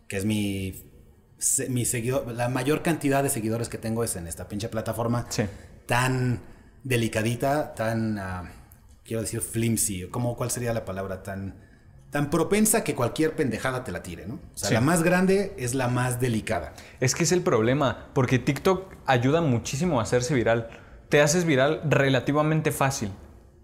[0.07, 0.90] Que es mi...
[1.41, 5.25] se- mi seguidor, la mayor cantidad de seguidores que tengo es en esta pinche plataforma.
[5.29, 5.43] Sí.
[5.85, 6.39] Tan
[6.85, 8.17] delicadita, tan...
[8.19, 8.51] ah,
[9.03, 10.07] quiero decir flimsy.
[10.09, 11.23] ¿Cómo, ¿Cuál sería la palabra?
[11.23, 11.55] Tan,
[12.11, 14.35] tan propensa que cualquier pendejada te la tire, ¿no?
[14.35, 14.73] O sea, Sí.
[14.73, 16.73] la más grande es la más delicada.
[16.99, 20.69] Es que es el problema, porque TikTok ayuda muchísimo a hacerse viral.
[21.09, 23.11] Te haces viral relativamente fácil.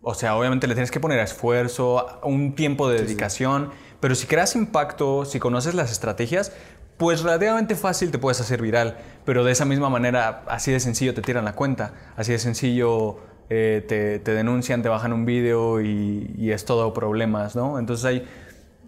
[0.01, 4.55] O sea, obviamente le tienes que poner esfuerzo, un tiempo de dedicación, pero si creas
[4.55, 6.51] impacto, si conoces las estrategias,
[6.97, 8.97] pues relativamente fácil te puedes hacer viral.
[9.25, 13.19] Pero de esa misma manera, así de sencillo te tiran la cuenta, así de sencillo
[13.49, 17.77] eh, te, te denuncian, te bajan un vídeo y, y es todo problemas, ¿no?
[17.79, 18.27] Entonces hay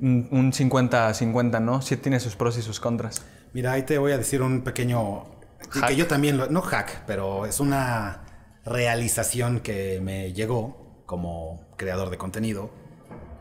[0.02, 1.82] un un 50-50, ¿no?
[1.82, 3.22] Sí tiene sus pros y sus contras.
[3.54, 5.24] Mira, ahí te voy a decir un pequeño...
[5.72, 5.88] Hack.
[5.90, 8.22] Que yo también, lo- no hack, pero es una
[8.66, 12.70] realización que me llegó como creador de contenido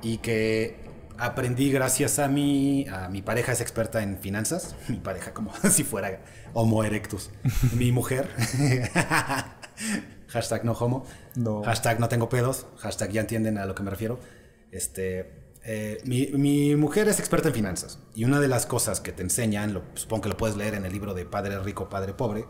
[0.02, 0.87] y que
[1.18, 5.84] aprendí gracias a mi, a mi pareja es experta en finanzas, mi pareja como si
[5.84, 6.20] fuera
[6.54, 7.30] homo erectus,
[7.74, 8.28] mi mujer,
[10.28, 11.04] hashtag no homo,
[11.36, 11.62] No.
[11.62, 14.18] hashtag no tengo pedos, hashtag ya entienden a lo que me refiero,
[14.70, 17.98] este, eh, mi, mi mujer es experta en finanzas.
[18.14, 20.84] Y una de las cosas que te enseñan, lo- supongo que lo puedes leer en
[20.84, 22.44] el libro de Padre Rico, Padre Pobre,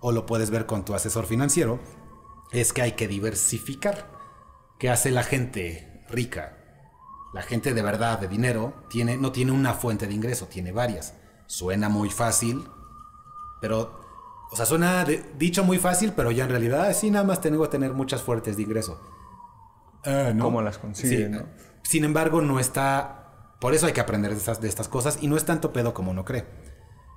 [0.00, 1.80] o lo puedes ver con tu asesor financiero,
[2.52, 4.08] es que hay que diversificar.
[4.78, 6.55] ¿Qué hace la gente rica?
[7.34, 11.14] La gente de verdad, de dinero, tiene, no tiene una fuente de ingreso, tiene varias.
[11.46, 12.66] Suena muy fácil,
[13.60, 14.00] pero,
[14.50, 17.62] o sea, suena de- dicho muy fácil, pero ya en realidad sí, nada más tengo
[17.62, 19.00] que tener muchas fuentes de ingreso.
[20.04, 20.44] Ah, ¿no?
[20.44, 21.44] ¿Cómo las consigue, Sí, no?
[21.82, 23.54] Sin embargo, no está.
[23.60, 25.94] Por eso hay que aprender de estas, de estas cosas y no es tanto pedo
[25.94, 26.46] como uno cree.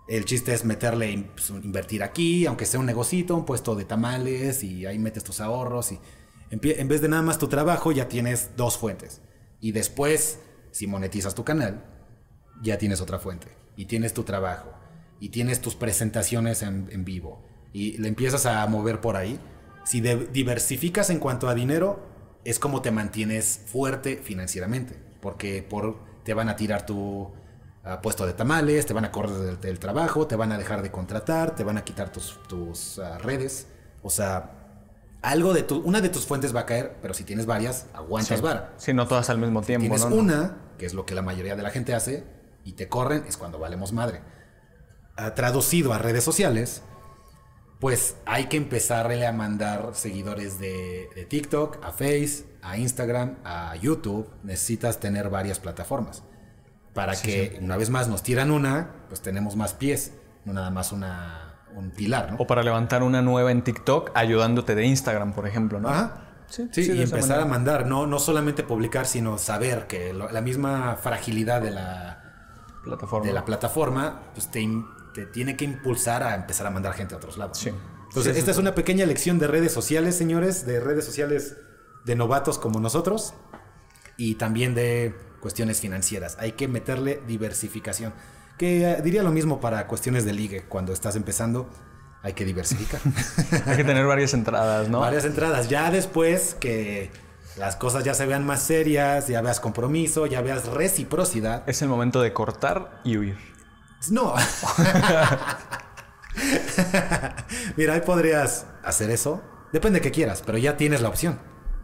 [0.08, 4.64] El chiste es meterle, pues, invertir aquí, aunque sea un negocito, un puesto de tamales
[4.64, 6.00] y ahí metes tus ahorros y
[6.52, 9.22] En vez de nada más tu trabajo, ya tienes dos fuentes.
[9.60, 10.40] Y después,
[10.72, 11.84] si monetizas tu canal,
[12.62, 13.48] ya tienes otra fuente.
[13.76, 14.72] Y tienes tu trabajo.
[15.20, 17.44] Y tienes tus presentaciones en, vivo.
[17.74, 19.40] Y le empiezas a mover por ahí.
[19.84, 22.06] Si diversificas en cuanto a dinero,
[22.46, 24.96] es como te mantienes fuerte financieramente.
[25.22, 27.32] Porque por, te van a tirar tu
[27.84, 30.92] ah, puesto de tamales, te van a correr del, trabajo, te van a dejar de
[30.92, 33.68] contratar, te van a quitar tus, tus ah, redes.
[34.02, 34.59] O sea,
[35.22, 38.38] algo de tu, una de tus fuentes va a caer, pero si tienes varias, aguantas
[38.38, 38.44] Sí.
[38.44, 38.74] vara.
[38.78, 40.16] Sí, no todas al mismo tiempo, Tienes ¿no?
[40.16, 42.26] una, que es lo que la mayoría de la gente hace,
[42.64, 44.22] y te corren, es cuando valemos madre.
[45.18, 46.82] Ah, traducido a redes sociales,
[47.80, 53.76] pues hay que empezarle a mandar seguidores de, de TikTok, a Face, a Instagram, a
[53.78, 54.30] YouTube.
[54.44, 56.24] Necesitas tener varias plataformas.
[56.94, 60.14] Para que, una vez más, nos tiran una, pues tenemos más pies,
[60.44, 62.38] no nada más una, un pilar, ¿no?
[62.40, 65.90] O para levantar una nueva en TikTok ayudándote de Instagram, por ejemplo, ¿no?
[65.90, 66.26] Ajá.
[66.48, 67.42] Sí, Sí, sí, de y empezar manera.
[67.44, 72.24] a mandar, no, no solamente publicar, sino saber que lo- la misma fragilidad de la,
[72.84, 73.28] Plataforma.
[73.28, 74.68] de la plataforma pues te,
[75.14, 77.60] te tiene que impulsar a empezar a mandar gente a otros lados.
[77.60, 77.72] Sí.
[78.08, 81.56] Entonces, esta es una pequeña lección de redes sociales, señores, de redes sociales
[82.06, 83.36] de novatos como nosotros
[84.18, 86.36] y también de cuestiones financieras.
[86.40, 88.12] Hay que meterle diversificación.
[88.60, 90.66] Que eh, diría lo mismo para cuestiones de ligue.
[90.68, 91.68] Cuando estás empezando,
[92.22, 93.00] hay que diversificar.
[93.66, 95.00] Hay que tener varias entradas, ¿no?
[95.00, 95.70] Varias entradas.
[95.70, 97.10] Ya después que
[97.58, 101.64] las cosas ya se vean más serias, ya veas compromiso, ya veas reciprocidad.
[101.68, 103.38] Es el momento de cortar y huir.
[104.10, 104.34] No.
[107.78, 109.42] Mira, ahí podrías hacer eso.
[109.72, 111.40] Depende de que quieras, pero ya tienes la opción.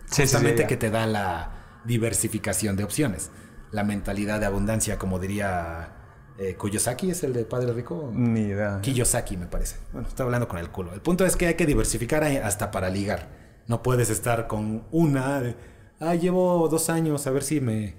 [0.05, 1.51] Sí, Justamente que te da la
[1.85, 3.31] diversificación de opciones.
[3.71, 5.94] La mentalidad de abundancia, como diría
[6.37, 8.09] eh, Kiyosaki, ¿es el de Padre Rico?
[8.13, 8.79] Ni idea.
[8.81, 9.77] Kiyosaki, me parece.
[9.93, 10.93] Bueno, estoy hablando con el culo.
[10.93, 13.27] El punto es que hay que diversificar ahí hasta para ligar.
[13.67, 15.41] No puedes estar con una.
[15.41, 15.55] de,
[15.99, 17.95] Ah, llevo dos años, a ver si me.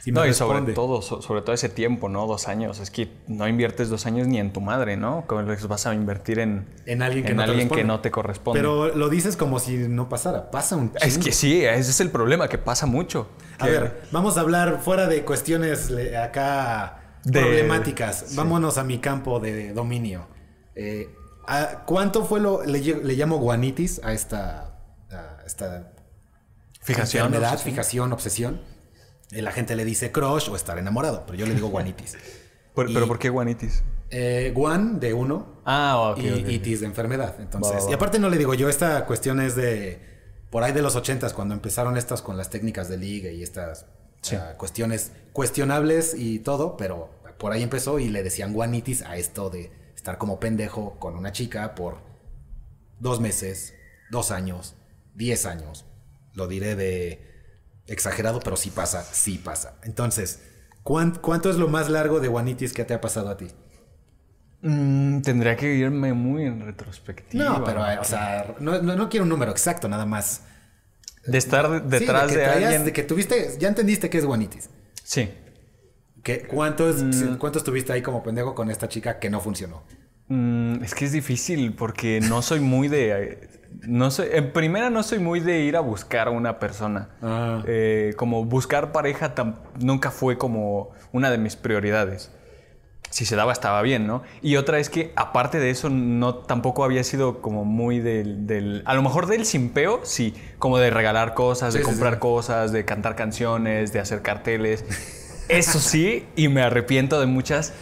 [0.00, 0.72] Si me No, y sobre responde".
[0.74, 2.26] todo, so- sobre todo ese tiempo, ¿no?
[2.26, 2.78] Dos años.
[2.80, 5.24] Es que no inviertes dos años ni en tu madre, ¿no?
[5.26, 8.00] ¿Cómo les vas a invertir en, En alguien que en no te alguien que no
[8.00, 8.58] te corresponde?
[8.60, 10.50] Pero lo dices como si no pasara.
[10.50, 11.26] Pasa un es chingo.
[11.26, 13.28] que sí, ese es el problema, que pasa mucho.
[13.58, 18.24] A Que- ver, vamos a hablar fuera de cuestiones acá De- problemáticas.
[18.28, 18.36] sí.
[18.36, 20.26] Vámonos a mi campo de dominio.
[20.74, 21.14] Eh,
[21.46, 22.80] ¿a ¿Cuánto fue lo le,
[23.14, 24.78] llamo guanitis a esta,
[25.10, 25.92] a esta
[26.80, 27.26] Fijación.
[27.26, 27.72] enfermedad, obsesión.
[27.74, 28.60] fijación, obsesión?
[29.30, 32.16] Eh, la gente le dice crush o estar enamorado, pero yo le digo guanitis.
[32.74, 33.82] Pero, Y- pero ¿por qué guanitis?
[34.08, 36.18] Eh, guan de uno Ah, ok.
[36.22, 36.48] y ok, ok.
[36.48, 37.36] itis de enfermedad.
[37.38, 40.00] Entonces, y aparte no le digo yo, esta cuestión es de
[40.48, 43.84] por ahí de los ochentas, cuando empezaron estas con las técnicas de liga y estas
[44.22, 44.36] Sí.
[44.36, 49.50] ah, cuestiones cuestionables y todo, pero por ahí empezó y le decían guanitis a esto
[49.50, 51.98] de estar como pendejo con una chica por
[53.00, 53.74] dos meses,
[54.10, 54.74] dos años,
[55.14, 55.84] diez años.
[56.34, 57.20] Lo diré de
[57.86, 59.74] exagerado, pero sí pasa, sí pasa.
[59.82, 60.40] Entonces,
[60.82, 63.48] ¿cuán- ¿cuánto es lo más largo de guanitis que te ha pasado a ti?
[64.62, 67.44] Mm, tendría que irme muy en retrospectiva.
[67.44, 70.42] No, pero, o sea, no, no, no quiero un número exacto, nada más.
[71.26, 72.84] De estar detrás que de, traías- alguien.
[72.84, 74.68] De que tuviste, ya entendiste que es guanitis.
[75.04, 75.30] Sí.
[76.22, 77.36] Que, ¿cuánto, es- Mm.
[77.36, 79.82] ¿Cuánto estuviste ahí como pendejo con esta chica que no funcionó?
[80.28, 83.48] Mm, es que es difícil porque no soy muy de.
[83.88, 87.08] No soy, en primera, no soy muy de ir a buscar a una persona.
[87.22, 87.62] Ah.
[87.66, 92.30] Eh, como buscar pareja tam- nunca fue como una de mis prioridades.
[93.12, 94.22] Si se daba, estaba bien, ¿no?
[94.40, 98.46] Y otra es que, aparte de eso, no tampoco había sido como muy del.
[98.46, 102.20] del- a lo mejor del simpeo, sí, como de regalar cosas, de Sí, comprar sí.
[102.20, 104.86] cosas, de cantar canciones, de hacer carteles.
[105.48, 107.74] Eso sí, y me arrepiento de muchas.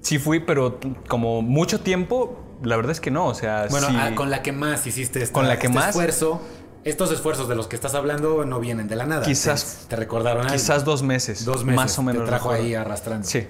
[0.00, 3.26] Sí fui, pero como mucho tiempo, la verdad es que no.
[3.26, 5.78] O sea, Bueno, sí- ah, con la que más hiciste esta- Con la que este
[5.78, 5.88] más.
[5.90, 6.40] esfuerzo.
[6.84, 9.22] Estos esfuerzos de los que estás hablando no vienen de la nada.
[9.26, 10.54] Quizás- Te, te recordaron algo.
[10.54, 11.44] quizás dos meses.
[11.44, 11.76] Dos meses.
[11.76, 12.22] Más o menos.
[12.24, 13.28] Te trajo ahí arrastrando.
[13.28, 13.46] Sí.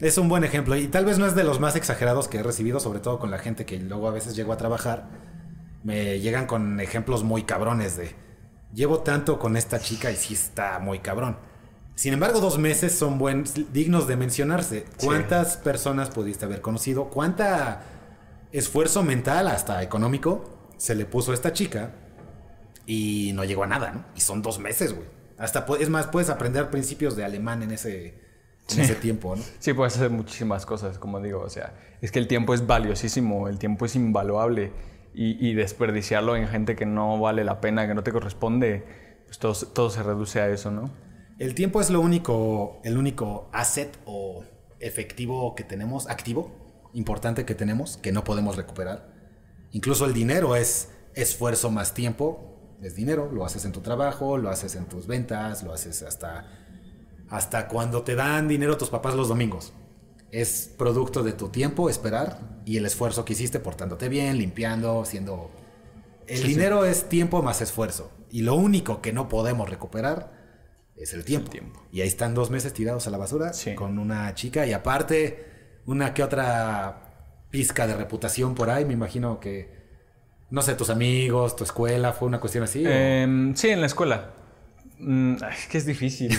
[0.00, 2.42] Es un buen ejemplo y tal vez no es de los más exagerados que he
[2.42, 5.08] recibido, sobre todo con la gente que luego a veces llego a trabajar.
[5.84, 8.14] Me llegan con ejemplos muy cabrones de
[8.74, 11.36] llevo tanto con esta chica y sí está muy cabrón.
[11.94, 14.84] Sin embargo, dos meses son buen, dignos de mencionarse.
[15.02, 17.06] ¿Cuántas personas pudiste haber conocido?
[17.06, 17.82] ¿Cuánta
[18.52, 20.44] esfuerzo mental, hasta económico,
[20.76, 21.90] se le puso a esta chica?
[22.86, 24.04] Y no llegó a nada, ¿no?
[24.14, 25.08] Y son dos meses, güey.
[25.38, 28.27] Hasta, es más, puedes aprender principios de alemán en ese,
[28.68, 28.80] en Sí.
[28.82, 29.42] ese tiempo, ¿no?
[29.58, 31.40] Sí, puedes hacer muchísimas cosas, como digo.
[31.40, 34.72] O sea, es que el tiempo es valiosísimo, el tiempo es invaluable.
[35.14, 38.84] Y, y desperdiciarlo en gente que no vale la pena, que no te corresponde,
[39.26, 40.90] pues todo, todo se reduce a eso, ¿no?
[41.38, 44.44] El tiempo es lo único, el único asset o
[44.80, 46.50] efectivo que tenemos, activo,
[46.92, 49.08] importante que tenemos, que no podemos recuperar.
[49.72, 52.44] Incluso el dinero es esfuerzo más tiempo.
[52.80, 56.46] es dinero, lo haces en tu trabajo, lo haces en tus ventas, lo haces hasta,
[57.30, 59.72] hasta cuando te dan dinero tus papás los domingos.
[60.30, 65.50] Es producto de tu tiempo, esperar y el esfuerzo que hiciste portándote bien, limpiando, siendo...
[66.26, 68.10] El Sí, dinero es tiempo más esfuerzo.
[68.30, 70.32] Y lo único que no podemos recuperar
[70.96, 71.50] es el tiempo.
[71.50, 71.82] tiempo.
[71.90, 73.74] Y ahí están dos meses tirados a la basura Sí.
[73.74, 75.46] con una chica y aparte
[75.86, 78.84] una que otra pizca de reputación por ahí.
[78.84, 79.72] Me imagino que,
[80.50, 82.84] no sé, tus amigos, tu escuela, fue una cuestión así.
[82.86, 84.34] Em, sí, en la escuela.
[85.00, 86.32] Mm, es que es difícil.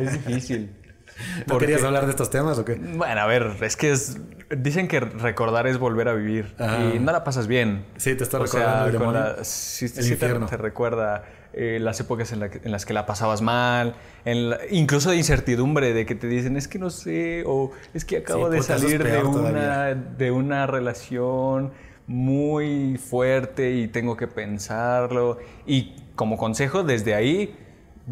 [0.00, 0.70] es difícil.
[1.40, 2.74] ¿No Porque- querías hablar de estos temas o qué?
[2.76, 4.18] Bueno, a ver, es que es,
[4.56, 6.78] dicen que recordar es volver a vivir Ajá.
[6.94, 7.84] y no la pasas bien.
[7.96, 10.46] Sí, te está O recordando sea, el la- sí, El sí infierno.
[10.46, 11.24] te recuerda
[11.54, 13.94] eh, las épocas en, la que- en las que la pasabas mal,
[14.24, 18.04] en la- incluso de incertidumbre, de que te dicen es que no sé, o es
[18.04, 21.72] que acabo Sí, de salir de una, de una relación
[22.06, 25.38] muy fuerte y tengo que pensarlo.
[25.66, 27.56] Y como consejo, desde ahí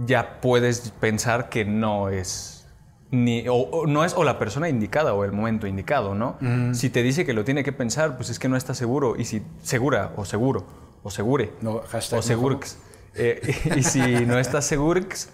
[0.05, 2.67] ya puedes pensar que no es
[3.11, 6.39] ni o, o no es o la persona indicada o el momento indicado, ¿no?
[6.75, 9.25] Si te dice que lo tiene que pensar, pues es que no está seguro y
[9.25, 10.67] si segura o seguro
[11.03, 12.79] o segure No, hashtag o segurx.
[13.15, 13.41] Eh,
[13.77, 15.31] y si no estás segurx,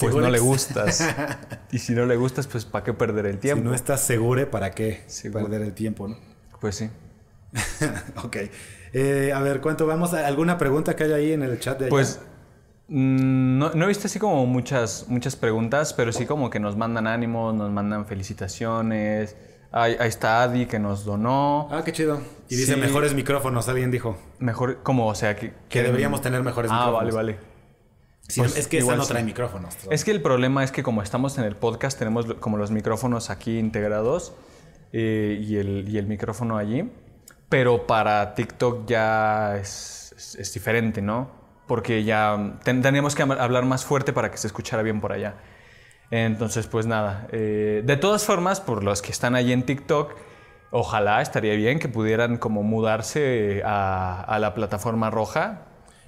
[0.00, 1.06] pues no le gustas.
[1.70, 3.68] Y si no le gustas, pues ¿para qué perder el Si tiempo?
[3.68, 5.44] no estás seguro, ¿para qué Seguro.
[5.44, 6.16] perder el tiempo, no?
[6.60, 6.90] Pues sí.
[8.24, 8.36] ok.
[8.94, 10.14] Eh, a ver, ¿cuánto vamos?
[10.14, 11.90] ¿Alguna pregunta que hay ahí en el chat de allá?
[11.90, 12.20] Pues
[12.92, 17.06] no, no he visto así como muchas, muchas preguntas, pero sí como que nos mandan
[17.06, 19.36] ánimos, nos mandan felicitaciones.
[19.74, 21.68] Ahí, ahí está Adi que nos donó.
[21.70, 22.20] Ah, qué chido.
[22.50, 22.80] Y dice Sí.
[22.80, 24.18] mejores micrófonos, alguien dijo.
[24.38, 27.14] Mejor, como, o sea, que, Que deberíamos tener mejores ah, micrófonos.
[27.14, 27.52] vale, vale.
[28.28, 29.10] Sí, Pues es que esa igual no sí.
[29.12, 29.74] trae micrófonos.
[29.90, 33.30] Es que el problema es que como estamos en el podcast, tenemos como los micrófonos
[33.30, 34.34] aquí integrados
[34.92, 36.90] eh, y, el, y el micrófono allí,
[37.48, 41.41] pero para TikTok ya es, es- es diferente, ¿no?
[41.72, 45.36] Porque ya ten- teníamos que hablar más fuerte para que se escuchara bien por allá.
[46.10, 47.26] Entonces, pues nada.
[47.32, 50.12] eh, de todas formas, por los que están allí en TikTok,
[50.70, 55.62] ojalá estaría bien que pudieran como mudarse a, a la plataforma roja.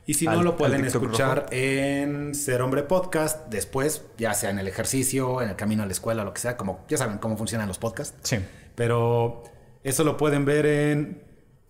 [0.05, 4.59] Y si al- no, lo pueden escuchar en Ser Hombre Podcast después, ya sea en
[4.59, 7.39] el ejercicio, en el camino a la escuela, lo que sea, como ya saben cómo
[7.39, 8.19] funcionan los podcasts.
[8.23, 8.36] Sí.
[8.74, 9.45] Pero
[9.82, 11.23] eso lo pueden ver en,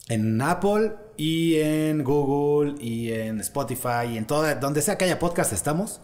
[0.08, 5.18] en Apple y en Google y en Spotify y en toda, donde sea que haya
[5.18, 6.00] podcast estamos.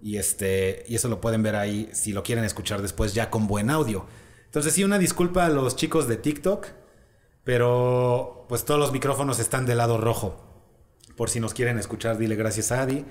[0.00, 3.46] Y este, y eso lo pueden ver ahí si lo quieren escuchar después ya con
[3.46, 4.06] buen audio.
[4.44, 6.66] Entonces sí, una disculpa a los chicos de TikTok,
[7.42, 10.44] pero pues todos los micrófonos están del lado rojo.
[11.16, 13.04] Por si nos quieren escuchar, dile gracias a Adi.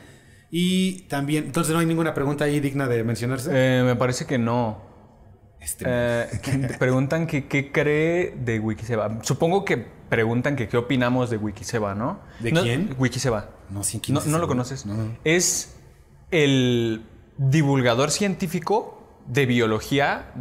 [0.51, 3.49] Y también, entonces no hay ninguna pregunta ahí digna de mencionarse.
[3.51, 4.83] Eh, me parece que no.
[5.59, 6.27] Este, Eh,
[6.79, 9.23] preguntan que qué cree de Wikiseba.
[9.23, 12.19] Supongo que preguntan que qué opinamos de Wikiseba, ¿no?
[12.39, 12.95] ¿De No- quién?
[12.97, 13.49] Wikiseba.
[13.69, 14.85] no, sí, ¿quién No, es no ese lo conoces.
[14.85, 14.95] No.
[15.23, 15.75] Es
[16.31, 17.03] el
[17.37, 20.31] divulgador científico de biología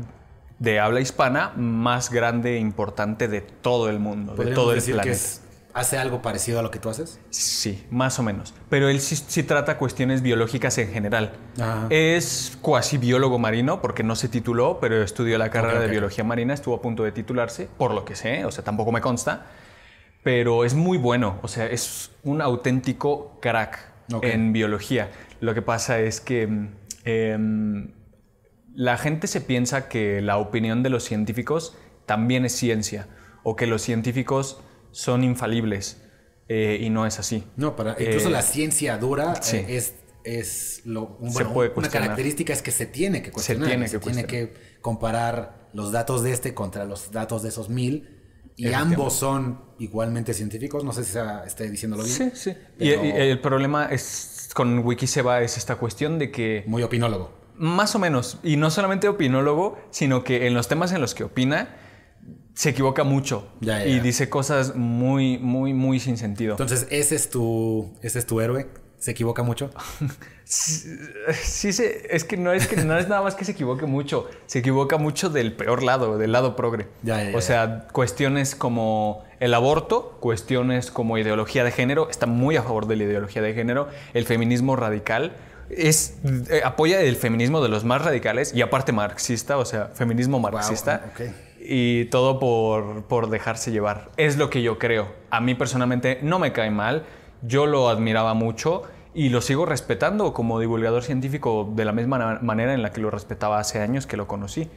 [0.58, 4.78] de habla hispana más grande e importante de todo el mundo, de ¿Podríamos todo el
[4.78, 5.10] decir planeta.
[5.18, 5.40] que es-
[5.74, 7.20] hace algo parecido a lo que tú haces?
[7.30, 8.54] Sí, más o menos.
[8.68, 11.32] Pero él sí, sí trata cuestiones biológicas en general.
[11.60, 11.86] Ajá.
[11.90, 16.54] Es cuasi biólogo marino porque no se tituló, pero estudió la carrera de biología marina,
[16.54, 19.46] estuvo a punto de titularse, por lo que sé, o sea, tampoco me consta.
[20.22, 23.92] Pero es muy bueno, o sea, es un auténtico crack
[24.22, 25.10] en biología.
[25.40, 26.68] Lo que pasa es que mm,
[27.04, 27.92] em,
[28.74, 31.76] la gente se piensa que la opinión de los científicos
[32.06, 33.08] también es ciencia
[33.42, 34.60] o que los científicos
[34.92, 36.00] son infalibles
[36.48, 37.44] eh, y no es así.
[37.56, 39.56] No, para, incluso Eh, la ciencia dura sí.
[39.56, 39.94] eh, es,
[40.24, 43.68] es lo, un- Se bueno, una característica es que se tiene que cuestionar.
[43.68, 47.68] tiene se que tiene que comparar los datos de este contra los datos de esos
[47.68, 48.18] mil.
[48.54, 50.84] Y ambos son igualmente científicos.
[50.84, 52.14] No sé si sea- esté diciéndolo bien.
[52.14, 52.54] Sí, sí.
[52.78, 57.32] Y el problema es con Wikiseba es esta cuestión de que Muy opinólogo.
[57.56, 61.24] más o menos, y no solamente opinólogo, sino que en los temas en los que
[61.24, 61.76] opina
[62.54, 66.52] se equivoca mucho Ya, ya, y dice cosas muy, muy, muy sin sentido.
[66.52, 68.68] Entonces, ese es tu, ese es tu héroe.
[68.98, 69.70] ¿Se equivoca mucho?
[70.44, 74.28] Sí, se- es que no es que no es nada más que se equivoque mucho,
[74.46, 76.88] se equivoca mucho del peor lado, del lado progre.
[77.34, 82.86] O sea, cuestiones como el aborto, cuestiones como ideología de género, está muy a favor
[82.86, 85.32] de la ideología de género, el feminismo radical
[85.70, 86.16] es
[86.50, 91.12] eh, apoya el feminismo de los más radicales y aparte marxista, o sea, feminismo marxista.
[91.64, 94.10] Y todo por, por dejarse llevar.
[94.16, 95.12] Es lo que yo creo.
[95.30, 97.04] A mí personalmente no me cae mal.
[97.42, 98.82] Yo lo admiraba mucho
[99.14, 103.10] y lo sigo respetando como divulgador científico de la misma manera en la que lo
[103.10, 104.70] respetaba hace años que lo conocí.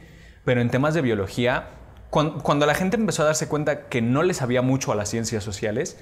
[0.44, 1.70] Pero en temas de biología,
[2.10, 5.08] cuan- cuando, la gente empezó a darse cuenta que no le sabía mucho a las
[5.08, 5.98] ciencias sociales,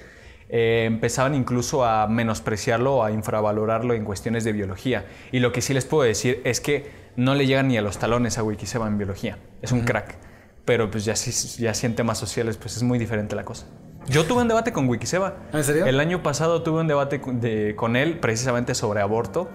[0.49, 5.05] eh, empezaban incluso a menospreciarlo o a infravalorarlo en cuestiones de biología.
[5.31, 7.97] Y lo que sí les puedo decir es que no le llegan ni a los
[7.97, 9.39] talones a Wikiseba en biología.
[9.63, 10.15] Es un crack.
[10.65, 13.65] Pero pues ya, sí- ya sí en temas sociales pues es muy diferente la cosa.
[14.07, 15.35] Yo tuve un debate con Wikiseba.
[15.53, 15.85] ¿Ah, en serio?
[15.85, 19.49] El año pasado tuve un debate con- de- con él precisamente sobre aborto.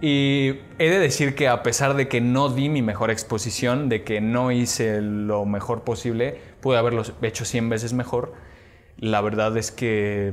[0.00, 4.02] Y he de decir que a pesar de que no di mi mejor exposición, de
[4.02, 8.32] que no hice lo mejor posible, pude haberlo hecho 100 veces mejor,
[8.96, 10.32] la verdad es que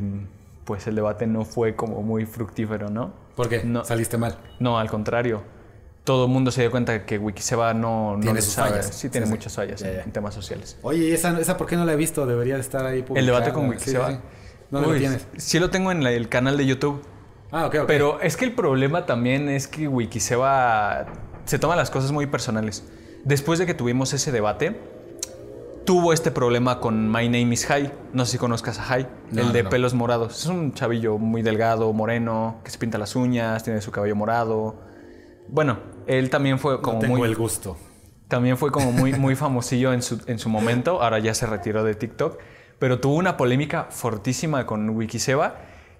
[0.63, 3.13] pues el debate no fue como muy fructífero, ¿no?
[3.35, 3.61] ¿Por qué?
[3.63, 3.83] No.
[3.83, 4.37] Saliste mal.
[4.59, 5.43] No, al contrario.
[6.07, 8.69] Todo el mundo se dio cuenta que Wikiseba no, no Tiene sus sabe.
[8.69, 8.85] fallas.
[8.95, 10.77] Sí, tiene Sí, muchas fallas en, temas sociales.
[10.81, 12.25] Oye, ¿y esa, esa por qué no la he visto?
[12.25, 13.19] Debería de estar ahí publicada.
[13.19, 14.07] El debate con Wikiseba.
[14.11, 14.19] sí, sí.
[14.71, 15.27] ¿Dónde lo tienes?
[15.35, 17.01] Sí lo tengo en la- el canal de YouTube.
[17.51, 17.87] Ah, ok, ok.
[17.87, 21.07] Pero es que el problema también es que Wikiseba
[21.43, 22.85] se toma las cosas muy personales.
[23.25, 24.79] Después de que tuvimos ese debate,
[25.85, 27.91] tuvo este problema con My Name is High.
[28.13, 29.69] No sé si conozcas a High, No, el de no.
[29.69, 30.39] pelos morados.
[30.39, 34.86] Es un chavillo muy delgado, moreno, que se pinta las uñas, tiene su cabello morado.
[35.49, 37.77] Bueno, él también fue como no tengo muy el gusto.
[38.27, 41.83] también fue como muy, muy famosillo en su, en su momento, ahora ya se retiró
[41.83, 42.39] de TikTok,
[42.79, 45.55] pero tuvo una polémica fortísima con Wikiseba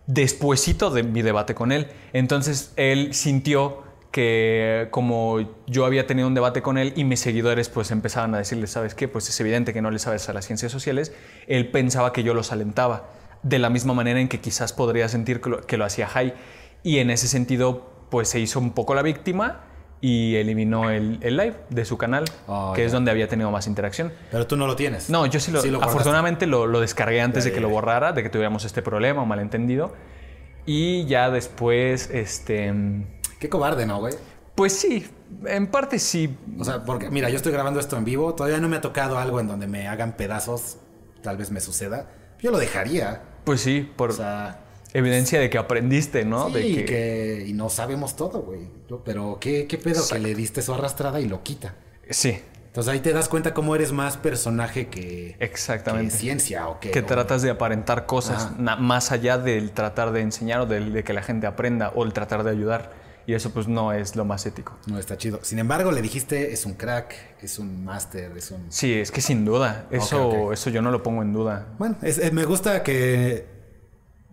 [0.07, 1.87] despuesito de mi debate con él.
[2.13, 5.37] Entonces él sintió que como
[5.67, 8.95] yo había tenido un debate con él y mis seguidores pues empezaban a decirle, ¿sabes
[8.95, 9.07] qué?
[9.07, 11.13] Pues es evidente que no le sabes a las ciencias sociales,
[11.47, 13.09] él pensaba que yo los alentaba,
[13.43, 16.33] de la misma manera en que quizás podría sentir que lo, que lo hacía Jai.
[16.83, 19.61] Y en ese sentido pues se hizo un poco la víctima
[19.99, 22.85] y eliminó el, el live de su canal, Oh, que ya.
[22.87, 24.13] es donde había tenido más interacción.
[24.31, 25.09] Pero tú no lo tienes.
[25.09, 25.85] No, yo sí lo, guardaste.
[25.85, 28.81] afortunadamente lo, lo descargué antes Ya, de que ya, lo borrara, de que tuviéramos este
[28.81, 29.93] problema o malentendido.
[30.65, 32.73] Y ya después, este,
[33.39, 34.13] Qué cobarde, ¿no, güey?
[34.55, 35.07] pues sí,
[35.45, 36.35] en parte sí.
[36.59, 38.33] O sea, porque, mira, yo estoy grabando esto en vivo.
[38.35, 40.77] Todavía no me ha tocado algo en donde me hagan pedazos.
[41.23, 42.09] Tal vez me suceda.
[42.39, 43.21] Yo lo dejaría.
[43.43, 44.59] Pues sí, por O sea,
[44.97, 46.47] evidencia de que aprendiste, ¿no?
[46.47, 47.45] sí, de y que...
[47.47, 48.67] Y no sabemos todo, güey.
[49.05, 51.75] Pero qué, qué pedo que le diste su arrastrada y lo quita.
[52.09, 56.11] Sí, Entonces ahí te das cuenta cómo eres más personaje que, exactamente.
[56.13, 56.91] que ciencia o que...
[56.91, 61.03] que o- tratas de aparentar cosas más allá del tratar de enseñar o del de
[61.03, 63.07] que la gente aprenda o el tratar de ayudar.
[63.27, 64.77] Y eso pues no es lo más ético.
[64.85, 65.39] No está chido.
[65.43, 68.71] Sin embargo, le dijiste, es un crack, es un máster, es un...
[68.71, 71.67] Sí, es que sin duda, eso, eso yo no lo pongo en duda.
[71.77, 73.56] Bueno, es- me gusta que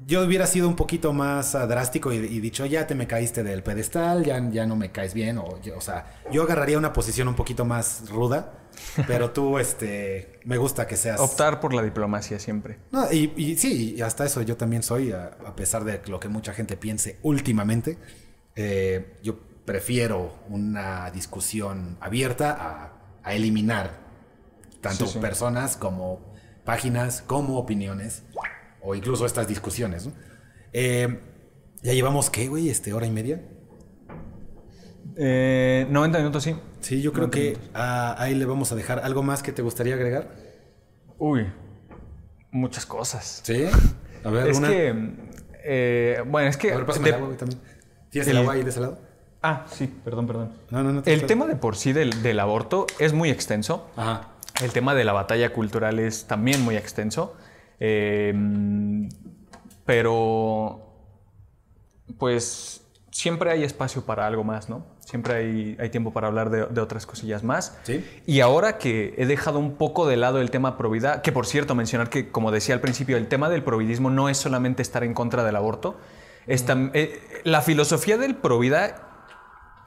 [0.07, 3.63] yo hubiera sido un poquito más drástico y, y dicho, ya te me caíste del
[3.63, 5.39] pedestal, ya, ya no me caes bien.
[5.39, 8.53] O, yo- o sea, yo agarraría una posición un poquito más ruda,
[9.07, 11.21] pero tú, este, me gusta que seas...
[11.21, 12.79] Optar por la diplomacia siempre.
[12.91, 16.21] No, y, y sí, y hasta eso yo también soy, a, a pesar de lo
[16.21, 17.99] que mucha gente piense últimamente,
[18.57, 24.03] eh, yo prefiero una discusión abierta a, a eliminar
[24.81, 25.19] tanto Sí, sí.
[25.19, 28.23] personas como páginas, como opiniones,
[28.85, 30.07] o incluso estas discusiones.
[30.07, 30.13] ¿no?
[30.73, 31.21] Eh,
[31.83, 32.69] ya llevamos, ¿qué, güey?
[32.69, 33.43] Este, hora y media.
[35.17, 36.57] Eh, 90 minutos, sí.
[36.81, 39.01] Sí, yo creo que ah, ahí le vamos a dejar.
[39.01, 40.29] ¿Algo más que te gustaría agregar?
[41.19, 41.47] Uy,
[42.51, 43.41] muchas cosas.
[43.45, 43.67] Sí.
[44.25, 44.69] A ver, Es una.
[44.69, 44.95] que,
[45.65, 46.73] eh, bueno, es que...
[46.73, 47.61] A ver, pásame de- el agua, güey, también.
[48.11, 48.99] ¿Tienes el- el agua ahí de ese lado?
[49.43, 50.53] Ah, sí, perdón, perdón.
[50.71, 51.03] No, no, no.
[51.03, 53.91] te El tema de por sí del, del aborto es muy extenso.
[53.97, 54.31] Ajá.
[54.63, 57.37] El tema de la batalla cultural es también muy extenso.
[57.87, 58.33] Eh,
[59.85, 60.81] pero,
[62.19, 64.87] pues, siempre hay espacio para algo más, ¿no?
[65.01, 67.79] Siempre hay, hay tiempo para hablar de, de otras cosillas más.
[67.83, 68.03] Sí.
[68.27, 71.75] Y ahora que he dejado un poco de lado el tema providad, que por cierto,
[71.75, 75.13] mencionar que, como decía al principio, el tema del providismo no es solamente estar en
[75.13, 75.99] contra del aborto.
[76.47, 79.29] Eh, la filosofía del provida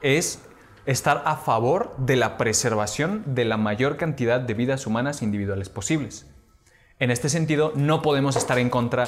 [0.00, 0.40] es
[0.86, 6.26] estar a favor de la preservación de la mayor cantidad de vidas humanas individuales posibles.
[7.00, 9.04] En este sentido, no podemos estar en contra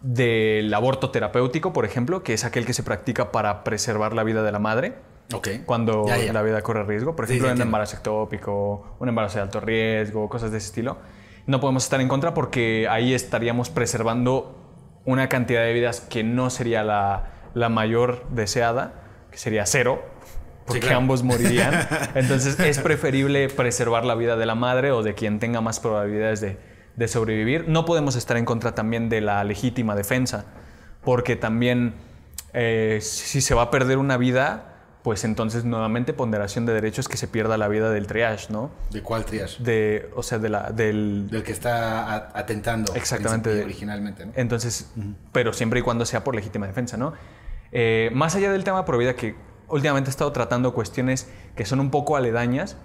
[0.00, 4.42] del aborto terapéutico, por ejemplo, que es aquel que se practica para preservar la vida
[4.42, 4.94] de la madre
[5.32, 5.48] Ok.
[5.64, 6.32] cuando Ya, ya.
[6.32, 7.16] la vida corre riesgo.
[7.16, 10.66] Por Sí, ejemplo, sí, un embarazo ectópico, un embarazo de alto riesgo, cosas de ese
[10.68, 10.98] estilo.
[11.46, 14.60] No podemos estar en contra porque ahí estaríamos preservando
[15.04, 18.94] una cantidad de vidas que no sería la, la mayor deseada,
[19.30, 20.02] que sería cero,
[20.66, 20.98] porque claro.
[20.98, 21.74] ambos morirían.
[22.14, 26.40] Entonces es preferible preservar la vida de la madre o de quien tenga más probabilidades
[26.40, 26.58] de,
[26.96, 27.68] de sobrevivir.
[27.68, 30.46] No podemos estar en contra también de la legítima defensa,
[31.02, 31.94] porque también
[32.52, 37.16] eh, si se va a perder una vida, pues entonces nuevamente ponderación de derechos que
[37.16, 38.70] se pierda la vida del triage, ¿no?
[38.90, 39.62] ¿De cuál triage?
[39.62, 41.28] De, o sea, de la, del...
[41.28, 42.94] Del que está atentando.
[42.94, 43.64] Exactamente.
[43.64, 44.32] Originalmente, ¿no?
[44.36, 44.90] Entonces,
[45.32, 47.12] pero siempre y cuando sea por legítima defensa, ¿no?
[47.72, 49.34] Eh, más allá del tema pro vida, que
[49.68, 52.76] últimamente he estado tratando cuestiones que son un poco aledañas,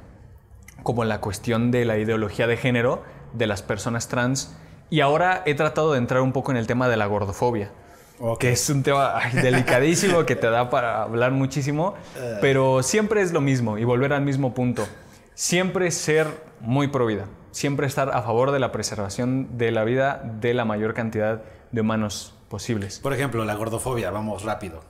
[0.84, 3.04] como la cuestión de la ideología de género
[3.34, 4.56] de las personas trans
[4.90, 7.72] Y ahora he tratado de entrar un poco en el tema de la gordofobia.
[8.20, 8.40] Ok.
[8.40, 11.94] Que es un tema ay, delicadísimo que te da para hablar muchísimo,
[12.42, 14.88] pero siempre es lo mismo y volver al mismo punto.
[15.36, 16.28] Siempre ser
[16.60, 20.66] muy pro vida, siempre estar a favor de la preservación de la vida de la
[20.66, 23.00] mayor cantidad de humanos posibles.
[23.00, 24.84] Por ejemplo, la gordofobia, vamos rápido.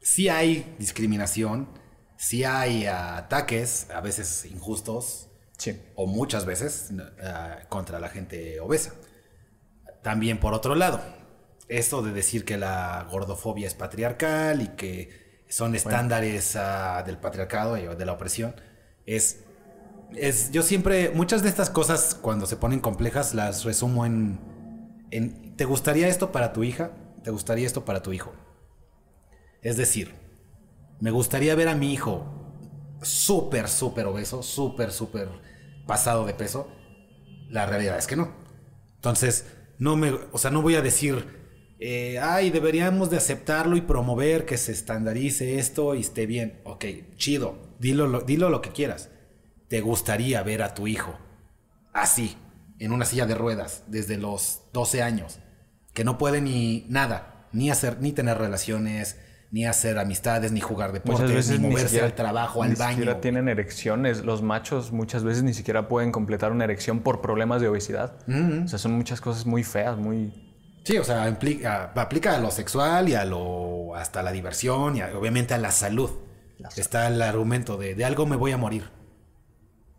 [0.00, 1.68] Sí hay discriminación,
[2.16, 5.28] sí hay ataques, a veces injustos,
[5.58, 5.80] Sí.
[5.94, 6.90] o muchas veces,
[7.22, 8.94] ah, contra la gente obesa.
[10.02, 11.00] También por otro lado,
[11.68, 17.78] esto de decir que la gordofobia es patriarcal y que son estándares ah, del patriarcado
[17.78, 18.54] y de la opresión,
[19.06, 19.44] es,
[20.14, 20.50] es...
[20.50, 24.40] Yo siempre, muchas de estas cosas cuando se ponen complejas las resumo en,
[25.10, 25.56] en...
[25.56, 26.90] ¿Te gustaría esto para tu hija?
[27.22, 28.32] ¿Te gustaría esto para tu hijo?
[29.62, 30.14] Es decir,
[31.00, 32.43] me gustaría ver a mi hijo
[33.04, 35.28] súper, súper obeso, súper, súper
[35.86, 36.68] pasado de peso.
[37.48, 38.32] La realidad es que no.
[38.96, 39.46] Entonces,
[39.78, 44.46] no me, o sea, no voy a decir, eh, ay, deberíamos de aceptarlo y promover
[44.46, 46.60] que se estandarice esto y esté bien.
[46.64, 46.84] Ok,
[47.16, 49.10] chido, dilo, lo- dilo lo que quieras.
[49.68, 51.18] ¿Te gustaría ver a tu hijo
[51.92, 52.36] así,
[52.78, 55.38] en una silla de ruedas, desde los 12 años,
[55.92, 59.16] que no puede ni nada, ni hacer, ni tener relaciones,
[59.54, 62.74] ni hacer amistades, ni jugar deportes, veces ni ni moverse siquiera, al trabajo, al ni
[62.74, 62.96] baño.
[62.96, 64.24] siquiera tienen erecciones.
[64.24, 68.16] Los machos muchas veces ni siquiera pueden completar una erección por problemas de obesidad.
[68.64, 70.50] O sea, son muchas cosas muy feas, muy...
[70.84, 75.02] Sí, o sea, implica- aplica a lo sexual y a lo hasta la diversión y
[75.02, 76.10] a- obviamente a la salud.
[76.58, 76.80] La salud.
[76.80, 78.90] Está el argumento de de algo me voy a morir.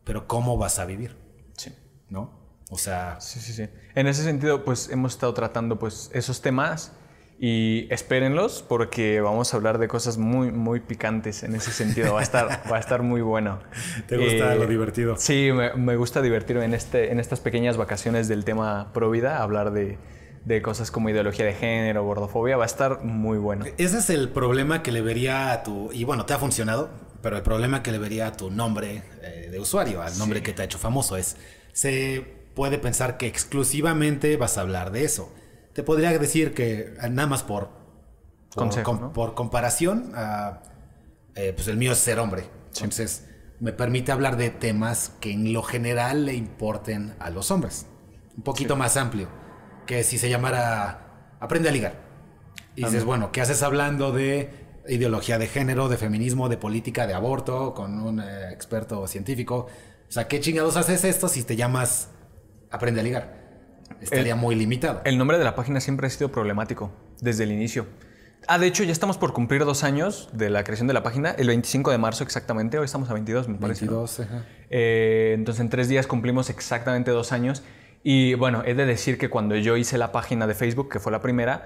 [0.04, 1.16] Pero ¿cómo vas a vivir?
[1.58, 1.74] Sí.
[2.10, 2.40] ¿No?
[2.70, 3.70] O sea, Sí, sí, sí.
[3.96, 6.92] En ese sentido, pues hemos estado tratando pues esos temas
[7.38, 12.14] y espérenlos porque vamos a hablar de cosas muy, muy picantes en ese sentido.
[12.14, 13.60] Va a estar, va a estar muy bueno.
[14.08, 15.16] ¿Te gusta lo divertido?
[15.18, 19.42] Sí, me, me gusta divertirme en, este, en estas pequeñas vacaciones del tema pro vida,
[19.42, 19.98] hablar de,
[20.46, 22.56] de cosas como ideología de género, gordofobia.
[22.56, 23.66] Va a estar muy bueno.
[23.78, 26.90] ese es el problema que le vería a tu y bueno, te ha funcionado,
[27.22, 30.54] pero el problema que le vería a tu nombre eh, de usuario, al nombre que
[30.54, 31.36] te ha hecho famoso es
[31.74, 35.34] se puede pensar que exclusivamente vas a hablar de eso.
[35.76, 37.70] Te podría decir que eh, nada más por
[38.56, 39.14] por, Consejo, com- ¿no?
[39.14, 40.62] por comparación, ah,
[41.36, 42.46] eh, pues el mío es ser hombre.
[42.68, 43.28] Entonces,
[43.60, 47.86] me permite hablar de temas que en lo general le importen a los hombres.
[48.38, 49.28] Un poquito más amplio.
[49.86, 52.06] Que si se llamara Aprende a ligar.
[52.76, 54.50] Y dices, bueno, ¿qué haces hablando de
[54.88, 59.68] ideología de género, de feminismo, de política, de aborto, con un eh, experto científico?
[60.08, 62.10] O sea, ¿qué chingados haces esto si te llamas
[62.72, 63.45] Aprende a ligar?
[64.02, 65.02] Estaría El- muy limitado.
[65.06, 66.92] El nombre de la página siempre ha sido problemático
[67.22, 67.86] desde el inicio.
[68.48, 71.32] Ah, de hecho, ya estamos por cumplir dos años de la creación de la página,
[71.32, 72.78] el 25 de marzo exactamente.
[72.78, 73.86] Hoy estamos a 22, me parece.
[73.86, 73.92] ¿no?
[73.94, 74.46] 22, ajá.
[74.70, 77.64] Eh, entonces, en tres días cumplimos exactamente dos años.
[78.04, 81.12] Y bueno, he de decir que cuando yo hice la página de Facebook, que fue
[81.12, 81.66] la primera,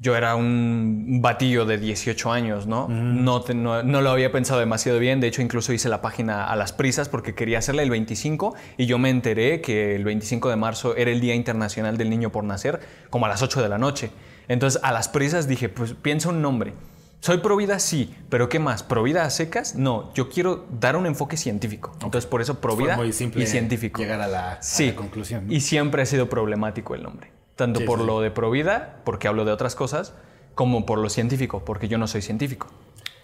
[0.00, 2.88] yo era un batillo de 18 años, ¿no?
[2.88, 5.20] No, te- no, no lo había pensado demasiado bien.
[5.20, 8.86] De hecho, incluso hice la página a las prisas porque quería hacerla el 25 y
[8.86, 12.44] yo me enteré que el 25 de marzo era el Día Internacional del Niño por
[12.44, 14.10] Nacer, como a las 8 de la noche.
[14.48, 16.74] Entonces, a las prisas dije, pues piensa un nombre.
[17.20, 18.82] Soy pro vida, sí, pero ¿qué más?
[18.82, 19.74] ¿Pro vida a secas?
[19.76, 21.92] No, yo quiero dar un enfoque científico.
[21.94, 24.02] Entonces, por eso pro Fue vida muy simple y científico.
[24.02, 25.46] llegar a la, a Sí, la conclusión.
[25.46, 25.52] ¿no?
[25.54, 27.30] y siempre ha sido problemático el nombre.
[27.56, 28.06] Tanto Sí, por sí.
[28.06, 30.14] lo de provida, porque hablo de otras cosas,
[30.54, 32.66] como por lo científico, porque yo no soy científico.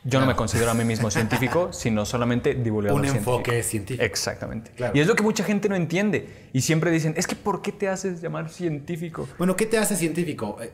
[0.02, 3.32] Yo no me considero a mí mismo científico, sino solamente divulgador Un científico.
[3.36, 4.04] enfoque científico.
[4.04, 4.70] Exactamente.
[4.72, 4.92] Claro.
[4.96, 6.48] Y es lo que mucha gente no entiende.
[6.54, 9.28] Y siempre dicen, es que ¿por qué te haces llamar científico?
[9.36, 10.56] Bueno, ¿qué te hace científico?
[10.62, 10.72] Eh,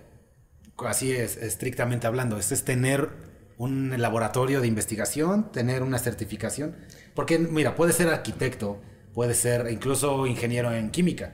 [0.79, 2.37] Así es, estrictamente hablando.
[2.39, 3.09] Esto es tener
[3.57, 6.77] un laboratorio de investigación, tener una certificación.
[7.15, 8.81] Porque, mira, puede ser arquitecto,
[9.15, 11.33] puede ser incluso ingeniero en química.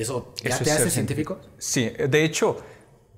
[0.00, 1.40] ¿Eso ya Eso te hace científico?
[1.58, 2.58] Sí, de hecho,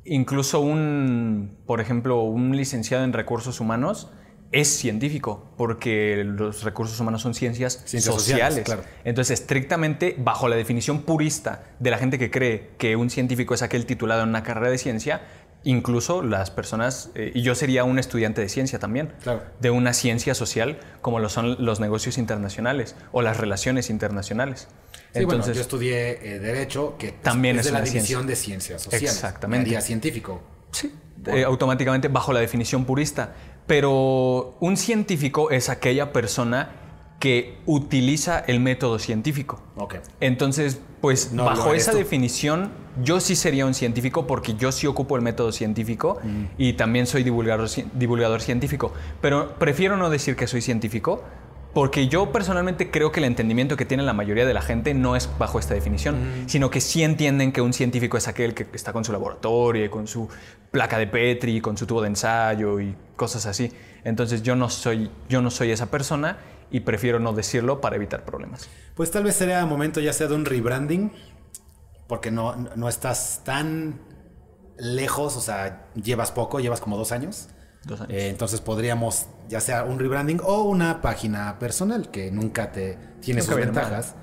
[0.04, 4.10] incluso un, por ejemplo, un licenciado en recursos humanos
[4.52, 8.54] es científico, porque los recursos humanos son ciencias, Ciencias sociales.
[8.56, 8.82] sociales, claro.
[9.04, 13.62] Entonces, estrictamente, bajo la definición purista de la gente que cree que un científico es
[13.62, 15.20] aquel titulado en una carrera de ciencia,
[15.62, 19.42] incluso las personas, eh, y yo sería un estudiante de ciencia también, Claro.
[19.60, 24.66] de una ciencia social como lo son los negocios internacionales o las relaciones internacionales.
[25.14, 28.26] Sí, bueno, yo estudié eh, Derecho, que También es es de la división ciencia.
[28.28, 29.10] de Ciencias Sociales.
[29.12, 29.64] Exactamente.
[29.64, 30.40] Me haría científico.
[30.72, 30.92] Sí,
[31.26, 33.34] eh, automáticamente bajo la definición purista.
[33.66, 36.72] Pero un científico es aquella persona
[37.18, 39.60] que utiliza el método científico.
[39.76, 39.96] Ok.
[40.20, 41.98] Entonces, pues No bajo esa tú.
[41.98, 42.72] definición,
[43.02, 46.18] yo sí sería un científico porque yo sí ocupo el método científico
[46.56, 48.92] y también soy divulgador científico.
[49.20, 51.22] Pero prefiero no decir que soy científico
[51.72, 55.14] Porque yo personalmente creo que el entendimiento que tiene la mayoría de la gente no
[55.14, 58.92] es bajo esta definición, sino que sí entienden que un científico es aquel que está
[58.92, 60.28] con su laboratorio, con su
[60.72, 63.70] placa de Petri, con su tubo de ensayo y cosas así.
[64.02, 66.38] Entonces yo no soy, yo no soy esa persona
[66.72, 68.68] y prefiero no decirlo para evitar problemas.
[68.94, 71.12] Pues tal vez sería momento ya sea de un rebranding,
[72.08, 74.00] porque no, no estás tan
[74.78, 77.48] lejos, o sea, llevas poco, llevas como dos años.
[77.84, 78.12] Dos años.
[78.12, 83.42] Eh, entonces podríamos ya sea un rebranding o una página personal que nunca te tiene
[83.42, 84.14] sus ventajas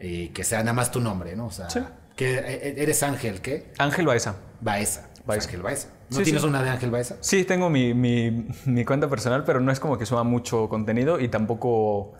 [0.00, 1.46] y que sea nada más tu nombre, ¿no?
[1.46, 1.80] O sea, Sí.
[2.16, 3.72] que eh, eres Ángel, ¿qué?
[3.78, 4.36] Ángel Baeza.
[4.60, 5.08] Baeza.
[5.26, 5.46] Baeza.
[5.48, 5.88] Ángel Baeza.
[6.10, 6.48] ¿No Sí, tienes sí.
[6.48, 7.16] una de Ángel Baeza?
[7.20, 11.18] Sí, tengo mi, mi- mi cuenta personal, pero no es como que suba mucho contenido
[11.20, 12.12] y tampoco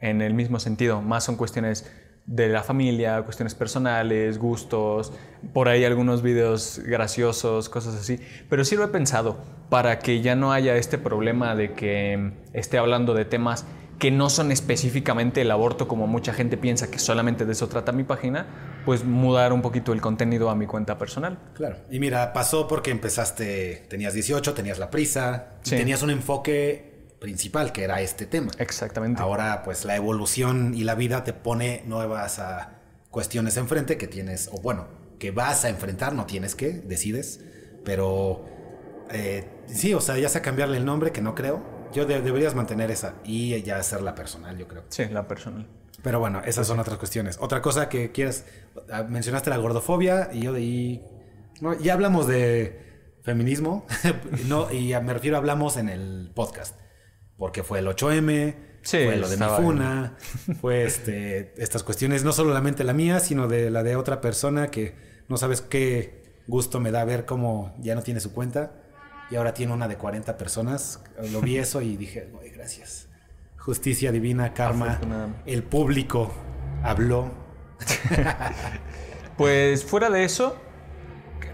[0.00, 1.00] en el mismo sentido.
[1.02, 1.90] Más son cuestiones
[2.26, 5.12] de la familia, cuestiones personales, gustos,
[5.52, 8.20] por ahí algunos videos graciosos, cosas así.
[8.48, 9.38] Pero sí lo he pensado
[9.68, 13.64] para que ya no haya este problema de que esté hablando de temas
[13.98, 17.92] que no son específicamente el aborto como mucha gente piensa que solamente de eso trata
[17.92, 18.46] mi página,
[18.86, 21.38] pues mudar un poquito el contenido a mi cuenta personal.
[21.52, 21.76] Claro.
[21.90, 25.76] Y mira, pasó porque empezaste, tenías 18, tenías la prisa, Sí.
[25.76, 26.89] tenías un enfoque
[27.20, 28.50] principal que era este tema.
[28.58, 29.20] Exactamente.
[29.22, 32.80] Ahora, pues la evolución y la vida te pone nuevas ah,
[33.10, 34.88] cuestiones enfrente que tienes, o bueno,
[35.18, 37.40] que vas a enfrentar, no tienes que, decides,
[37.84, 38.44] pero
[39.10, 41.62] eh, sí, o sea, ya sea cambiarle el nombre, que no creo.
[41.92, 44.84] Yo de- deberías mantener esa y ya hacerla personal, yo creo.
[44.88, 45.66] Sí, la personal.
[46.02, 47.36] Pero bueno, esas son otras cuestiones.
[47.40, 48.44] Otra cosa que quieras,
[48.90, 51.02] ah, mencionaste la gordofobia y yo y
[51.60, 52.88] no, ya hablamos de
[53.22, 53.84] feminismo,
[54.46, 56.74] no, y me refiero hablamos en el podcast,
[57.40, 60.16] porque fue el 8M, Sí, fue lo de mi estaba funa,
[60.60, 64.94] fue este, estas cuestiones, no solamente la mía, sino de la de otra persona que
[65.28, 68.72] no sabes qué gusto me da ver cómo ya no tiene su cuenta
[69.30, 71.02] y ahora tiene una de 40 personas.
[71.32, 73.08] Lo vi eso y dije, "Ay, gracias.
[73.56, 75.00] Justicia divina, karma,
[75.46, 76.32] el público
[76.82, 77.30] habló.
[79.36, 80.56] Pues fuera de eso,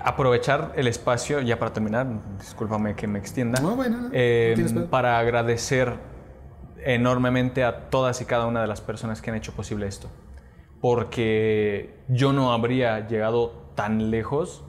[0.07, 2.07] aprovechar el espacio, ya para terminar,
[2.39, 5.95] discúlpame que me extienda, No, bueno, no, eh, no para agradecer
[6.85, 10.09] enormemente a todas y cada una de las personas que han hecho posible esto.
[10.81, 14.65] Porque yo no habría llegado tan lejos,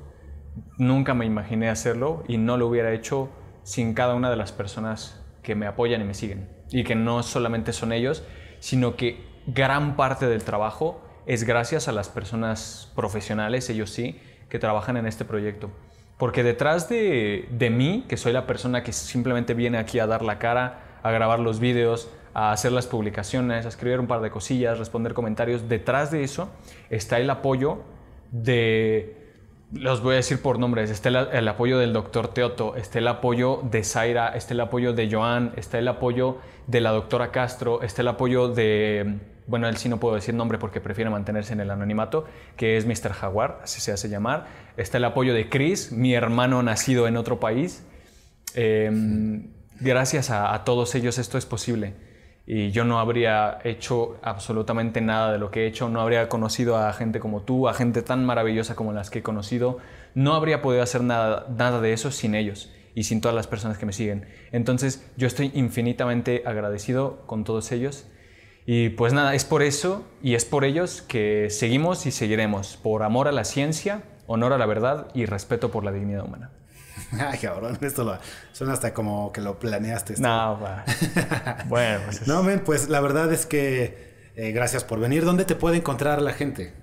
[0.79, 3.29] nunca me imaginé hacerlo y no lo hubiera hecho
[3.61, 6.49] sin cada una de las personas que me apoyan y me siguen.
[6.71, 8.23] Y que no solamente son ellos,
[8.59, 14.59] sino que gran parte del trabajo es gracias a las personas profesionales, ellos sí, que
[14.59, 15.69] trabajan en este proyecto.
[16.17, 20.23] Porque detrás de, de mí, que soy la persona que simplemente viene aquí a dar
[20.23, 24.29] la cara, a grabar los vídeos, a hacer las publicaciones, a escribir un par de
[24.29, 26.49] cosillas, responder comentarios, detrás de eso
[26.89, 27.79] está el apoyo
[28.31, 29.17] de,
[29.73, 33.07] los voy a decir por nombres, está el, el apoyo del doctor Teoto, está el
[33.07, 36.37] apoyo de Zaira, está el apoyo de Joan, está el apoyo
[36.67, 39.17] de la doctora Castro, está el apoyo de,
[39.47, 42.25] bueno, él sí no puedo decir nombre porque prefiere mantenerse en el anonimato,
[42.55, 43.13] que es Mr.
[43.13, 44.47] Jaguar, así se hace llamar,
[44.77, 47.83] está el apoyo de Chris, mi hermano nacido en otro país.
[48.55, 48.91] Eh,
[49.79, 51.93] gracias a, a todos ellos esto es posible.
[52.49, 56.77] Y yo no habría hecho absolutamente nada de lo que he hecho, no habría conocido
[56.77, 59.79] a gente como tú, a gente tan maravillosa como las que he conocido,
[60.15, 63.77] no habría podido hacer nada, nada de eso sin ellos y sin todas las personas
[63.77, 64.25] que me siguen.
[64.51, 68.07] Entonces yo estoy infinitamente agradecido con todos ellos.
[68.69, 73.03] Y pues nada, es por eso y es por ellos que seguimos y seguiremos, por
[73.03, 76.51] amor a la ciencia, honor a la verdad y respeto por la dignidad humana.
[77.17, 78.17] Ay, cabrón, esto lo,
[78.51, 80.13] suena hasta como que lo planeaste.
[80.13, 80.27] esto.
[80.27, 80.83] No, va.
[81.69, 85.23] bueno, pues es- No, men, pues la verdad es que eh, gracias por venir.
[85.23, 86.73] ¿Dónde te puede encontrar la gente?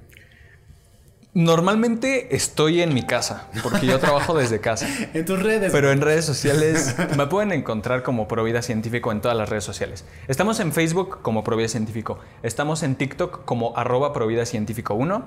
[1.35, 4.87] Normalmente estoy en mi casa, porque yo trabajo desde casa.
[5.15, 5.73] En tus redes.
[5.73, 10.05] Pero en redes sociales me pueden encontrar como Provida Científico en todas las redes sociales.
[10.29, 12.21] Estamos en Facebook como Provida Científico.
[12.45, 15.25] Estamos en TikTok como arroba Provida Científico 1,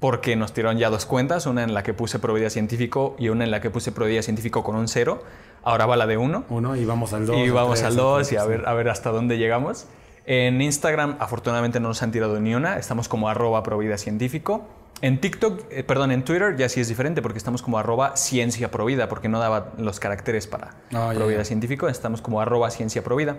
[0.00, 3.44] porque nos tiraron ya dos cuentas, una en la que puse Provida Científico y una
[3.44, 5.22] en la que puse Provida Científico con un cero.
[5.62, 6.46] Ahora va la de uno.
[6.48, 7.36] Uno y vamos al dos.
[7.36, 9.86] Y vamos tres, al 2 y a cuatro, ver, a ver hasta dónde llegamos.
[10.26, 12.76] En Instagram, afortunadamente, no nos han tirado ni una.
[12.76, 14.66] Estamos como arroba provida científico.
[15.00, 18.70] En TikTok, eh, perdón, en Twitter ya sí es diferente porque estamos como arroba ciencia
[18.70, 21.88] provida porque no daba los caracteres para ya, provida científico.
[21.88, 23.36] Estamos como arroba ciencia provida.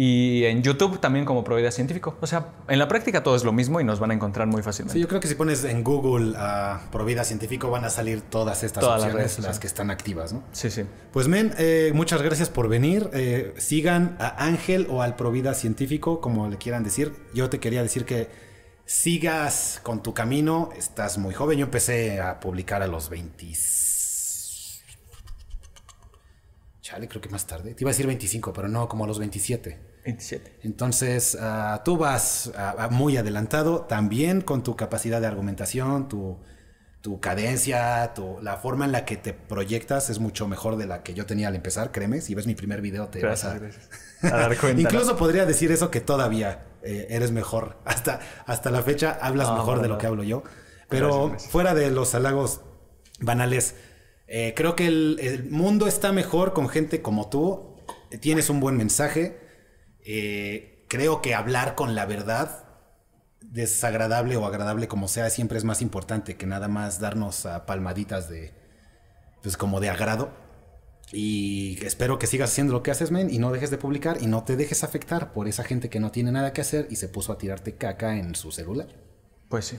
[0.00, 2.16] Y en YouTube también como provida científico.
[2.20, 4.62] O sea, en la práctica todo es lo mismo y nos van a encontrar muy
[4.62, 4.92] fácilmente.
[4.92, 8.62] Sí, yo creo que si pones en Google a Provida Científico van a salir todas
[8.62, 9.60] estas Todas las redes, las sí.
[9.60, 10.44] que están activas, ¿no?
[10.52, 10.84] Sí, sí.
[11.12, 13.10] Pues men, eh, muchas gracias por venir.
[13.12, 17.12] Eh, sigan a Ángel o al Provida Científico, como le quieran decir.
[17.34, 18.28] Yo te quería decir que
[18.88, 20.70] sigas con tu camino.
[20.76, 21.58] Estás muy joven.
[21.58, 23.52] Yo empecé a publicar a los 20.
[26.80, 27.74] chale, creo que más tarde.
[27.74, 29.78] Te iba a decir 25, pero no, como a los 27.
[30.04, 30.60] 27.
[30.62, 36.38] Entonces, ah, tú vas ah, ah, muy adelantado también con tu capacidad de argumentación, tu,
[37.02, 41.02] tu cadencia, tu, la forma en la que te proyectas es mucho mejor de la
[41.02, 42.22] que yo tenía al empezar, créeme.
[42.22, 43.58] Si ves mi primer video te Gracias, vas a...
[43.58, 43.90] gracias.
[44.22, 44.80] A dar cuenta.
[44.80, 47.78] Incluso podría decir eso que todavía eh, eres mejor.
[47.84, 50.42] Hasta, hasta la fecha hablas Ah, mejor de lo que hablo yo.
[50.88, 51.52] Pero Gracias, gracias.
[51.52, 52.62] fuera de los halagos
[53.20, 53.74] banales,
[54.26, 57.76] eh, creo que el, el mundo está mejor con gente como tú.
[58.20, 59.38] Tienes un buen mensaje.
[60.04, 62.64] Eh, creo que hablar con la verdad,
[63.42, 68.28] desagradable o agradable como sea, siempre es más importante que nada más darnos a palmaditas
[68.30, 68.54] de,
[69.42, 70.30] pues como de agrado.
[71.12, 74.26] Y espero que sigas haciendo lo que haces, men, y no dejes de publicar y
[74.26, 77.08] no te dejes afectar por esa gente que no tiene nada que hacer y se
[77.08, 78.88] puso a tirarte caca en su celular.
[79.48, 79.78] Pues sí.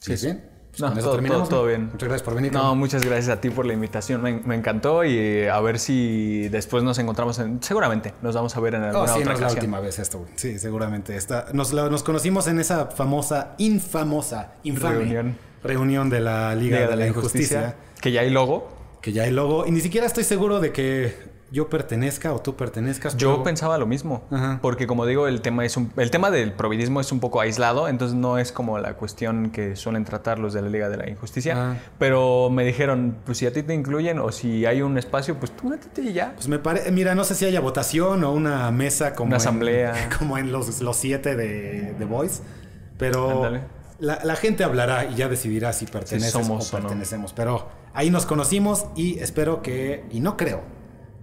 [0.00, 0.26] ¿Sí, sí?
[0.26, 0.50] bien?
[0.70, 1.84] Pues No, con eso todo, terminamos, todo- todo bien.
[1.92, 2.52] Muchas gracias por venir.
[2.52, 4.22] No, muchas gracias a ti por la invitación.
[4.22, 7.62] Me, me encantó y eh, a ver si después nos encontramos en...
[7.62, 9.98] Seguramente nos vamos a ver en Oh, alguna sí, otra no es la última vez
[10.00, 10.26] esto.
[10.34, 11.14] Sí, seguramente.
[11.16, 15.38] Esta, nos, la- nos conocimos en esa famosa, infamosa, infame Reunión.
[15.62, 17.76] reunión de la Liga, Liga de, la Injusticia.
[18.00, 18.73] Que ya hay logo.
[19.04, 19.66] Que ya hay logo.
[19.66, 23.18] Y ni siquiera estoy seguro de que yo pertenezca o tú pertenezcas.
[23.18, 24.58] Yo pensaba lo mismo, Ajá.
[24.62, 27.86] porque como digo, el tema es un- el tema del providismo es un poco aislado,
[27.86, 31.08] entonces no es como la cuestión que suelen tratar los de la Liga de la
[31.08, 31.76] Injusticia, Ah.
[31.98, 35.52] pero me dijeron, pues si a ti te incluyen o si hay un espacio, pues
[35.54, 36.32] tú métete y ya.
[36.34, 39.42] Pues me parece, mira, no sé si haya votación o una mesa como Una en-
[39.42, 39.92] asamblea.
[40.18, 42.42] como en los, los siete de The Voice,
[42.98, 43.50] pero
[44.00, 46.86] la, la gente hablará y ya decidirá si perteneces somos o o no.
[46.88, 47.32] pertenecemos.
[47.32, 50.62] Pero ahí nos conocimos y espero que, y no creo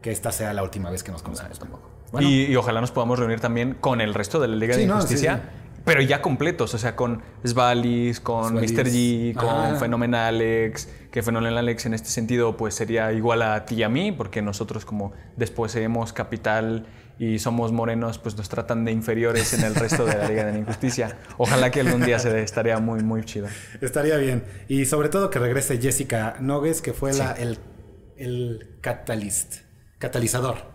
[0.02, 1.90] que esta sea la última vez que nos conocemos tampoco.
[2.12, 4.82] Bueno, Y, y ojalá nos podamos reunir también con el resto de la Liga Sí,
[4.82, 5.36] de no, Injusticia.
[5.76, 8.74] sí, Pero ya completos, o sea, con Svalis, con Svalis.
[8.74, 8.86] Mr.
[8.88, 9.76] G, con Ajá.
[9.76, 13.90] Fenomenal Alex, que Fenomenal Alex en este sentido pues sería igual a ti y a
[13.90, 16.86] mí, porque nosotros como desposeemos capital
[17.22, 20.54] y somos morenos, pues nos tratan de inferiores en el resto de la Liga de
[20.54, 21.20] la Injusticia.
[21.38, 23.48] Ojalá que algún día se dé, estaría muy, muy chido.
[23.80, 24.44] estaría bien.
[24.68, 27.60] Y sobre todo que regrese Jessica Nogues, que fue la, el,
[28.18, 29.58] el catalyst,
[30.00, 30.72] catalizador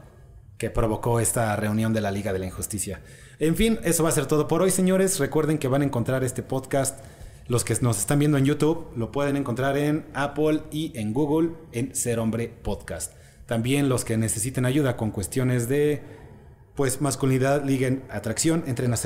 [0.57, 3.01] que provocó esta reunión de la Liga de la Injusticia.
[3.41, 5.19] En fin, eso va a ser todo por hoy, señores.
[5.19, 7.01] Recuerden que van a encontrar este podcast.
[7.49, 11.51] Los que nos están viendo en YouTube lo pueden encontrar en Apple y en Google
[11.73, 13.15] en Ser Hombre Podcast.
[13.47, 16.26] También los que necesiten ayuda con cuestiones de
[16.77, 18.97] pues masculinidad, liga, atracción, entren a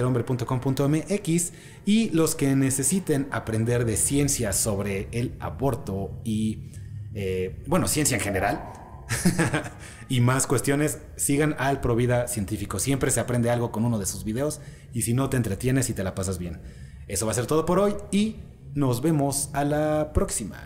[1.86, 6.72] y los que necesiten aprender de ciencia sobre el aborto y,
[7.14, 8.72] eh, bueno, ciencia en general
[10.08, 12.78] y más cuestiones, sigan al Provida Científico.
[12.80, 14.60] Siempre se aprende algo con uno de sus videos
[14.92, 16.60] y si no te entretienes y te la pasas bien.
[17.06, 18.36] Eso va a ser todo por hoy y
[18.74, 20.58] nos vemos a la próxima.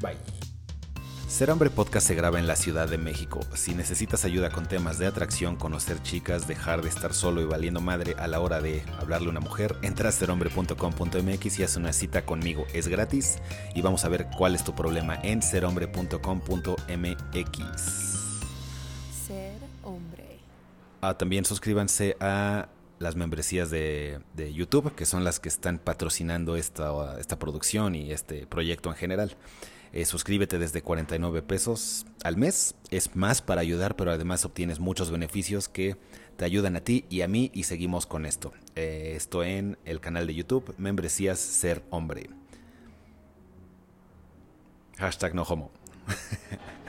[0.00, 0.39] Bye.
[1.30, 3.38] Ser Hombre Podcast se graba en la Ciudad de México.
[3.54, 7.80] Si necesitas ayuda con temas de atracción, conocer chicas, dejar de estar solo y valiendo
[7.80, 11.92] madre a la hora de hablarle a una mujer, entra a serhombre.com.mx y haz una
[11.92, 12.66] cita conmigo.
[12.74, 13.38] Es gratis
[13.76, 16.16] y vamos a ver cuál es tu problema en serhombre.com.mx.
[19.26, 20.40] Ser hombre.
[21.00, 26.56] Ah, también suscríbanse a las membresías de, de YouTube, que son las que están patrocinando
[26.56, 29.36] esta, esta producción y este proyecto en general.
[29.92, 32.74] Eh, suscríbete desde 49 pesos al mes.
[32.90, 35.96] Es más para ayudar, pero además obtienes muchos beneficios que
[36.36, 38.52] te ayudan a ti y a mí y seguimos con esto.
[38.76, 42.30] Eh, esto en el canal de YouTube, Membresías Ser Hombre.
[44.98, 45.70] Hashtag no homo.